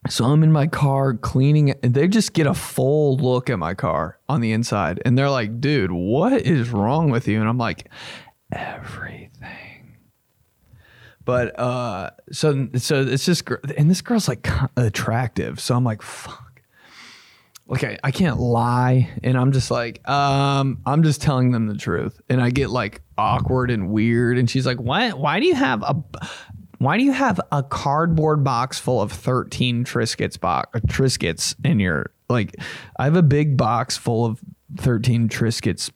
So 0.09 0.25
I'm 0.25 0.43
in 0.43 0.51
my 0.51 0.67
car 0.67 1.13
cleaning 1.13 1.71
and 1.83 1.93
they 1.93 2.07
just 2.07 2.33
get 2.33 2.47
a 2.47 2.53
full 2.53 3.17
look 3.17 3.49
at 3.49 3.59
my 3.59 3.75
car 3.75 4.17
on 4.27 4.41
the 4.41 4.51
inside. 4.51 5.01
And 5.05 5.17
they're 5.17 5.29
like, 5.29 5.61
dude, 5.61 5.91
what 5.91 6.33
is 6.33 6.71
wrong 6.71 7.11
with 7.11 7.27
you? 7.27 7.39
And 7.39 7.47
I'm 7.47 7.59
like, 7.59 7.87
everything. 8.51 9.97
But 11.23 11.57
uh 11.59 12.09
so 12.31 12.67
so 12.77 13.03
it's 13.03 13.25
just 13.25 13.47
and 13.77 13.89
this 13.91 14.01
girl's 14.01 14.27
like 14.27 14.47
attractive. 14.75 15.59
So 15.59 15.75
I'm 15.75 15.83
like, 15.83 16.01
fuck. 16.01 16.51
Okay, 17.69 17.97
I 18.03 18.11
can't 18.11 18.37
lie. 18.37 19.09
And 19.23 19.37
I'm 19.37 19.53
just 19.53 19.71
like, 19.71 20.05
um, 20.09 20.81
I'm 20.85 21.03
just 21.03 21.21
telling 21.21 21.51
them 21.51 21.67
the 21.67 21.77
truth. 21.77 22.19
And 22.27 22.41
I 22.41 22.49
get 22.49 22.69
like 22.69 23.01
awkward 23.17 23.71
and 23.71 23.91
weird. 23.91 24.37
And 24.37 24.49
she's 24.49 24.65
like, 24.65 24.77
why 24.77 25.11
why 25.11 25.39
do 25.39 25.45
you 25.45 25.55
have 25.55 25.83
a 25.83 25.95
why 26.81 26.97
do 26.97 27.03
you 27.03 27.11
have 27.11 27.39
a 27.51 27.61
cardboard 27.61 28.43
box 28.43 28.79
full 28.79 29.01
of 29.01 29.11
13 29.11 29.85
Triscuits 29.85 30.39
box 30.39 30.69
uh, 30.73 30.79
Triscuits 30.87 31.53
in 31.63 31.79
your 31.79 32.09
like 32.27 32.55
I 32.97 33.03
have 33.03 33.15
a 33.15 33.21
big 33.21 33.55
box 33.55 33.97
full 33.97 34.25
of 34.25 34.41
13 34.77 35.29
Triscuits 35.29 35.91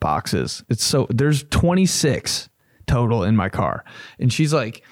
boxes. 0.00 0.64
It's 0.68 0.84
so 0.84 1.06
there's 1.08 1.44
26 1.44 2.50
total 2.86 3.22
in 3.22 3.36
my 3.36 3.48
car. 3.48 3.84
And 4.18 4.30
she's 4.30 4.52
like 4.52 4.84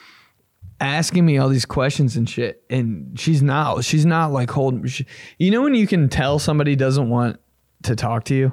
asking 0.81 1.27
me 1.27 1.37
all 1.37 1.51
these 1.51 1.66
questions 1.66 2.16
and 2.16 2.27
shit 2.27 2.64
and 2.71 3.21
she's 3.21 3.43
not 3.43 3.85
she's 3.85 4.07
not 4.07 4.33
like 4.33 4.49
holding 4.49 4.87
she, 4.87 5.05
you 5.37 5.51
know 5.51 5.61
when 5.61 5.75
you 5.75 5.87
can 5.87 6.09
tell 6.09 6.39
somebody 6.39 6.75
doesn't 6.75 7.11
want 7.11 7.39
to 7.83 7.95
talk 7.95 8.25
to 8.25 8.35
you? 8.35 8.53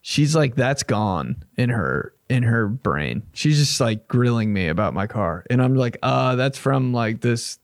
She's 0.00 0.34
like 0.34 0.54
that's 0.54 0.82
gone 0.82 1.44
in 1.58 1.68
her 1.68 2.14
in 2.28 2.42
her 2.42 2.66
brain. 2.66 3.22
She's 3.32 3.58
just 3.58 3.80
like 3.80 4.08
grilling 4.08 4.52
me 4.52 4.68
about 4.68 4.94
my 4.94 5.06
car. 5.06 5.44
And 5.48 5.62
I'm 5.62 5.74
like, 5.74 5.98
uh, 6.02 6.36
that's 6.36 6.58
from 6.58 6.92
like 6.92 7.20
this 7.20 7.58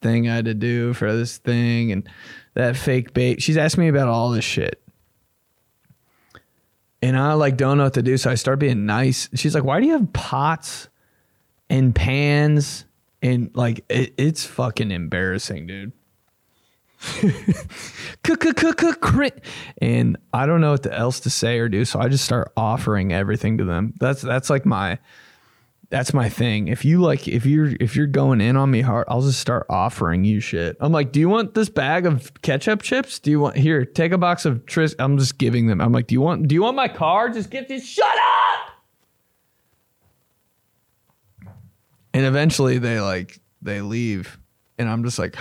thing 0.00 0.28
I 0.28 0.36
had 0.36 0.44
to 0.46 0.54
do 0.54 0.92
for 0.94 1.12
this 1.12 1.38
thing 1.38 1.92
and 1.92 2.08
that 2.54 2.76
fake 2.76 3.14
bait. 3.14 3.42
She's 3.42 3.56
asking 3.56 3.82
me 3.82 3.88
about 3.88 4.08
all 4.08 4.30
this 4.30 4.44
shit. 4.44 4.82
And 7.00 7.16
I 7.16 7.34
like 7.34 7.56
don't 7.56 7.78
know 7.78 7.84
what 7.84 7.94
to 7.94 8.02
do. 8.02 8.16
So 8.16 8.30
I 8.30 8.34
start 8.34 8.58
being 8.58 8.86
nice. 8.86 9.28
She's 9.34 9.54
like, 9.54 9.64
why 9.64 9.80
do 9.80 9.86
you 9.86 9.92
have 9.92 10.12
pots 10.12 10.88
and 11.70 11.94
pans? 11.94 12.84
And 13.22 13.50
like, 13.54 13.84
it, 13.88 14.14
it's 14.16 14.44
fucking 14.44 14.90
embarrassing, 14.90 15.68
dude. 15.68 15.92
and 19.80 20.16
I 20.32 20.46
don't 20.46 20.60
know 20.60 20.72
what 20.72 20.86
else 20.92 21.20
to 21.20 21.30
say 21.30 21.58
or 21.58 21.68
do, 21.68 21.84
so 21.84 22.00
I 22.00 22.08
just 22.08 22.24
start 22.24 22.52
offering 22.56 23.12
everything 23.12 23.58
to 23.58 23.64
them. 23.64 23.94
That's 23.98 24.20
that's 24.20 24.50
like 24.50 24.66
my 24.66 24.98
that's 25.90 26.12
my 26.12 26.28
thing. 26.28 26.68
If 26.68 26.84
you 26.84 27.00
like, 27.00 27.28
if 27.28 27.46
you're 27.46 27.72
if 27.80 27.94
you're 27.96 28.06
going 28.06 28.40
in 28.40 28.56
on 28.56 28.70
me 28.70 28.80
hard, 28.80 29.06
I'll 29.08 29.22
just 29.22 29.40
start 29.40 29.66
offering 29.70 30.24
you 30.24 30.40
shit. 30.40 30.76
I'm 30.80 30.92
like, 30.92 31.12
do 31.12 31.20
you 31.20 31.28
want 31.28 31.54
this 31.54 31.68
bag 31.68 32.04
of 32.04 32.32
ketchup 32.42 32.82
chips? 32.82 33.18
Do 33.18 33.30
you 33.30 33.40
want 33.40 33.56
here? 33.56 33.84
Take 33.84 34.12
a 34.12 34.18
box 34.18 34.44
of 34.44 34.66
Tris. 34.66 34.94
I'm 34.98 35.18
just 35.18 35.38
giving 35.38 35.66
them. 35.66 35.80
I'm 35.80 35.92
like, 35.92 36.08
do 36.08 36.14
you 36.14 36.20
want 36.20 36.48
do 36.48 36.54
you 36.54 36.62
want 36.62 36.76
my 36.76 36.88
car? 36.88 37.30
Just 37.30 37.50
get 37.50 37.68
this. 37.68 37.86
Shut 37.86 38.06
up. 38.06 38.70
And 42.12 42.26
eventually 42.26 42.78
they 42.78 43.00
like 43.00 43.40
they 43.62 43.80
leave, 43.82 44.38
and 44.78 44.88
I'm 44.88 45.04
just 45.04 45.18
like. 45.18 45.36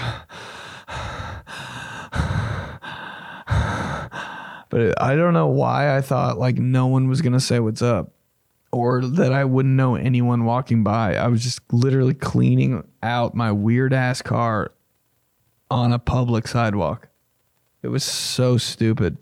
But 4.69 5.01
I 5.01 5.15
don't 5.15 5.33
know 5.33 5.47
why 5.47 5.95
I 5.95 6.01
thought 6.01 6.37
like 6.37 6.57
no 6.57 6.87
one 6.87 7.07
was 7.07 7.21
gonna 7.21 7.39
say 7.39 7.59
what's 7.59 7.81
up 7.81 8.11
or 8.71 9.01
that 9.01 9.31
I 9.31 9.45
wouldn't 9.45 9.75
know 9.75 9.95
anyone 9.95 10.45
walking 10.45 10.83
by. 10.83 11.15
I 11.15 11.27
was 11.27 11.43
just 11.43 11.61
literally 11.71 12.13
cleaning 12.13 12.83
out 13.01 13.33
my 13.33 13.51
weird 13.51 13.93
ass 13.93 14.21
car 14.21 14.71
on 15.71 15.93
a 15.93 15.99
public 15.99 16.47
sidewalk. 16.47 17.07
It 17.81 17.87
was 17.89 18.03
so 18.03 18.57
stupid. 18.57 19.17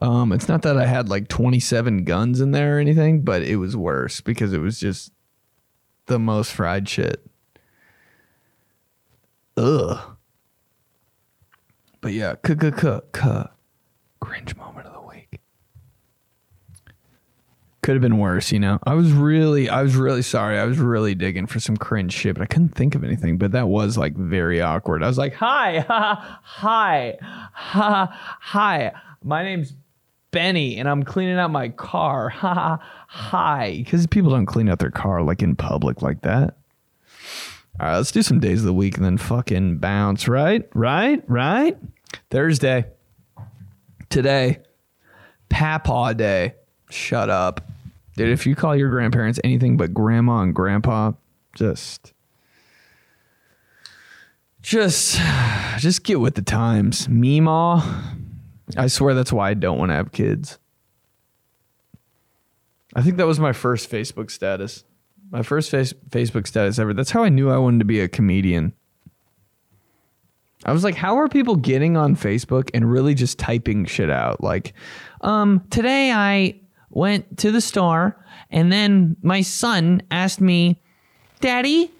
Um, 0.00 0.32
it's 0.32 0.48
not 0.48 0.62
that 0.62 0.76
I 0.76 0.86
had 0.86 1.08
like 1.08 1.28
27 1.28 2.04
guns 2.04 2.40
in 2.40 2.52
there 2.52 2.76
or 2.76 2.80
anything, 2.80 3.22
but 3.22 3.42
it 3.42 3.56
was 3.56 3.76
worse 3.76 4.20
because 4.20 4.52
it 4.52 4.60
was 4.60 4.78
just 4.78 5.12
the 6.06 6.18
most 6.18 6.52
fried 6.52 6.88
shit. 6.88 7.24
Ugh. 9.56 10.16
But 12.00 12.12
yeah, 12.12 12.34
c 12.46 12.54
c 12.60 12.70
c 12.70 12.98
c 13.14 13.44
cringe 14.20 14.56
moment 14.56 14.86
of 14.86 14.92
the 14.92 15.08
week. 15.08 15.40
Could 17.82 17.94
have 17.94 18.02
been 18.02 18.18
worse, 18.18 18.52
you 18.52 18.58
know. 18.58 18.78
I 18.84 18.94
was 18.94 19.12
really, 19.12 19.68
I 19.68 19.82
was 19.82 19.96
really 19.96 20.22
sorry. 20.22 20.58
I 20.58 20.64
was 20.64 20.78
really 20.78 21.14
digging 21.14 21.46
for 21.46 21.60
some 21.60 21.76
cringe 21.76 22.12
shit, 22.12 22.34
but 22.34 22.42
I 22.42 22.46
couldn't 22.46 22.74
think 22.74 22.94
of 22.94 23.04
anything. 23.04 23.38
But 23.38 23.52
that 23.52 23.68
was 23.68 23.96
like 23.96 24.14
very 24.14 24.60
awkward. 24.60 25.02
I 25.02 25.06
was 25.06 25.16
like, 25.16 25.34
"Hi, 25.34 25.80
ha, 25.80 26.40
hi, 26.42 27.16
ha, 27.52 28.36
hi. 28.40 28.92
My 29.22 29.42
name's 29.42 29.74
Benny, 30.32 30.76
and 30.76 30.88
I'm 30.88 31.02
cleaning 31.02 31.38
out 31.38 31.50
my 31.50 31.70
car. 31.70 32.28
Ha, 32.28 32.78
hi." 33.08 33.76
Because 33.78 34.06
people 34.06 34.32
don't 34.32 34.46
clean 34.46 34.68
out 34.68 34.80
their 34.80 34.90
car 34.90 35.22
like 35.22 35.40
in 35.42 35.56
public 35.56 36.02
like 36.02 36.22
that. 36.22 36.56
All 37.80 37.86
right, 37.86 37.96
let's 37.96 38.10
do 38.10 38.22
some 38.22 38.40
days 38.40 38.58
of 38.60 38.66
the 38.66 38.74
week 38.74 38.96
and 38.96 39.04
then 39.04 39.18
fucking 39.18 39.78
bounce, 39.78 40.26
right? 40.26 40.68
Right? 40.74 41.22
Right? 41.28 41.78
Thursday. 42.28 42.86
Today. 44.10 44.60
Papa 45.48 46.14
Day. 46.16 46.54
Shut 46.90 47.30
up. 47.30 47.70
Dude, 48.16 48.30
if 48.30 48.46
you 48.46 48.54
call 48.56 48.74
your 48.74 48.90
grandparents 48.90 49.38
anything 49.44 49.76
but 49.76 49.94
grandma 49.94 50.40
and 50.40 50.54
grandpa, 50.54 51.12
just 51.54 52.12
just 54.62 55.20
just 55.78 56.02
get 56.04 56.18
with 56.20 56.34
the 56.34 56.42
times. 56.42 57.06
Meemaw. 57.06 57.82
I 58.76 58.86
swear 58.88 59.14
that's 59.14 59.32
why 59.32 59.50
I 59.50 59.54
don't 59.54 59.78
want 59.78 59.90
to 59.90 59.94
have 59.94 60.12
kids. 60.12 60.58
I 62.94 63.02
think 63.02 63.16
that 63.18 63.26
was 63.26 63.38
my 63.38 63.52
first 63.52 63.90
Facebook 63.90 64.30
status. 64.30 64.84
My 65.30 65.42
first 65.42 65.70
face- 65.70 65.92
Facebook 66.10 66.46
status 66.46 66.78
ever. 66.78 66.92
That's 66.94 67.10
how 67.10 67.22
I 67.22 67.28
knew 67.28 67.50
I 67.50 67.58
wanted 67.58 67.78
to 67.80 67.84
be 67.84 68.00
a 68.00 68.08
comedian. 68.08 68.72
I 70.64 70.72
was 70.72 70.84
like, 70.84 70.96
how 70.96 71.18
are 71.18 71.28
people 71.28 71.56
getting 71.56 71.96
on 71.96 72.16
Facebook 72.16 72.70
and 72.74 72.90
really 72.90 73.14
just 73.14 73.38
typing 73.38 73.84
shit 73.84 74.10
out? 74.10 74.42
Like, 74.42 74.74
um, 75.20 75.64
today 75.70 76.12
I 76.12 76.60
went 76.90 77.38
to 77.38 77.52
the 77.52 77.60
store 77.60 78.16
and 78.50 78.72
then 78.72 79.16
my 79.22 79.42
son 79.42 80.02
asked 80.10 80.40
me, 80.40 80.80
Daddy, 81.40 81.92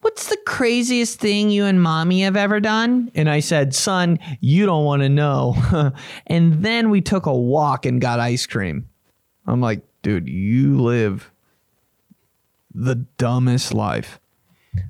what's 0.00 0.28
the 0.28 0.38
craziest 0.46 1.20
thing 1.20 1.50
you 1.50 1.64
and 1.64 1.82
mommy 1.82 2.22
have 2.22 2.36
ever 2.36 2.60
done? 2.60 3.10
And 3.14 3.28
I 3.28 3.40
said, 3.40 3.74
Son, 3.74 4.18
you 4.40 4.66
don't 4.66 4.84
want 4.84 5.02
to 5.02 5.08
know. 5.08 5.92
and 6.26 6.64
then 6.64 6.90
we 6.90 7.00
took 7.00 7.26
a 7.26 7.34
walk 7.34 7.86
and 7.86 8.00
got 8.00 8.20
ice 8.20 8.46
cream. 8.46 8.88
I'm 9.46 9.60
like, 9.60 9.82
dude, 10.02 10.28
you 10.28 10.80
live 10.80 11.30
the 12.74 12.94
dumbest 12.94 13.74
life. 13.74 14.20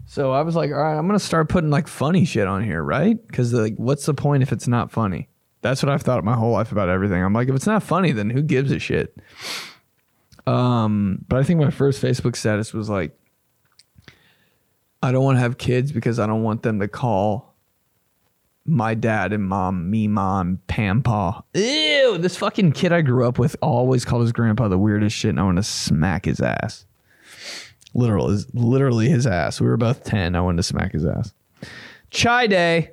So 0.07 0.33
I 0.33 0.43
was 0.43 0.57
like, 0.57 0.70
all 0.70 0.76
right, 0.76 0.97
I'm 0.97 1.07
gonna 1.07 1.18
start 1.18 1.49
putting 1.49 1.70
like 1.70 1.89
funny 1.89 2.24
shit 2.24 2.47
on 2.47 2.64
here, 2.64 2.83
right? 2.83 3.16
Because 3.26 3.53
like, 3.53 3.76
what's 3.76 4.07
the 4.07 4.14
point 4.14 4.43
if 4.43 4.53
it's 4.53 4.68
not 4.68 4.91
funny? 4.91 5.28
That's 5.62 5.83
what 5.83 5.91
I've 5.91 6.03
thought 6.03 6.24
my 6.24 6.35
whole 6.35 6.53
life 6.53 6.72
about 6.72 6.89
everything. 6.89 7.22
I'm 7.22 7.33
like, 7.33 7.49
if 7.49 7.55
it's 7.55 7.66
not 7.66 7.83
funny, 7.83 8.12
then 8.12 8.31
who 8.31 8.43
gives 8.43 8.72
a 8.72 8.78
shit? 8.78 9.16
Um, 10.47 11.24
but 11.28 11.39
I 11.39 11.43
think 11.43 11.61
my 11.61 11.70
first 11.70 12.03
Facebook 12.03 12.35
status 12.35 12.72
was 12.72 12.89
like, 12.89 13.16
I 15.03 15.12
don't 15.12 15.24
want 15.24 15.37
to 15.37 15.41
have 15.41 15.59
kids 15.59 15.93
because 15.93 16.18
I 16.18 16.26
don't 16.26 16.43
want 16.43 16.62
them 16.62 16.81
to 16.81 16.89
call 16.89 17.55
my 18.66 18.95
dad 18.95 19.33
and 19.33 19.45
mom 19.45 19.91
me 19.91 20.09
mom 20.09 20.61
pampa. 20.66 21.45
Ew, 21.55 22.18
this 22.18 22.37
fucking 22.37 22.72
kid 22.72 22.93
I 22.93 23.01
grew 23.01 23.26
up 23.26 23.39
with 23.39 23.57
always 23.62 24.05
called 24.05 24.22
his 24.22 24.33
grandpa 24.33 24.68
the 24.68 24.78
weirdest 24.78 25.16
shit, 25.16 25.31
and 25.31 25.41
I 25.41 25.45
want 25.45 25.57
to 25.57 25.62
smack 25.62 26.24
his 26.26 26.41
ass. 26.41 26.87
Literal 27.95 28.30
is 28.30 28.47
literally 28.55 29.09
his 29.09 29.26
ass. 29.26 29.61
We 29.61 29.66
were 29.66 29.76
both 29.76 30.05
ten. 30.05 30.34
I 30.36 30.41
wanted 30.41 30.59
to 30.59 30.62
smack 30.62 30.93
his 30.93 31.05
ass. 31.05 31.32
Chai 32.11 32.47
day. 32.47 32.91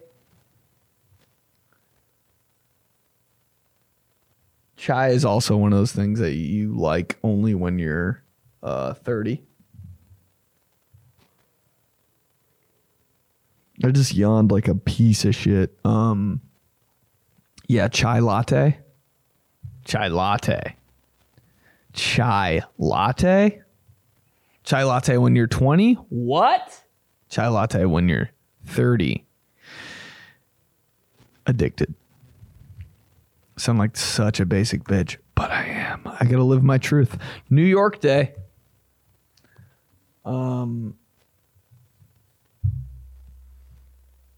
Chai 4.76 5.10
is 5.10 5.26
also 5.26 5.58
one 5.58 5.74
of 5.74 5.80
those 5.80 5.92
things 5.92 6.20
that 6.20 6.34
you 6.34 6.74
like 6.74 7.18
only 7.24 7.56
when 7.56 7.80
you're 7.80 8.24
uh, 8.62 8.94
30. 8.94 9.44
I 13.84 13.92
just 13.92 14.14
yawned 14.14 14.52
like 14.52 14.68
a 14.68 14.76
piece 14.76 15.26
of 15.26 15.36
shit. 15.36 15.78
Um, 15.84 16.42
yeah, 17.68 17.88
chai 17.88 18.20
latte. 18.20 18.78
Chai 19.86 20.08
latte. 20.08 20.76
Chai 21.94 22.62
latte. 22.78 23.62
Chai 24.68 24.84
latte 24.84 25.16
when 25.16 25.34
you're 25.34 25.48
20. 25.48 25.94
What? 26.10 26.84
Chai 27.30 27.48
latte 27.48 27.86
when 27.86 28.10
you're 28.10 28.32
30. 28.66 29.26
Addicted. 31.46 31.94
Sound 33.56 33.80
like 33.80 33.96
such 33.96 34.42
a 34.42 34.46
basic 34.46 34.84
bitch, 34.84 35.16
but 35.36 35.52
I 35.52 35.68
am. 35.68 36.02
I 36.06 36.26
gotta 36.26 36.44
live 36.44 36.64
my 36.64 36.78
truth. 36.78 37.18
New 37.50 37.64
York 37.64 38.02
Day. 38.02 38.34
Um, 40.26 40.96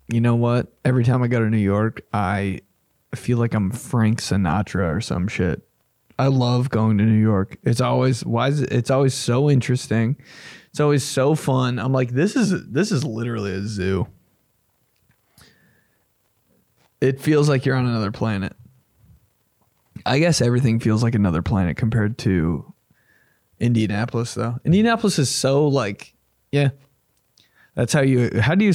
you 0.09 0.21
know 0.21 0.35
what? 0.35 0.71
Every 0.85 1.03
time 1.03 1.23
I 1.23 1.27
go 1.27 1.39
to 1.39 1.49
New 1.49 1.57
York, 1.57 2.01
I 2.13 2.59
feel 3.15 3.39
like 3.39 3.55
I'm 3.55 3.71
Frank 3.71 4.21
Sinatra 4.21 4.95
or 4.95 5.01
some 5.01 5.27
shit. 5.27 5.67
I 6.19 6.27
love 6.27 6.69
going 6.69 6.97
to 6.97 7.05
New 7.05 7.19
York. 7.19 7.57
It's 7.63 7.79
always 7.79 8.25
why 8.25 8.49
is 8.49 8.61
it, 8.61 8.73
it's 8.73 8.91
always 8.91 9.13
so 9.13 9.49
interesting. 9.49 10.17
It's 10.69 10.81
always 10.81 11.03
so 11.03 11.33
fun. 11.33 11.79
I'm 11.79 11.93
like 11.93 12.09
this 12.09 12.35
is 12.35 12.67
this 12.69 12.91
is 12.91 13.05
literally 13.05 13.53
a 13.53 13.61
zoo. 13.61 14.05
It 16.99 17.21
feels 17.21 17.47
like 17.47 17.65
you're 17.65 17.77
on 17.77 17.85
another 17.85 18.11
planet. 18.11 18.53
I 20.05 20.19
guess 20.19 20.41
everything 20.41 20.81
feels 20.81 21.01
like 21.01 21.15
another 21.15 21.41
planet 21.41 21.77
compared 21.77 22.17
to 22.19 22.73
Indianapolis 23.61 24.33
though. 24.33 24.59
Indianapolis 24.65 25.19
is 25.19 25.33
so 25.33 25.69
like 25.69 26.13
yeah. 26.51 26.71
That's 27.75 27.93
how 27.93 28.01
you 28.01 28.41
how 28.41 28.55
do 28.55 28.65
you 28.65 28.73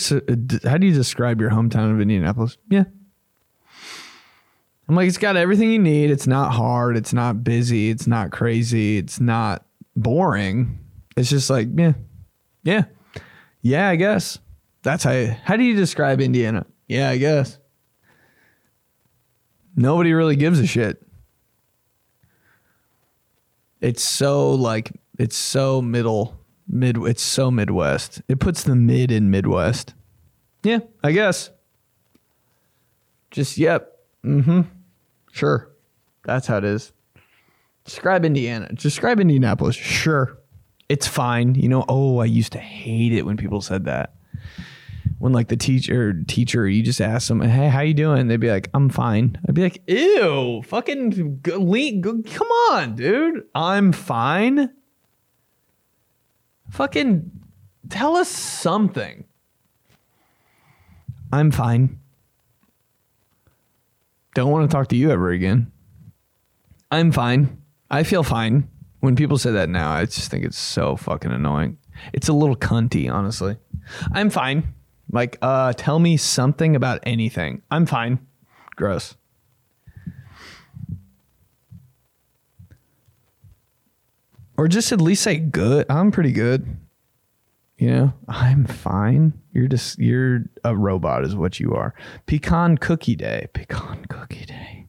how 0.65 0.79
do 0.79 0.87
you 0.87 0.95
describe 0.95 1.43
your 1.43 1.51
hometown 1.51 1.93
of 1.93 2.01
Indianapolis? 2.01 2.57
Yeah. 2.71 2.85
I'm 4.89 4.97
like 4.97 5.09
it's 5.09 5.19
got 5.19 5.37
everything 5.37 5.71
you 5.71 5.79
need. 5.79 6.11
It's 6.11 6.27
not 6.27 6.53
hard, 6.53 6.97
it's 6.97 7.13
not 7.13 7.43
busy, 7.43 7.91
it's 7.91 8.07
not 8.07 8.31
crazy, 8.31 8.99
it's 8.99 9.21
not 9.21 9.65
boring. 9.97 10.79
It's 11.17 11.31
just 11.31 11.49
like, 11.49 11.69
yeah. 11.75 11.93
Yeah. 12.65 12.85
Yeah, 13.63 13.89
I 13.89 13.97
guess. 13.97 14.39
That's 14.83 15.05
how 15.05 15.13
you, 15.13 15.35
how 15.45 15.57
do 15.57 15.65
you 15.65 15.75
describe 15.75 16.21
Indiana? 16.21 16.67
Yeah, 16.87 17.09
I 17.09 17.17
guess. 17.17 17.59
Nobody 19.77 20.13
really 20.13 20.37
gives 20.37 20.61
a 20.61 20.67
shit. 20.67 21.03
It's 23.81 24.03
so 24.03 24.53
like 24.53 24.93
it's 25.19 25.37
so 25.37 25.83
middle 25.83 26.41
mid 26.69 26.97
it's 26.99 27.23
so 27.23 27.51
midwest. 27.51 28.23
It 28.29 28.41
puts 28.41 28.63
the 28.63 28.77
mid 28.77 29.11
in 29.11 29.31
midwest. 29.31 29.95
Yeah, 30.63 30.79
I 31.03 31.13
guess. 31.13 31.51
Just 33.31 33.59
yep. 33.59 33.94
Mm-hmm. 34.25 34.61
Sure. 35.33 35.71
That's 36.25 36.47
how 36.47 36.59
it 36.59 36.65
is. 36.65 36.93
Describe 37.85 38.25
Indiana. 38.25 38.69
Describe 38.73 39.21
Indianapolis. 39.21 39.77
Sure. 39.77 40.39
It's 40.89 41.07
fine. 41.07 41.55
You 41.55 41.69
know, 41.69 41.85
oh, 41.89 42.19
I 42.19 42.25
used 42.27 42.53
to 42.53 42.59
hate 42.59 43.13
it 43.13 43.27
when 43.27 43.37
people 43.37 43.61
said 43.61 43.85
that. 43.85 44.15
when 45.19 45.33
like 45.33 45.49
the 45.49 45.57
teacher 45.57 46.23
teacher 46.27 46.69
you 46.69 46.83
just 46.83 47.01
ask 47.01 47.29
them 47.29 47.41
hey 47.41 47.69
how 47.69 47.81
you 47.81 47.95
doing 47.95 48.27
they'd 48.27 48.41
be 48.41 48.51
like 48.51 48.69
i'm 48.75 48.89
fine 48.91 49.39
i'd 49.49 49.55
be 49.55 49.63
like 49.63 49.81
ew 49.87 50.61
fucking 50.67 51.41
come 51.43 52.49
on 52.73 52.95
dude 52.95 53.43
i'm 53.55 53.93
fine 53.93 54.71
fucking 56.71 57.31
tell 57.89 58.17
us 58.17 58.29
something 58.29 59.25
i'm 61.33 61.51
fine 61.51 61.99
don't 64.35 64.51
want 64.51 64.69
to 64.69 64.75
talk 64.75 64.89
to 64.89 64.97
you 64.97 65.11
ever 65.11 65.31
again 65.31 65.71
i'm 66.91 67.11
fine 67.11 67.61
i 67.91 68.03
feel 68.03 68.23
fine 68.23 68.69
when 69.01 69.17
people 69.17 69.39
say 69.39 69.51
that 69.51 69.69
now 69.69 69.91
i 69.91 70.05
just 70.05 70.31
think 70.31 70.45
it's 70.45 70.59
so 70.59 70.97
fucking 70.97 71.33
annoying 71.33 71.79
it's 72.13 72.29
a 72.29 72.33
little 72.33 72.57
cunty 72.57 73.11
honestly 73.11 73.57
i'm 74.13 74.31
fine 74.31 74.75
like, 75.11 75.39
uh, 75.43 75.73
tell 75.75 75.99
me 75.99 76.17
something 76.17 76.75
about 76.77 77.01
anything. 77.05 77.63
I'm 77.71 77.87
fine. 77.87 78.27
Gross. 78.77 79.17
Or 84.57 84.69
just 84.69 84.93
at 84.93 85.01
least 85.01 85.23
say 85.23 85.39
good. 85.39 85.87
I'm 85.91 86.11
pretty 86.11 86.33
good. 86.33 86.77
You 87.85 87.91
know, 87.91 88.15
I'm 88.31 88.65
fine. 88.65 89.35
You're 89.53 89.69
just 89.69 89.99
you're 89.99 90.45
a 90.65 90.75
robot 90.75 91.23
is 91.23 91.37
what 91.37 91.61
you 91.61 91.75
are. 91.75 91.93
Pecan 92.25 92.79
cookie 92.79 93.15
day. 93.15 93.49
Pecan 93.53 94.07
cookie 94.07 94.47
day. 94.47 94.87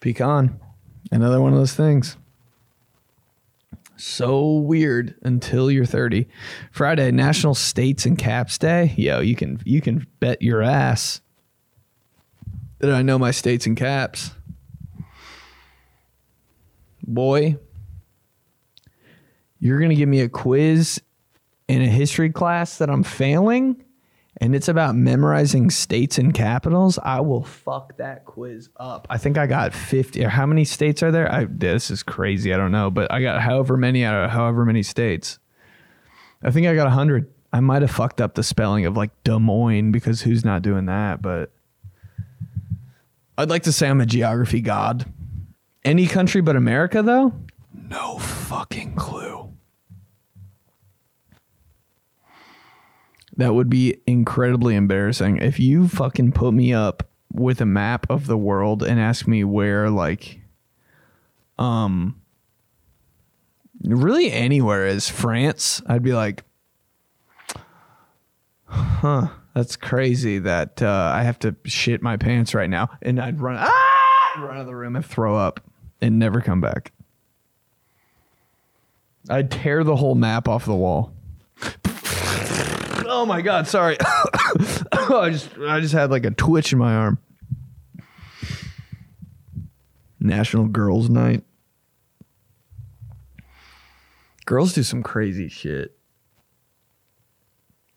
Pecan. 0.00 0.58
Another 1.12 1.40
one 1.40 1.52
of 1.52 1.58
those 1.60 1.74
things. 1.74 2.16
So 3.94 4.54
weird 4.54 5.14
until 5.22 5.70
you're 5.70 5.84
30. 5.84 6.26
Friday, 6.72 7.12
National 7.12 7.54
States 7.54 8.04
and 8.06 8.18
Caps 8.18 8.58
Day. 8.58 8.92
Yo, 8.96 9.20
you 9.20 9.36
can 9.36 9.60
you 9.64 9.80
can 9.80 10.08
bet 10.18 10.42
your 10.42 10.62
ass 10.62 11.20
that 12.80 12.92
I 12.92 13.02
know 13.02 13.20
my 13.20 13.30
states 13.30 13.66
and 13.66 13.76
caps. 13.76 14.32
Boy, 17.06 17.58
you're 19.64 19.78
going 19.78 19.90
to 19.90 19.96
give 19.96 20.08
me 20.08 20.20
a 20.20 20.28
quiz 20.28 21.00
in 21.68 21.80
a 21.82 21.88
history 21.88 22.30
class 22.30 22.78
that 22.78 22.90
I'm 22.90 23.02
failing 23.02 23.82
and 24.38 24.54
it's 24.54 24.68
about 24.68 24.96
memorizing 24.96 25.70
states 25.70 26.18
and 26.18 26.34
capitals, 26.34 26.98
I 27.02 27.20
will 27.20 27.44
fuck 27.44 27.96
that 27.98 28.24
quiz 28.24 28.68
up. 28.76 29.06
I 29.08 29.16
think 29.16 29.38
I 29.38 29.46
got 29.46 29.72
50 29.72 30.24
or 30.24 30.28
how 30.28 30.44
many 30.44 30.64
states 30.64 31.02
are 31.02 31.12
there? 31.12 31.30
I 31.30 31.46
this 31.48 31.90
is 31.90 32.02
crazy. 32.02 32.52
I 32.52 32.56
don't 32.56 32.72
know, 32.72 32.90
but 32.90 33.12
I 33.12 33.22
got 33.22 33.40
however 33.40 33.76
many 33.76 34.04
out 34.04 34.24
of 34.24 34.30
however 34.30 34.64
many 34.64 34.82
states. 34.82 35.38
I 36.42 36.50
think 36.50 36.66
I 36.66 36.74
got 36.74 36.84
100. 36.84 37.30
I 37.52 37.60
might 37.60 37.82
have 37.82 37.90
fucked 37.90 38.20
up 38.20 38.34
the 38.34 38.42
spelling 38.42 38.84
of 38.86 38.96
like 38.96 39.10
Des 39.22 39.38
Moines 39.38 39.92
because 39.92 40.22
who's 40.22 40.44
not 40.44 40.62
doing 40.62 40.86
that, 40.86 41.22
but 41.22 41.52
I'd 43.38 43.50
like 43.50 43.62
to 43.62 43.72
say 43.72 43.88
I'm 43.88 44.00
a 44.00 44.06
geography 44.06 44.60
god. 44.60 45.06
Any 45.84 46.06
country 46.06 46.40
but 46.40 46.56
America 46.56 47.02
though? 47.02 47.32
No 47.72 48.18
fucking 48.18 48.96
clue. 48.96 49.43
That 53.36 53.54
would 53.54 53.68
be 53.68 53.96
incredibly 54.06 54.76
embarrassing. 54.76 55.38
If 55.38 55.58
you 55.58 55.88
fucking 55.88 56.32
put 56.32 56.54
me 56.54 56.72
up 56.72 57.08
with 57.32 57.60
a 57.60 57.66
map 57.66 58.06
of 58.08 58.26
the 58.26 58.38
world 58.38 58.82
and 58.82 59.00
ask 59.00 59.26
me 59.26 59.42
where 59.42 59.90
like 59.90 60.40
um 61.58 62.20
really 63.82 64.30
anywhere 64.30 64.86
is 64.86 65.08
France, 65.08 65.82
I'd 65.86 66.02
be 66.02 66.12
like 66.12 66.44
huh, 68.66 69.28
that's 69.54 69.76
crazy 69.76 70.38
that 70.38 70.82
uh, 70.82 71.12
I 71.14 71.22
have 71.22 71.38
to 71.40 71.54
shit 71.64 72.02
my 72.02 72.16
pants 72.16 72.54
right 72.54 72.70
now 72.70 72.90
and 73.02 73.20
I'd 73.20 73.40
run 73.40 73.56
ah! 73.58 73.94
run 74.38 74.56
out 74.56 74.60
of 74.62 74.66
the 74.66 74.74
room 74.74 74.96
and 74.96 75.04
throw 75.04 75.36
up 75.36 75.60
and 76.00 76.18
never 76.18 76.40
come 76.40 76.60
back. 76.60 76.92
I'd 79.28 79.50
tear 79.50 79.84
the 79.84 79.96
whole 79.96 80.14
map 80.14 80.48
off 80.48 80.64
the 80.64 80.74
wall. 80.74 81.12
Oh 83.16 83.24
my 83.24 83.42
god, 83.42 83.68
sorry. 83.68 83.96
I 84.02 85.30
just 85.30 85.56
I 85.56 85.78
just 85.78 85.94
had 85.94 86.10
like 86.10 86.26
a 86.26 86.32
twitch 86.32 86.72
in 86.72 86.80
my 86.80 86.96
arm. 86.96 87.18
National 90.18 90.66
Girls 90.66 91.08
Night. 91.08 91.44
Girls 94.46 94.72
do 94.72 94.82
some 94.82 95.04
crazy 95.04 95.48
shit. 95.48 95.96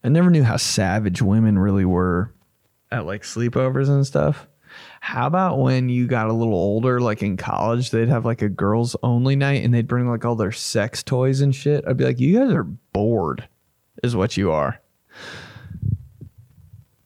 I 0.03 0.09
never 0.09 0.29
knew 0.29 0.43
how 0.43 0.57
savage 0.57 1.19
women 1.19 1.57
really 1.57 1.83
were 1.83 2.31
at 2.91 3.07
like 3.07 3.23
sleepovers 3.23 3.89
and 3.89 4.05
stuff. 4.05 4.47
How 5.01 5.25
about 5.25 5.57
when 5.57 5.89
you 5.89 6.05
got 6.05 6.29
a 6.29 6.33
little 6.33 6.53
older, 6.53 7.01
like 7.01 7.23
in 7.23 7.37
college, 7.37 7.89
they'd 7.89 8.07
have 8.07 8.23
like 8.23 8.43
a 8.43 8.49
girls 8.49 8.95
only 9.01 9.35
night 9.35 9.65
and 9.65 9.73
they'd 9.73 9.87
bring 9.87 10.07
like 10.07 10.25
all 10.25 10.35
their 10.35 10.51
sex 10.51 11.01
toys 11.01 11.41
and 11.41 11.55
shit? 11.55 11.85
I'd 11.87 11.97
be 11.97 12.03
like, 12.03 12.19
you 12.19 12.37
guys 12.37 12.53
are 12.53 12.63
bored, 12.63 13.47
is 14.03 14.15
what 14.15 14.37
you 14.37 14.51
are. 14.51 14.79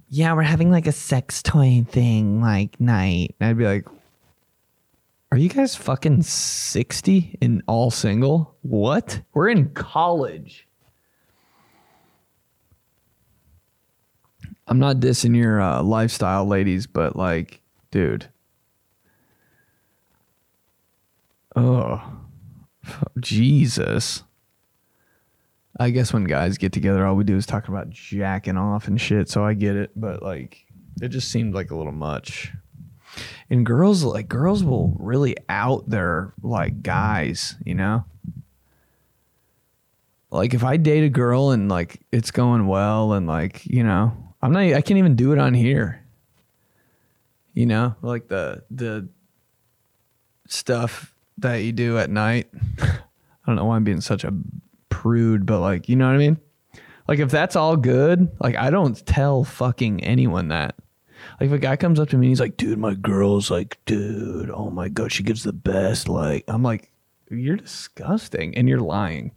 Yeah, 0.10 0.34
we're 0.34 0.42
having 0.42 0.72
like 0.72 0.88
a 0.88 0.92
sex 0.92 1.42
toy 1.42 1.86
thing 1.88 2.42
like 2.42 2.80
night. 2.82 3.36
And 3.40 3.50
I'd 3.50 3.58
be 3.58 3.66
like, 3.66 3.88
are 5.32 5.38
you 5.38 5.48
guys 5.48 5.74
fucking 5.76 6.24
60 6.24 7.38
and 7.42 7.64
all 7.66 7.90
single? 7.90 8.58
What? 8.64 9.22
We're 9.34 9.48
in 9.48 9.70
college. 9.70 10.68
I'm 14.68 14.80
not 14.80 14.98
dissing 14.98 15.36
your 15.36 15.62
uh, 15.62 15.82
lifestyle, 15.82 16.46
ladies, 16.46 16.88
but 16.88 17.16
like, 17.16 17.62
dude. 17.92 18.28
Oh, 21.56 22.02
Jesus. 23.20 24.24
I 25.82 25.90
guess 25.90 26.14
when 26.14 26.26
guys 26.26 26.60
get 26.60 26.74
together, 26.74 27.08
all 27.08 27.16
we 27.16 27.24
do 27.24 27.36
is 27.36 27.48
talk 27.48 27.68
about 27.68 27.90
jacking 27.90 28.56
off 28.56 28.88
and 28.88 29.02
shit. 29.02 29.30
So 29.30 29.44
I 29.44 29.56
get 29.56 29.76
it, 29.76 29.90
but 29.96 30.22
like, 30.22 30.68
it 31.02 31.08
just 31.08 31.32
seemed 31.32 31.56
like 31.56 31.72
a 31.72 31.76
little 31.76 31.92
much. 31.92 32.54
And 33.50 33.66
girls, 33.66 34.04
like, 34.04 34.28
girls 34.28 34.64
will 34.64 34.96
really 35.00 35.36
out 35.50 35.90
their 35.90 36.34
like 36.44 36.84
guys, 36.84 37.56
you 37.66 37.74
know. 37.74 38.06
Like, 40.30 40.54
if 40.54 40.64
I 40.64 40.78
date 40.78 41.04
a 41.04 41.10
girl 41.10 41.50
and 41.50 41.68
like 41.68 42.00
it's 42.12 42.30
going 42.30 42.68
well, 42.68 43.14
and 43.14 43.26
like, 43.26 43.66
you 43.66 43.84
know, 43.84 44.16
I'm 44.40 44.52
not, 44.52 44.62
I 44.62 44.82
can't 44.82 45.00
even 45.00 45.16
do 45.16 45.32
it 45.32 45.40
on 45.40 45.56
here. 45.56 46.06
You 47.56 47.66
know, 47.66 47.96
like 48.04 48.28
the 48.28 48.64
the 48.70 49.10
stuff 50.48 51.16
that 51.40 51.56
you 51.56 51.72
do 51.72 51.98
at 51.98 52.12
night. 52.12 52.50
I 52.80 53.48
don't 53.48 53.56
know 53.56 53.66
why 53.66 53.78
I'm 53.78 53.84
being 53.84 54.00
such 54.00 54.24
a 54.24 54.32
prude, 55.02 55.48
but 55.48 55.62
like, 55.62 55.90
you 55.90 55.96
know 55.96 56.06
what 56.06 56.14
I 56.14 56.20
mean? 56.20 56.38
Like 57.08 57.18
if 57.18 57.32
that's 57.32 57.56
all 57.56 57.76
good, 57.76 58.30
like 58.40 58.56
I 58.56 58.70
don't 58.70 59.04
tell 59.08 59.44
fucking 59.44 60.04
anyone 60.04 60.50
that. 60.50 60.76
Like 61.40 61.48
if 61.48 61.52
a 61.54 61.58
guy 61.58 61.76
comes 61.76 62.00
up 62.00 62.10
to 62.10 62.18
me 62.18 62.28
and 62.28 62.32
he's 62.32 62.40
like, 62.40 62.56
dude, 62.56 62.78
my 62.78 62.94
girl's 62.94 63.50
like, 63.50 63.80
dude, 63.86 64.52
oh 64.52 64.70
my 64.70 64.90
god, 64.90 65.12
she 65.12 65.24
gives 65.24 65.42
the 65.42 65.54
best. 65.54 66.08
Like 66.08 66.44
I'm 66.48 66.62
like, 66.62 66.92
you're 67.32 67.56
disgusting 67.58 68.56
and 68.56 68.70
you're 68.70 68.80
lying. 68.80 69.32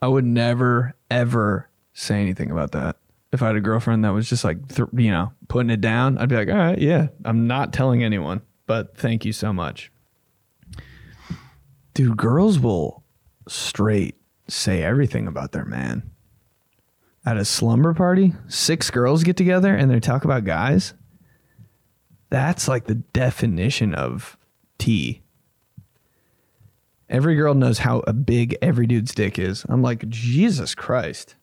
I 0.00 0.08
would 0.08 0.24
never 0.24 0.94
ever 1.10 1.68
say 1.92 2.18
anything 2.18 2.50
about 2.50 2.72
that. 2.72 2.96
If 3.30 3.42
I 3.42 3.48
had 3.48 3.56
a 3.56 3.60
girlfriend 3.60 4.06
that 4.06 4.14
was 4.14 4.26
just 4.26 4.42
like, 4.42 4.68
th- 4.68 4.88
you 4.94 5.10
know, 5.10 5.32
putting 5.48 5.68
it 5.68 5.82
down, 5.82 6.16
I'd 6.16 6.30
be 6.30 6.36
like, 6.36 6.48
all 6.48 6.56
right, 6.56 6.78
yeah, 6.78 7.08
I'm 7.26 7.46
not 7.46 7.74
telling 7.74 8.02
anyone, 8.02 8.40
but 8.66 8.96
thank 8.96 9.26
you 9.26 9.34
so 9.34 9.52
much. 9.52 9.92
Dude, 11.94 12.16
girls 12.16 12.58
will 12.58 13.01
straight 13.48 14.16
say 14.48 14.82
everything 14.82 15.26
about 15.26 15.52
their 15.52 15.64
man. 15.64 16.10
At 17.24 17.36
a 17.36 17.44
slumber 17.44 17.94
party, 17.94 18.34
six 18.48 18.90
girls 18.90 19.22
get 19.22 19.36
together 19.36 19.74
and 19.74 19.90
they 19.90 20.00
talk 20.00 20.24
about 20.24 20.44
guys. 20.44 20.94
That's 22.30 22.66
like 22.66 22.86
the 22.86 22.96
definition 22.96 23.94
of 23.94 24.36
tea. 24.78 25.22
Every 27.08 27.36
girl 27.36 27.54
knows 27.54 27.78
how 27.78 28.00
big 28.00 28.56
every 28.62 28.86
dude's 28.86 29.14
dick 29.14 29.38
is. 29.38 29.66
I'm 29.68 29.82
like, 29.82 30.08
Jesus 30.08 30.74
Christ. 30.74 31.36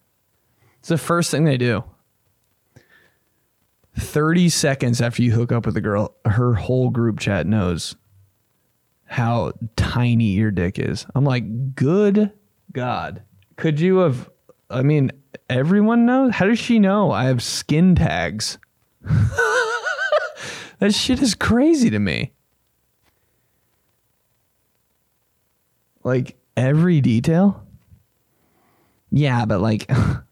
It's 0.80 0.90
the 0.90 0.98
first 0.98 1.30
thing 1.30 1.44
they 1.46 1.58
do. 1.58 1.84
30 3.98 4.50
seconds 4.50 5.02
after 5.02 5.22
you 5.22 5.34
hook 5.34 5.52
up 5.52 5.66
with 5.66 5.78
a 5.78 5.82
girl, 5.82 6.16
her 6.26 6.56
whole 6.56 6.90
group 6.90 7.20
chat 7.20 7.46
knows 7.46 7.96
how 9.10 9.54
tiny 9.76 10.26
your 10.26 10.52
dick 10.52 10.78
is. 10.78 11.08
I'm 11.16 11.26
like, 11.26 11.76
good 11.76 12.32
God. 12.72 13.24
Could 13.58 13.80
you 13.80 13.98
have? 13.98 14.30
I 14.70 14.84
mean, 14.84 15.12
everyone 15.50 16.06
knows. 16.06 16.36
How 16.36 16.46
does 16.46 16.60
she 16.60 16.78
know 16.78 17.12
I 17.12 17.26
have 17.26 17.42
skin 17.42 17.96
tags? 17.96 18.60
that 19.02 20.94
shit 20.94 21.24
is 21.24 21.34
crazy 21.34 21.90
to 21.90 21.98
me. 21.98 22.34
Like 26.04 26.38
every 26.56 27.02
detail. 27.02 27.66
Yeah, 29.10 29.46
but 29.46 29.60
like, 29.60 29.90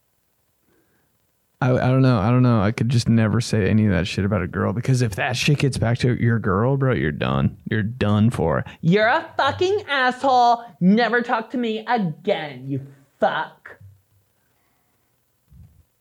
I, 1.60 1.72
I 1.72 1.88
don't 1.88 2.04
know. 2.04 2.20
I 2.20 2.30
don't 2.30 2.44
know. 2.44 2.62
I 2.62 2.72
could 2.72 2.90
just 2.90 3.10
never 3.10 3.42
say 3.42 3.68
any 3.68 3.86
of 3.86 3.92
that 3.92 4.06
shit 4.06 4.26
about 4.26 4.44
a 4.44 4.48
girl 4.48 4.74
because 4.74 5.02
if 5.02 5.16
that 5.16 5.36
shit 5.36 5.58
gets 5.60 5.78
back 5.78 5.98
to 6.00 6.14
your 6.22 6.38
girl, 6.38 6.78
bro, 6.78 6.94
you're 6.94 7.12
done. 7.12 7.58
You're 7.70 7.82
done 7.84 8.30
for. 8.30 8.64
You're 8.82 9.08
a 9.08 9.28
fucking 9.38 9.84
asshole. 9.88 10.64
Never 10.80 11.22
talk 11.24 11.50
to 11.52 11.58
me 11.58 11.84
again, 11.88 12.68
you 12.68 12.86
fuck. 13.20 13.78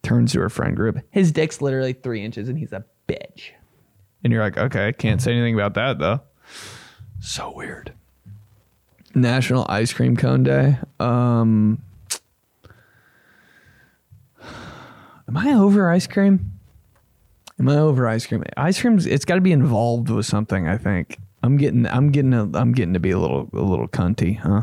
Turns 0.03 0.33
to 0.33 0.41
her 0.41 0.51
friend 0.51 0.77
group. 0.77 0.99
His 1.11 1.33
dick's 1.33 1.63
literally 1.63 1.95
three 1.95 2.23
inches 2.23 2.51
and 2.51 2.59
he's 2.59 2.73
a 2.73 2.85
bitch. 3.09 3.53
And 4.23 4.33
you're 4.33 4.43
like, 4.43 4.59
okay, 4.59 4.89
I 4.89 4.93
can't 4.93 5.23
say 5.23 5.33
anything 5.33 5.55
about 5.55 5.75
that 5.75 5.99
though. 5.99 6.21
So 7.21 7.51
weird. 7.51 7.95
National 9.15 9.65
Ice 9.71 9.95
Cream 9.95 10.17
Cone 10.17 10.43
Day. 10.43 10.77
Um, 11.01 11.81
am 15.37 15.47
I 15.47 15.53
over 15.53 15.91
ice 15.91 16.07
cream? 16.07 16.53
Am 17.59 17.69
I 17.69 17.77
over 17.79 18.09
ice 18.09 18.27
cream? 18.27 18.45
Ice 18.57 18.81
cream's 18.81 19.07
it's 19.07 19.25
got 19.25 19.37
to 19.37 19.41
be 19.41 19.53
involved 19.53 20.11
with 20.11 20.27
something. 20.27 20.69
I 20.69 20.77
think 20.77 21.19
I'm 21.43 21.57
getting 21.57 21.87
I'm 21.87 22.11
getting 22.11 22.35
a, 22.35 22.45
I'm 22.55 22.73
getting 22.73 22.95
to 22.95 23.01
be 23.01 23.11
a 23.11 23.19
little 23.19 23.49
a 23.53 23.61
little 23.61 23.89
cunty, 23.89 24.39
huh? 24.39 24.63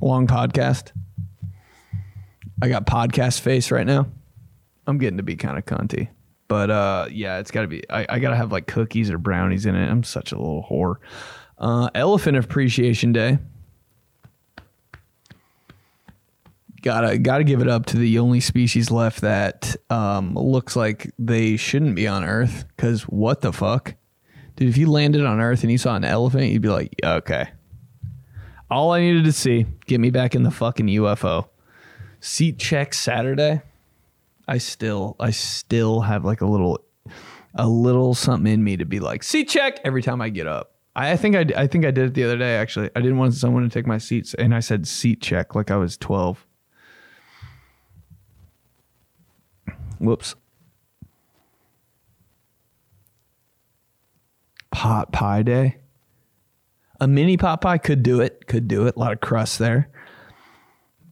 Long 0.00 0.26
podcast. 0.26 0.92
I 2.62 2.68
got 2.68 2.86
podcast 2.86 3.40
face 3.40 3.70
right 3.70 3.86
now. 3.86 4.06
I'm 4.86 4.98
getting 4.98 5.18
to 5.18 5.22
be 5.22 5.36
kind 5.36 5.58
of 5.58 5.64
cunty. 5.64 6.08
But 6.48 6.70
uh, 6.70 7.06
yeah, 7.10 7.38
it's 7.38 7.50
got 7.50 7.62
to 7.62 7.68
be. 7.68 7.88
I, 7.90 8.06
I 8.08 8.18
got 8.18 8.30
to 8.30 8.36
have 8.36 8.50
like 8.50 8.66
cookies 8.66 9.10
or 9.10 9.18
brownies 9.18 9.66
in 9.66 9.74
it. 9.74 9.88
I'm 9.88 10.02
such 10.02 10.32
a 10.32 10.38
little 10.38 10.66
whore. 10.68 10.96
Uh, 11.58 11.90
Elephant 11.94 12.36
Appreciation 12.36 13.12
Day. 13.12 13.38
Gotta 16.82 17.18
gotta 17.18 17.44
give 17.44 17.60
it 17.60 17.68
up 17.68 17.86
to 17.86 17.96
the 17.96 18.18
only 18.18 18.40
species 18.40 18.90
left 18.90 19.22
that 19.22 19.74
um, 19.90 20.34
looks 20.34 20.76
like 20.76 21.12
they 21.18 21.56
shouldn't 21.56 21.96
be 21.96 22.06
on 22.06 22.24
Earth. 22.24 22.64
Cause 22.76 23.02
what 23.02 23.40
the 23.40 23.52
fuck, 23.52 23.94
dude? 24.54 24.68
If 24.68 24.76
you 24.76 24.88
landed 24.88 25.24
on 25.24 25.40
Earth 25.40 25.62
and 25.62 25.72
you 25.72 25.78
saw 25.78 25.96
an 25.96 26.04
elephant, 26.04 26.52
you'd 26.52 26.62
be 26.62 26.68
like, 26.68 26.94
okay. 27.02 27.48
All 28.70 28.92
I 28.92 29.00
needed 29.00 29.24
to 29.24 29.32
see, 29.32 29.66
get 29.86 29.98
me 29.98 30.10
back 30.10 30.34
in 30.34 30.42
the 30.42 30.50
fucking 30.50 30.86
UFO. 30.86 31.48
Seat 32.20 32.58
check 32.58 32.94
Saturday. 32.94 33.62
I 34.46 34.58
still 34.58 35.16
I 35.20 35.30
still 35.30 36.02
have 36.02 36.24
like 36.24 36.40
a 36.40 36.46
little 36.46 36.80
a 37.54 37.68
little 37.68 38.14
something 38.14 38.52
in 38.52 38.64
me 38.64 38.76
to 38.76 38.84
be 38.84 39.00
like 39.00 39.22
seat 39.22 39.48
check 39.48 39.80
every 39.84 40.02
time 40.02 40.20
I 40.20 40.28
get 40.30 40.46
up. 40.46 40.74
I, 40.96 41.12
I 41.12 41.16
think 41.16 41.36
I, 41.36 41.46
I 41.56 41.66
think 41.66 41.84
I 41.84 41.90
did 41.90 42.06
it 42.06 42.14
the 42.14 42.24
other 42.24 42.36
day 42.36 42.56
actually. 42.56 42.90
I 42.96 43.00
didn't 43.00 43.18
want 43.18 43.34
someone 43.34 43.62
to 43.62 43.68
take 43.68 43.86
my 43.86 43.98
seats 43.98 44.34
and 44.34 44.54
I 44.54 44.60
said 44.60 44.86
seat 44.86 45.20
check 45.20 45.54
like 45.54 45.70
I 45.70 45.76
was 45.76 45.96
12. 45.96 46.46
Whoops. 49.98 50.34
Pot 54.70 55.12
pie 55.12 55.42
day. 55.42 55.78
A 57.00 57.06
mini 57.06 57.36
pot 57.36 57.60
pie 57.60 57.78
could 57.78 58.02
do 58.02 58.20
it. 58.20 58.46
Could 58.46 58.68
do 58.68 58.86
it. 58.86 58.96
A 58.96 58.98
lot 58.98 59.12
of 59.12 59.20
crust 59.20 59.58
there. 59.58 59.90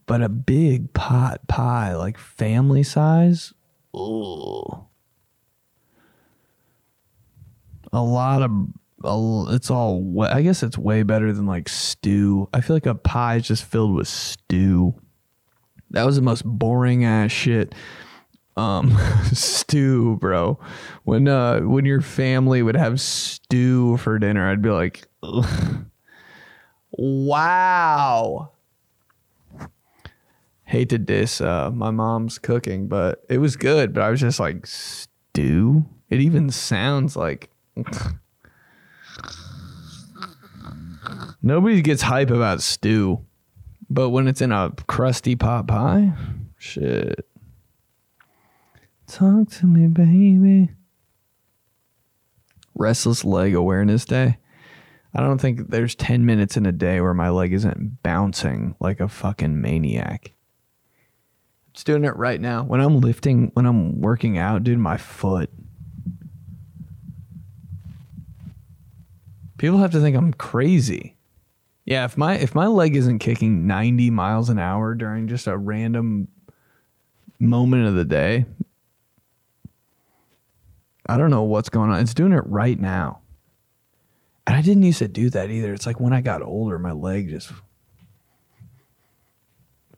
But 0.05 0.21
a 0.21 0.29
big 0.29 0.93
pot 0.93 1.45
pie, 1.49 1.93
like 1.93 2.17
family 2.17 2.83
size, 2.83 3.53
ooh. 3.93 4.85
A 7.91 8.01
lot 8.01 8.41
of, 8.41 8.51
it's 9.53 9.69
all, 9.69 10.23
I 10.23 10.43
guess 10.43 10.63
it's 10.63 10.77
way 10.77 11.03
better 11.03 11.33
than 11.33 11.45
like 11.45 11.67
stew. 11.67 12.47
I 12.53 12.61
feel 12.61 12.77
like 12.77 12.85
a 12.85 12.95
pie 12.95 13.35
is 13.35 13.47
just 13.47 13.65
filled 13.65 13.95
with 13.95 14.07
stew. 14.07 14.95
That 15.89 16.05
was 16.05 16.15
the 16.15 16.21
most 16.21 16.45
boring 16.45 17.03
ass 17.03 17.33
shit. 17.33 17.75
Um, 18.57 18.97
stew, 19.33 20.17
bro. 20.17 20.59
When 21.03 21.27
uh, 21.27 21.61
when 21.61 21.85
your 21.85 22.01
family 22.01 22.61
would 22.61 22.75
have 22.75 22.99
stew 22.99 23.97
for 23.97 24.19
dinner, 24.19 24.49
I'd 24.49 24.61
be 24.61 24.69
like, 24.69 25.07
"Ugh. 25.23 25.85
wow 26.91 28.51
hate 30.67 30.89
to 30.89 30.97
diss 30.97 31.39
uh, 31.41 31.71
my 31.71 31.91
mom's 31.91 32.37
cooking, 32.37 32.87
but 32.87 33.23
it 33.29 33.37
was 33.39 33.55
good. 33.55 33.93
But 33.93 34.03
I 34.03 34.09
was 34.09 34.19
just 34.19 34.39
like, 34.39 34.67
stew? 34.67 35.85
It 36.09 36.19
even 36.19 36.49
sounds 36.49 37.15
like. 37.15 37.49
Nobody 41.41 41.81
gets 41.81 42.01
hype 42.01 42.29
about 42.29 42.61
stew, 42.61 43.23
but 43.89 44.09
when 44.09 44.27
it's 44.27 44.41
in 44.41 44.51
a 44.51 44.73
crusty 44.87 45.35
pot 45.37 45.67
pie, 45.67 46.11
shit. 46.57 47.26
Talk 49.07 49.49
to 49.51 49.65
me, 49.65 49.87
baby. 49.87 50.69
Restless 52.75 53.23
Leg 53.23 53.55
Awareness 53.55 54.05
Day. 54.05 54.37
I 55.15 55.21
don't 55.21 55.39
think 55.39 55.69
there's 55.69 55.95
10 55.95 56.25
minutes 56.25 56.57
in 56.57 56.65
a 56.65 56.71
day 56.71 57.01
where 57.01 57.13
my 57.13 57.29
leg 57.29 57.53
isn't 57.53 58.03
bouncing 58.03 58.75
like 58.79 58.99
a 58.99 59.07
fucking 59.07 59.59
maniac. 59.59 60.33
Just 61.73 61.87
doing 61.87 62.03
it 62.03 62.15
right 62.15 62.39
now. 62.39 62.63
When 62.63 62.81
I'm 62.81 62.99
lifting, 62.99 63.51
when 63.53 63.65
I'm 63.65 64.01
working 64.01 64.37
out, 64.37 64.63
dude, 64.63 64.77
my 64.77 64.97
foot. 64.97 65.49
People 69.57 69.79
have 69.79 69.91
to 69.91 70.01
think 70.01 70.15
I'm 70.15 70.33
crazy. 70.33 71.15
Yeah, 71.85 72.05
if 72.05 72.17
my 72.17 72.35
if 72.35 72.53
my 72.53 72.67
leg 72.67 72.95
isn't 72.95 73.19
kicking 73.19 73.65
90 73.65 74.09
miles 74.09 74.49
an 74.49 74.59
hour 74.59 74.93
during 74.93 75.27
just 75.27 75.47
a 75.47 75.57
random 75.57 76.27
moment 77.39 77.87
of 77.87 77.95
the 77.95 78.05
day, 78.05 78.45
I 81.07 81.17
don't 81.17 81.29
know 81.29 81.43
what's 81.43 81.69
going 81.69 81.89
on. 81.89 81.99
It's 81.99 82.13
doing 82.13 82.33
it 82.33 82.43
right 82.45 82.79
now. 82.79 83.21
And 84.45 84.55
I 84.55 84.61
didn't 84.61 84.83
used 84.83 84.99
to 84.99 85.07
do 85.07 85.29
that 85.31 85.49
either. 85.49 85.73
It's 85.73 85.85
like 85.85 85.99
when 85.99 86.13
I 86.13 86.21
got 86.21 86.41
older, 86.41 86.79
my 86.79 86.93
leg 86.93 87.29
just 87.29 87.51
what 87.51 87.59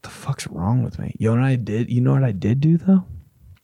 the 0.02 0.10
fuck's 0.10 0.48
wrong 0.48 0.84
with 0.84 0.98
me? 0.98 1.14
You 1.20 1.30
know 1.30 1.42
what 1.42 1.46
I 1.46 1.56
did? 1.56 1.92
You 1.92 2.02
know 2.02 2.14
what 2.14 2.24
I 2.24 2.32
did 2.32 2.62
do 2.62 2.78
though? 2.78 3.06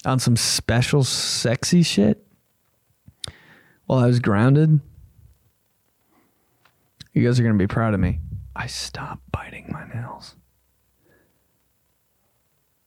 On 0.06 0.20
some 0.20 0.36
special 0.36 1.04
sexy 1.04 1.82
shit 1.82 2.26
while 3.86 4.00
I 4.00 4.08
was 4.08 4.20
grounded. 4.20 4.80
You 7.14 7.26
guys 7.26 7.40
are 7.40 7.44
gonna 7.44 7.56
be 7.56 7.68
proud 7.68 7.94
of 7.94 8.00
me. 8.00 8.20
I 8.56 8.68
stopped 8.68 9.22
biting 9.32 9.70
my 9.72 9.88
nails. 9.94 10.36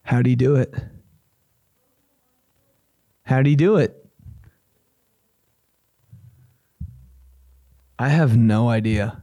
How'd 0.03 0.27
you 0.27 0.37
do 0.37 0.57
it? 0.57 0.75
How'd 3.23 3.47
you 3.47 3.57
do 3.57 3.77
it? 3.77 3.98
I 7.99 8.09
have 8.09 8.37
no 8.37 8.69
idea. 8.69 9.23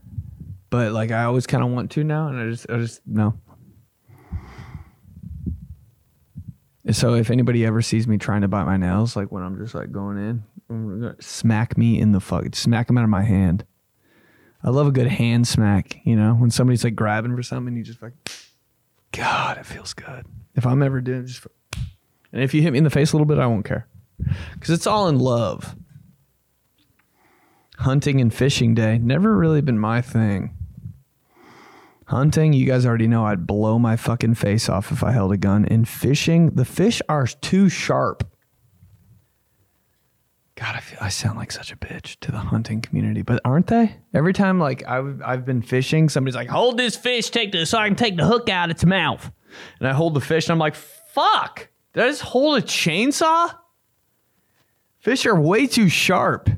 But 0.70 0.92
like 0.92 1.12
I 1.12 1.24
always 1.24 1.48
kind 1.48 1.64
of 1.64 1.70
want 1.70 1.92
to 1.92 2.04
now 2.04 2.28
and 2.28 2.40
I 2.40 2.50
just 2.50 2.70
I 2.70 2.78
just 2.78 3.02
no. 3.06 3.40
So 6.92 7.16
if 7.16 7.32
anybody 7.32 7.66
ever 7.66 7.82
sees 7.82 8.08
me 8.08 8.18
trying 8.18 8.42
to 8.42 8.48
bite 8.48 8.66
my 8.66 8.78
nails, 8.78 9.16
like 9.16 9.32
when 9.32 9.42
I'm 9.42 9.58
just 9.58 9.74
like 9.74 9.92
going 9.92 10.44
in, 10.70 11.16
smack 11.20 11.78
me 11.78 12.00
in 12.00 12.12
the 12.12 12.20
fuck, 12.20 12.54
smack 12.56 12.88
them 12.88 12.98
out 12.98 13.04
of 13.04 13.10
my 13.10 13.24
hand. 13.24 13.66
I 14.64 14.70
love 14.70 14.88
a 14.88 14.92
good 14.92 15.08
hand 15.08 15.48
smack, 15.48 16.00
you 16.06 16.16
know, 16.16 16.34
when 16.34 16.50
somebody's 16.50 16.84
like 16.84 16.96
grabbing 16.96 17.36
for 17.36 17.44
something, 17.44 17.76
you 17.76 17.84
just 17.84 18.02
like, 18.02 18.14
God, 19.12 19.58
it 19.58 19.66
feels 19.66 19.94
good. 19.94 20.26
If 20.56 20.66
I'm 20.66 20.82
ever 20.82 21.02
doing, 21.02 21.26
just, 21.26 21.46
and 22.32 22.42
if 22.42 22.54
you 22.54 22.62
hit 22.62 22.72
me 22.72 22.80
in 22.80 22.84
the 22.84 22.90
face 22.90 23.14
a 23.14 23.16
little 23.16 23.28
bit, 23.28 23.38
I 23.38 23.46
won't 23.46 23.66
care, 23.66 23.88
because 24.54 24.72
it's 24.72 24.88
all 24.88 25.08
in 25.08 25.20
love. 25.20 25.76
Hunting 27.80 28.22
and 28.22 28.34
fishing 28.34 28.74
day 28.74 28.98
never 28.98 29.36
really 29.36 29.62
been 29.62 29.80
my 29.80 30.02
thing. 30.02 30.56
Hunting, 32.08 32.54
you 32.54 32.66
guys 32.68 32.86
already 32.86 33.08
know 33.08 33.26
I'd 33.26 33.48
blow 33.48 33.80
my 33.80 33.96
fucking 33.96 34.36
face 34.36 34.70
off 34.70 34.92
if 34.92 35.04
I 35.04 35.12
held 35.12 35.32
a 35.32 35.38
gun. 35.38 35.66
And 35.66 35.88
fishing, 35.88 36.52
the 36.52 36.66
fish 36.66 37.02
are 37.10 37.26
too 37.26 37.68
sharp. 37.68 38.24
God, 40.56 40.76
I 40.76 40.80
feel 40.80 41.00
I 41.02 41.10
sound 41.10 41.38
like 41.38 41.52
such 41.52 41.72
a 41.72 41.76
bitch 41.76 42.18
to 42.22 42.32
the 42.32 42.38
hunting 42.38 42.80
community, 42.80 43.24
but 43.24 43.42
aren't 43.44 43.68
they? 43.68 43.98
Every 44.14 44.32
time 44.32 44.58
like 44.58 44.88
I've 44.88 45.22
I've 45.22 45.46
been 45.46 45.62
fishing, 45.62 46.08
somebody's 46.08 46.36
like, 46.36 46.48
"Hold 46.48 46.78
this 46.78 46.96
fish, 46.96 47.30
take 47.30 47.52
the 47.52 47.66
so 47.66 47.78
I 47.78 47.88
can 47.88 47.98
take 47.98 48.16
the 48.16 48.26
hook 48.26 48.48
out 48.48 48.70
of 48.70 48.76
its 48.76 48.86
mouth," 48.86 49.30
and 49.80 49.88
I 49.90 49.92
hold 49.94 50.14
the 50.14 50.22
fish, 50.22 50.46
and 50.46 50.54
I'm 50.54 50.60
like, 50.60 50.76
"Fuck! 50.76 51.68
Did 51.94 52.04
I 52.04 52.08
just 52.08 52.22
hold 52.22 52.58
a 52.58 52.62
chainsaw?" 52.62 53.54
Fish 55.00 55.26
are 55.26 55.38
way 55.38 55.68
too 55.68 55.90
sharp. 55.90 56.50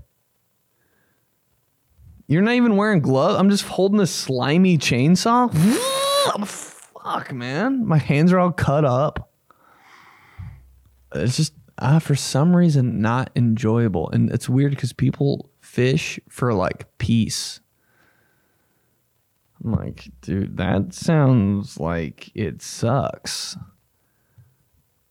You're 2.28 2.42
not 2.42 2.56
even 2.56 2.76
wearing 2.76 3.00
gloves. 3.00 3.40
I'm 3.40 3.50
just 3.50 3.64
holding 3.64 4.02
a 4.02 4.08
slimy 4.08 4.78
chainsaw. 4.78 5.54
Fuck, 6.46 7.34
man. 7.34 7.86
My 7.88 7.98
hands 7.98 8.34
are 8.34 8.40
all 8.40 8.52
cut 8.52 8.84
up. 8.84 9.32
It's 11.16 11.38
just 11.38 11.54
uh, 11.78 12.00
for 12.00 12.16
some 12.16 12.56
reason 12.56 13.02
not 13.02 13.30
enjoyable, 13.36 14.10
and 14.12 14.30
it's 14.30 14.50
weird 14.50 14.72
because 14.72 14.92
people 14.92 15.50
fish 15.62 16.20
for 16.28 16.54
like 16.54 16.86
peace. 16.98 17.62
I'm 19.64 19.72
like, 19.72 20.10
dude, 20.22 20.58
that 20.58 20.94
sounds 20.94 21.80
like 21.80 22.30
it 22.36 22.62
sucks. 22.62 23.56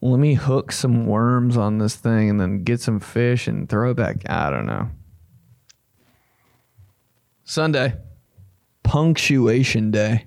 let 0.02 0.18
me 0.18 0.34
hook 0.34 0.70
some 0.70 1.06
worms 1.06 1.56
on 1.56 1.78
this 1.78 1.96
thing 1.96 2.30
and 2.30 2.38
then 2.40 2.62
get 2.62 2.80
some 2.80 3.00
fish 3.00 3.48
and 3.48 3.68
throw 3.68 3.92
it 3.92 3.96
back. 3.96 4.28
I 4.28 4.50
don't 4.50 4.66
know. 4.66 4.90
Sunday, 7.48 7.94
punctuation 8.82 9.92
day. 9.92 10.26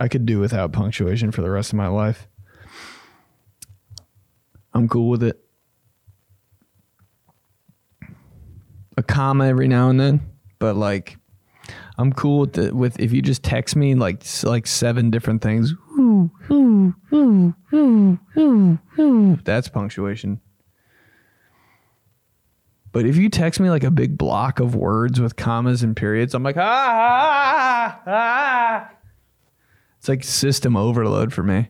I 0.00 0.08
could 0.08 0.24
do 0.24 0.40
without 0.40 0.72
punctuation 0.72 1.30
for 1.30 1.42
the 1.42 1.50
rest 1.50 1.74
of 1.74 1.76
my 1.76 1.88
life. 1.88 2.26
I'm 4.72 4.88
cool 4.88 5.10
with 5.10 5.22
it. 5.22 5.38
A 8.96 9.02
comma 9.02 9.46
every 9.46 9.68
now 9.68 9.90
and 9.90 10.00
then, 10.00 10.30
but 10.58 10.76
like 10.76 11.18
I'm 11.98 12.14
cool 12.14 12.40
with 12.40 12.54
the, 12.54 12.74
with 12.74 12.98
if 12.98 13.12
you 13.12 13.20
just 13.20 13.42
text 13.42 13.76
me 13.76 13.94
like 13.94 14.24
like 14.44 14.66
seven 14.66 15.10
different 15.10 15.42
things. 15.42 15.74
Ooh, 15.98 16.30
ooh, 16.50 16.94
ooh, 17.12 17.54
ooh, 17.74 18.18
ooh, 18.38 18.78
ooh. 18.98 19.38
That's 19.44 19.68
punctuation. 19.68 20.40
But 22.92 23.06
if 23.06 23.16
you 23.16 23.28
text 23.28 23.60
me 23.60 23.70
like 23.70 23.84
a 23.84 23.90
big 23.90 24.18
block 24.18 24.58
of 24.60 24.74
words 24.74 25.20
with 25.20 25.36
commas 25.36 25.82
and 25.82 25.96
periods, 25.96 26.34
I'm 26.34 26.42
like 26.42 26.56
ah 26.56 26.62
ah 26.62 28.02
ah. 28.06 28.90
It's 29.98 30.08
like 30.08 30.24
system 30.24 30.76
overload 30.76 31.32
for 31.32 31.42
me. 31.42 31.68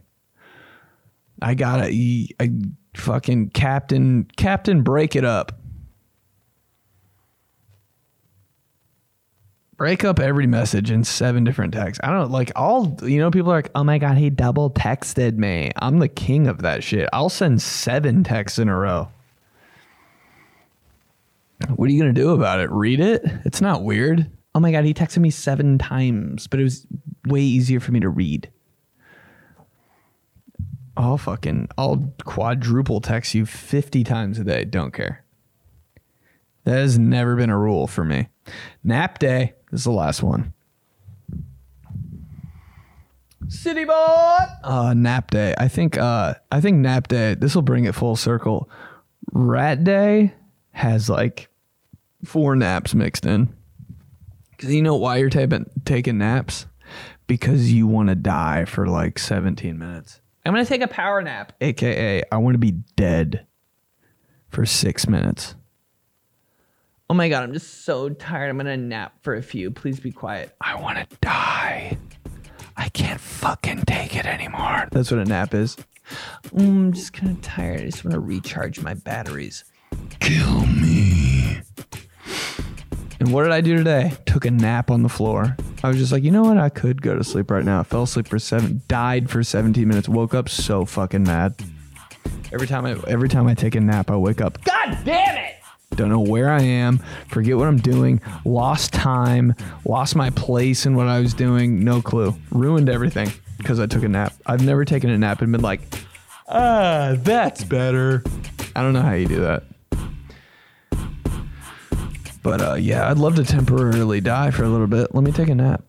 I 1.42 1.54
gotta 1.54 1.86
I 2.40 2.50
fucking 2.94 3.50
captain 3.50 4.30
captain 4.36 4.82
break 4.82 5.16
it 5.16 5.24
up. 5.24 5.60
break 9.80 10.04
up 10.04 10.20
every 10.20 10.46
message 10.46 10.90
in 10.90 11.02
seven 11.02 11.42
different 11.42 11.72
texts. 11.72 12.04
I 12.04 12.10
don't 12.10 12.30
like 12.30 12.52
all 12.54 12.98
you 13.02 13.18
know, 13.18 13.30
people 13.30 13.50
are 13.50 13.56
like, 13.56 13.70
oh 13.74 13.82
my 13.82 13.96
god, 13.96 14.18
he 14.18 14.28
double 14.28 14.70
texted 14.70 15.38
me. 15.38 15.70
I'm 15.76 16.00
the 16.00 16.08
king 16.08 16.48
of 16.48 16.60
that 16.60 16.84
shit. 16.84 17.08
I'll 17.14 17.30
send 17.30 17.62
seven 17.62 18.22
texts 18.22 18.58
in 18.58 18.68
a 18.68 18.76
row. 18.76 19.08
What 21.76 21.88
are 21.88 21.92
you 21.92 22.00
gonna 22.00 22.12
do 22.12 22.30
about 22.30 22.60
it? 22.60 22.70
Read 22.70 23.00
it? 23.00 23.22
It's 23.44 23.60
not 23.60 23.82
weird. 23.82 24.30
Oh 24.54 24.60
my 24.60 24.72
god, 24.72 24.84
he 24.84 24.94
texted 24.94 25.18
me 25.18 25.30
seven 25.30 25.78
times, 25.78 26.46
but 26.46 26.60
it 26.60 26.64
was 26.64 26.86
way 27.26 27.40
easier 27.40 27.80
for 27.80 27.92
me 27.92 28.00
to 28.00 28.08
read. 28.08 28.50
I'll 30.96 31.18
fucking 31.18 31.68
I'll 31.78 32.12
quadruple 32.24 33.00
text 33.00 33.34
you 33.34 33.46
50 33.46 34.04
times 34.04 34.38
a 34.38 34.44
day. 34.44 34.64
Don't 34.64 34.92
care. 34.92 35.24
That 36.64 36.78
has 36.78 36.98
never 36.98 37.36
been 37.36 37.50
a 37.50 37.58
rule 37.58 37.86
for 37.86 38.04
me. 38.04 38.28
Nap 38.84 39.18
day 39.18 39.54
is 39.72 39.84
the 39.84 39.92
last 39.92 40.22
one. 40.22 40.52
City 43.48 43.84
boy. 43.84 44.38
Uh, 44.62 44.94
nap 44.94 45.30
day. 45.30 45.54
I 45.58 45.68
think. 45.68 45.96
Uh, 45.96 46.34
I 46.52 46.60
think 46.60 46.78
nap 46.78 47.08
day. 47.08 47.34
This 47.34 47.54
will 47.54 47.62
bring 47.62 47.84
it 47.84 47.94
full 47.94 48.14
circle. 48.14 48.68
Rat 49.32 49.82
day 49.82 50.34
has 50.72 51.08
like 51.08 51.48
four 52.24 52.56
naps 52.56 52.94
mixed 52.94 53.26
in. 53.26 53.54
Because 54.50 54.74
you 54.74 54.82
know 54.82 54.96
why 54.96 55.16
you're 55.16 55.30
taking 55.30 55.66
taking 55.84 56.18
naps? 56.18 56.66
Because 57.26 57.72
you 57.72 57.86
want 57.86 58.08
to 58.08 58.14
die 58.14 58.64
for 58.64 58.86
like 58.86 59.18
17 59.18 59.78
minutes. 59.78 60.20
I'm 60.44 60.52
gonna 60.52 60.64
take 60.64 60.82
a 60.82 60.88
power 60.88 61.22
nap. 61.22 61.52
AKA, 61.60 62.22
I 62.30 62.36
want 62.38 62.54
to 62.54 62.58
be 62.58 62.72
dead 62.96 63.46
for 64.48 64.66
six 64.66 65.06
minutes. 65.08 65.54
Oh 67.08 67.14
my 67.14 67.28
god, 67.28 67.42
I'm 67.42 67.52
just 67.52 67.84
so 67.84 68.08
tired. 68.08 68.50
I'm 68.50 68.56
gonna 68.56 68.76
nap 68.76 69.14
for 69.22 69.34
a 69.34 69.42
few. 69.42 69.70
Please 69.70 70.00
be 70.00 70.12
quiet. 70.12 70.54
I 70.60 70.80
want 70.80 70.98
to 70.98 71.16
die. 71.20 71.98
I 72.76 72.88
can't 72.88 73.20
fucking 73.20 73.82
take 73.82 74.16
it 74.16 74.26
anymore. 74.26 74.88
That's 74.90 75.10
what 75.10 75.20
a 75.20 75.24
nap 75.24 75.54
is. 75.54 75.76
Mm, 76.54 76.66
I'm 76.66 76.92
just 76.92 77.12
kind 77.12 77.32
of 77.32 77.42
tired. 77.42 77.80
I 77.80 77.84
just 77.84 78.04
want 78.04 78.14
to 78.14 78.20
recharge 78.20 78.80
my 78.80 78.94
batteries. 78.94 79.64
Kill 80.20 80.66
me. 80.66 81.60
And 83.20 83.34
what 83.34 83.42
did 83.42 83.52
I 83.52 83.60
do 83.60 83.76
today? 83.76 84.14
Took 84.24 84.46
a 84.46 84.50
nap 84.50 84.90
on 84.90 85.02
the 85.02 85.08
floor. 85.10 85.54
I 85.84 85.88
was 85.88 85.98
just 85.98 86.10
like, 86.10 86.22
you 86.22 86.30
know 86.30 86.42
what? 86.42 86.56
I 86.56 86.70
could 86.70 87.02
go 87.02 87.14
to 87.14 87.22
sleep 87.22 87.50
right 87.50 87.64
now. 87.64 87.82
Fell 87.82 88.04
asleep 88.04 88.26
for 88.26 88.38
seven, 88.38 88.80
died 88.88 89.28
for 89.28 89.44
17 89.44 89.86
minutes. 89.86 90.08
Woke 90.08 90.34
up 90.34 90.48
so 90.48 90.86
fucking 90.86 91.24
mad. 91.24 91.54
Every 92.52 92.66
time 92.66 92.86
I 92.86 92.96
every 93.06 93.28
time 93.28 93.46
I 93.46 93.54
take 93.54 93.74
a 93.74 93.80
nap, 93.80 94.10
I 94.10 94.16
wake 94.16 94.40
up. 94.40 94.62
God 94.64 94.98
damn 95.04 95.36
it! 95.36 95.54
Don't 95.96 96.08
know 96.08 96.20
where 96.20 96.50
I 96.50 96.62
am. 96.62 96.98
Forget 97.28 97.56
what 97.56 97.68
I'm 97.68 97.76
doing. 97.76 98.20
Lost 98.44 98.92
time. 98.92 99.54
Lost 99.84 100.16
my 100.16 100.30
place 100.30 100.86
in 100.86 100.96
what 100.96 101.06
I 101.06 101.20
was 101.20 101.34
doing. 101.34 101.84
No 101.84 102.00
clue. 102.00 102.34
Ruined 102.50 102.88
everything 102.88 103.30
because 103.58 103.78
I 103.78 103.86
took 103.86 104.02
a 104.02 104.08
nap. 104.08 104.32
I've 104.46 104.64
never 104.64 104.84
taken 104.84 105.10
a 105.10 105.18
nap 105.18 105.42
and 105.42 105.52
been 105.52 105.60
like, 105.60 105.82
ah, 106.48 107.16
that's 107.18 107.64
better. 107.64 108.24
I 108.74 108.82
don't 108.82 108.94
know 108.94 109.02
how 109.02 109.12
you 109.12 109.26
do 109.26 109.40
that. 109.42 109.64
But 112.42 112.60
uh, 112.60 112.74
yeah, 112.74 113.10
I'd 113.10 113.18
love 113.18 113.36
to 113.36 113.44
temporarily 113.44 114.20
die 114.20 114.50
for 114.50 114.64
a 114.64 114.68
little 114.68 114.86
bit. 114.86 115.14
Let 115.14 115.24
me 115.24 115.32
take 115.32 115.48
a 115.48 115.54
nap. 115.54 115.84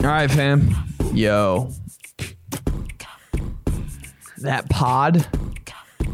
All 0.00 0.06
right, 0.14 0.30
fam. 0.30 0.74
Yo. 1.12 1.70
That 4.38 4.68
pod 4.70 5.26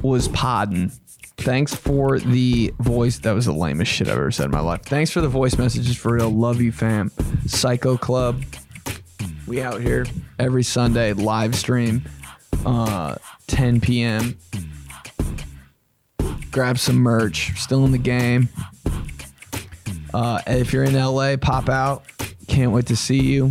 was 0.03 0.29
podding. 0.29 0.93
Thanks 1.37 1.75
for 1.75 2.19
the 2.19 2.73
voice. 2.79 3.19
That 3.19 3.33
was 3.33 3.45
the 3.45 3.53
lamest 3.53 3.93
shit 3.93 4.09
I've 4.09 4.17
ever 4.17 4.31
said 4.31 4.47
in 4.47 4.51
my 4.51 4.61
life. 4.61 4.83
Thanks 4.83 5.11
for 5.11 5.21
the 5.21 5.29
voice 5.29 5.59
messages 5.59 5.97
for 5.97 6.15
real. 6.15 6.31
Love 6.31 6.63
you, 6.63 6.73
fam. 6.73 7.11
Psycho 7.47 7.99
Club. 7.99 8.43
We 9.47 9.61
out 9.61 9.83
here 9.83 10.07
every 10.39 10.63
Sunday, 10.63 11.13
live 11.13 11.55
stream, 11.55 12.05
uh, 12.65 13.17
10 13.47 13.83
p.m. 13.83 14.39
Grab 16.55 16.79
some 16.79 16.99
merch. 16.99 17.61
Still 17.61 17.85
in 17.85 17.91
the 17.91 17.99
game. 17.99 18.49
Uh, 20.15 20.41
if 20.47 20.73
you're 20.73 20.85
in 20.85 20.95
LA, 20.95 21.37
pop 21.37 21.69
out. 21.69 22.05
Can't 22.47 22.71
wait 22.71 22.87
to 22.87 22.95
see 22.95 23.21
you. 23.21 23.51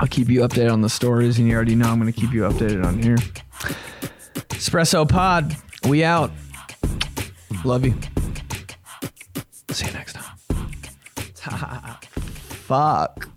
I'll 0.00 0.08
keep 0.08 0.28
you 0.28 0.40
updated 0.40 0.72
on 0.72 0.80
the 0.80 0.88
stories, 0.88 1.38
and 1.38 1.46
you 1.46 1.54
already 1.54 1.76
know 1.76 1.88
I'm 1.88 2.00
going 2.00 2.12
to 2.12 2.20
keep 2.20 2.32
you 2.32 2.40
updated 2.40 2.84
on 2.84 3.00
here. 3.00 3.18
Espresso 4.48 5.08
Pod, 5.08 5.54
we 5.88 6.02
out. 6.02 6.32
Love 7.64 7.86
you. 7.86 7.94
See 9.70 9.86
you 9.86 9.92
next 9.92 10.14
time. 10.14 10.38
Fuck. 12.66 13.28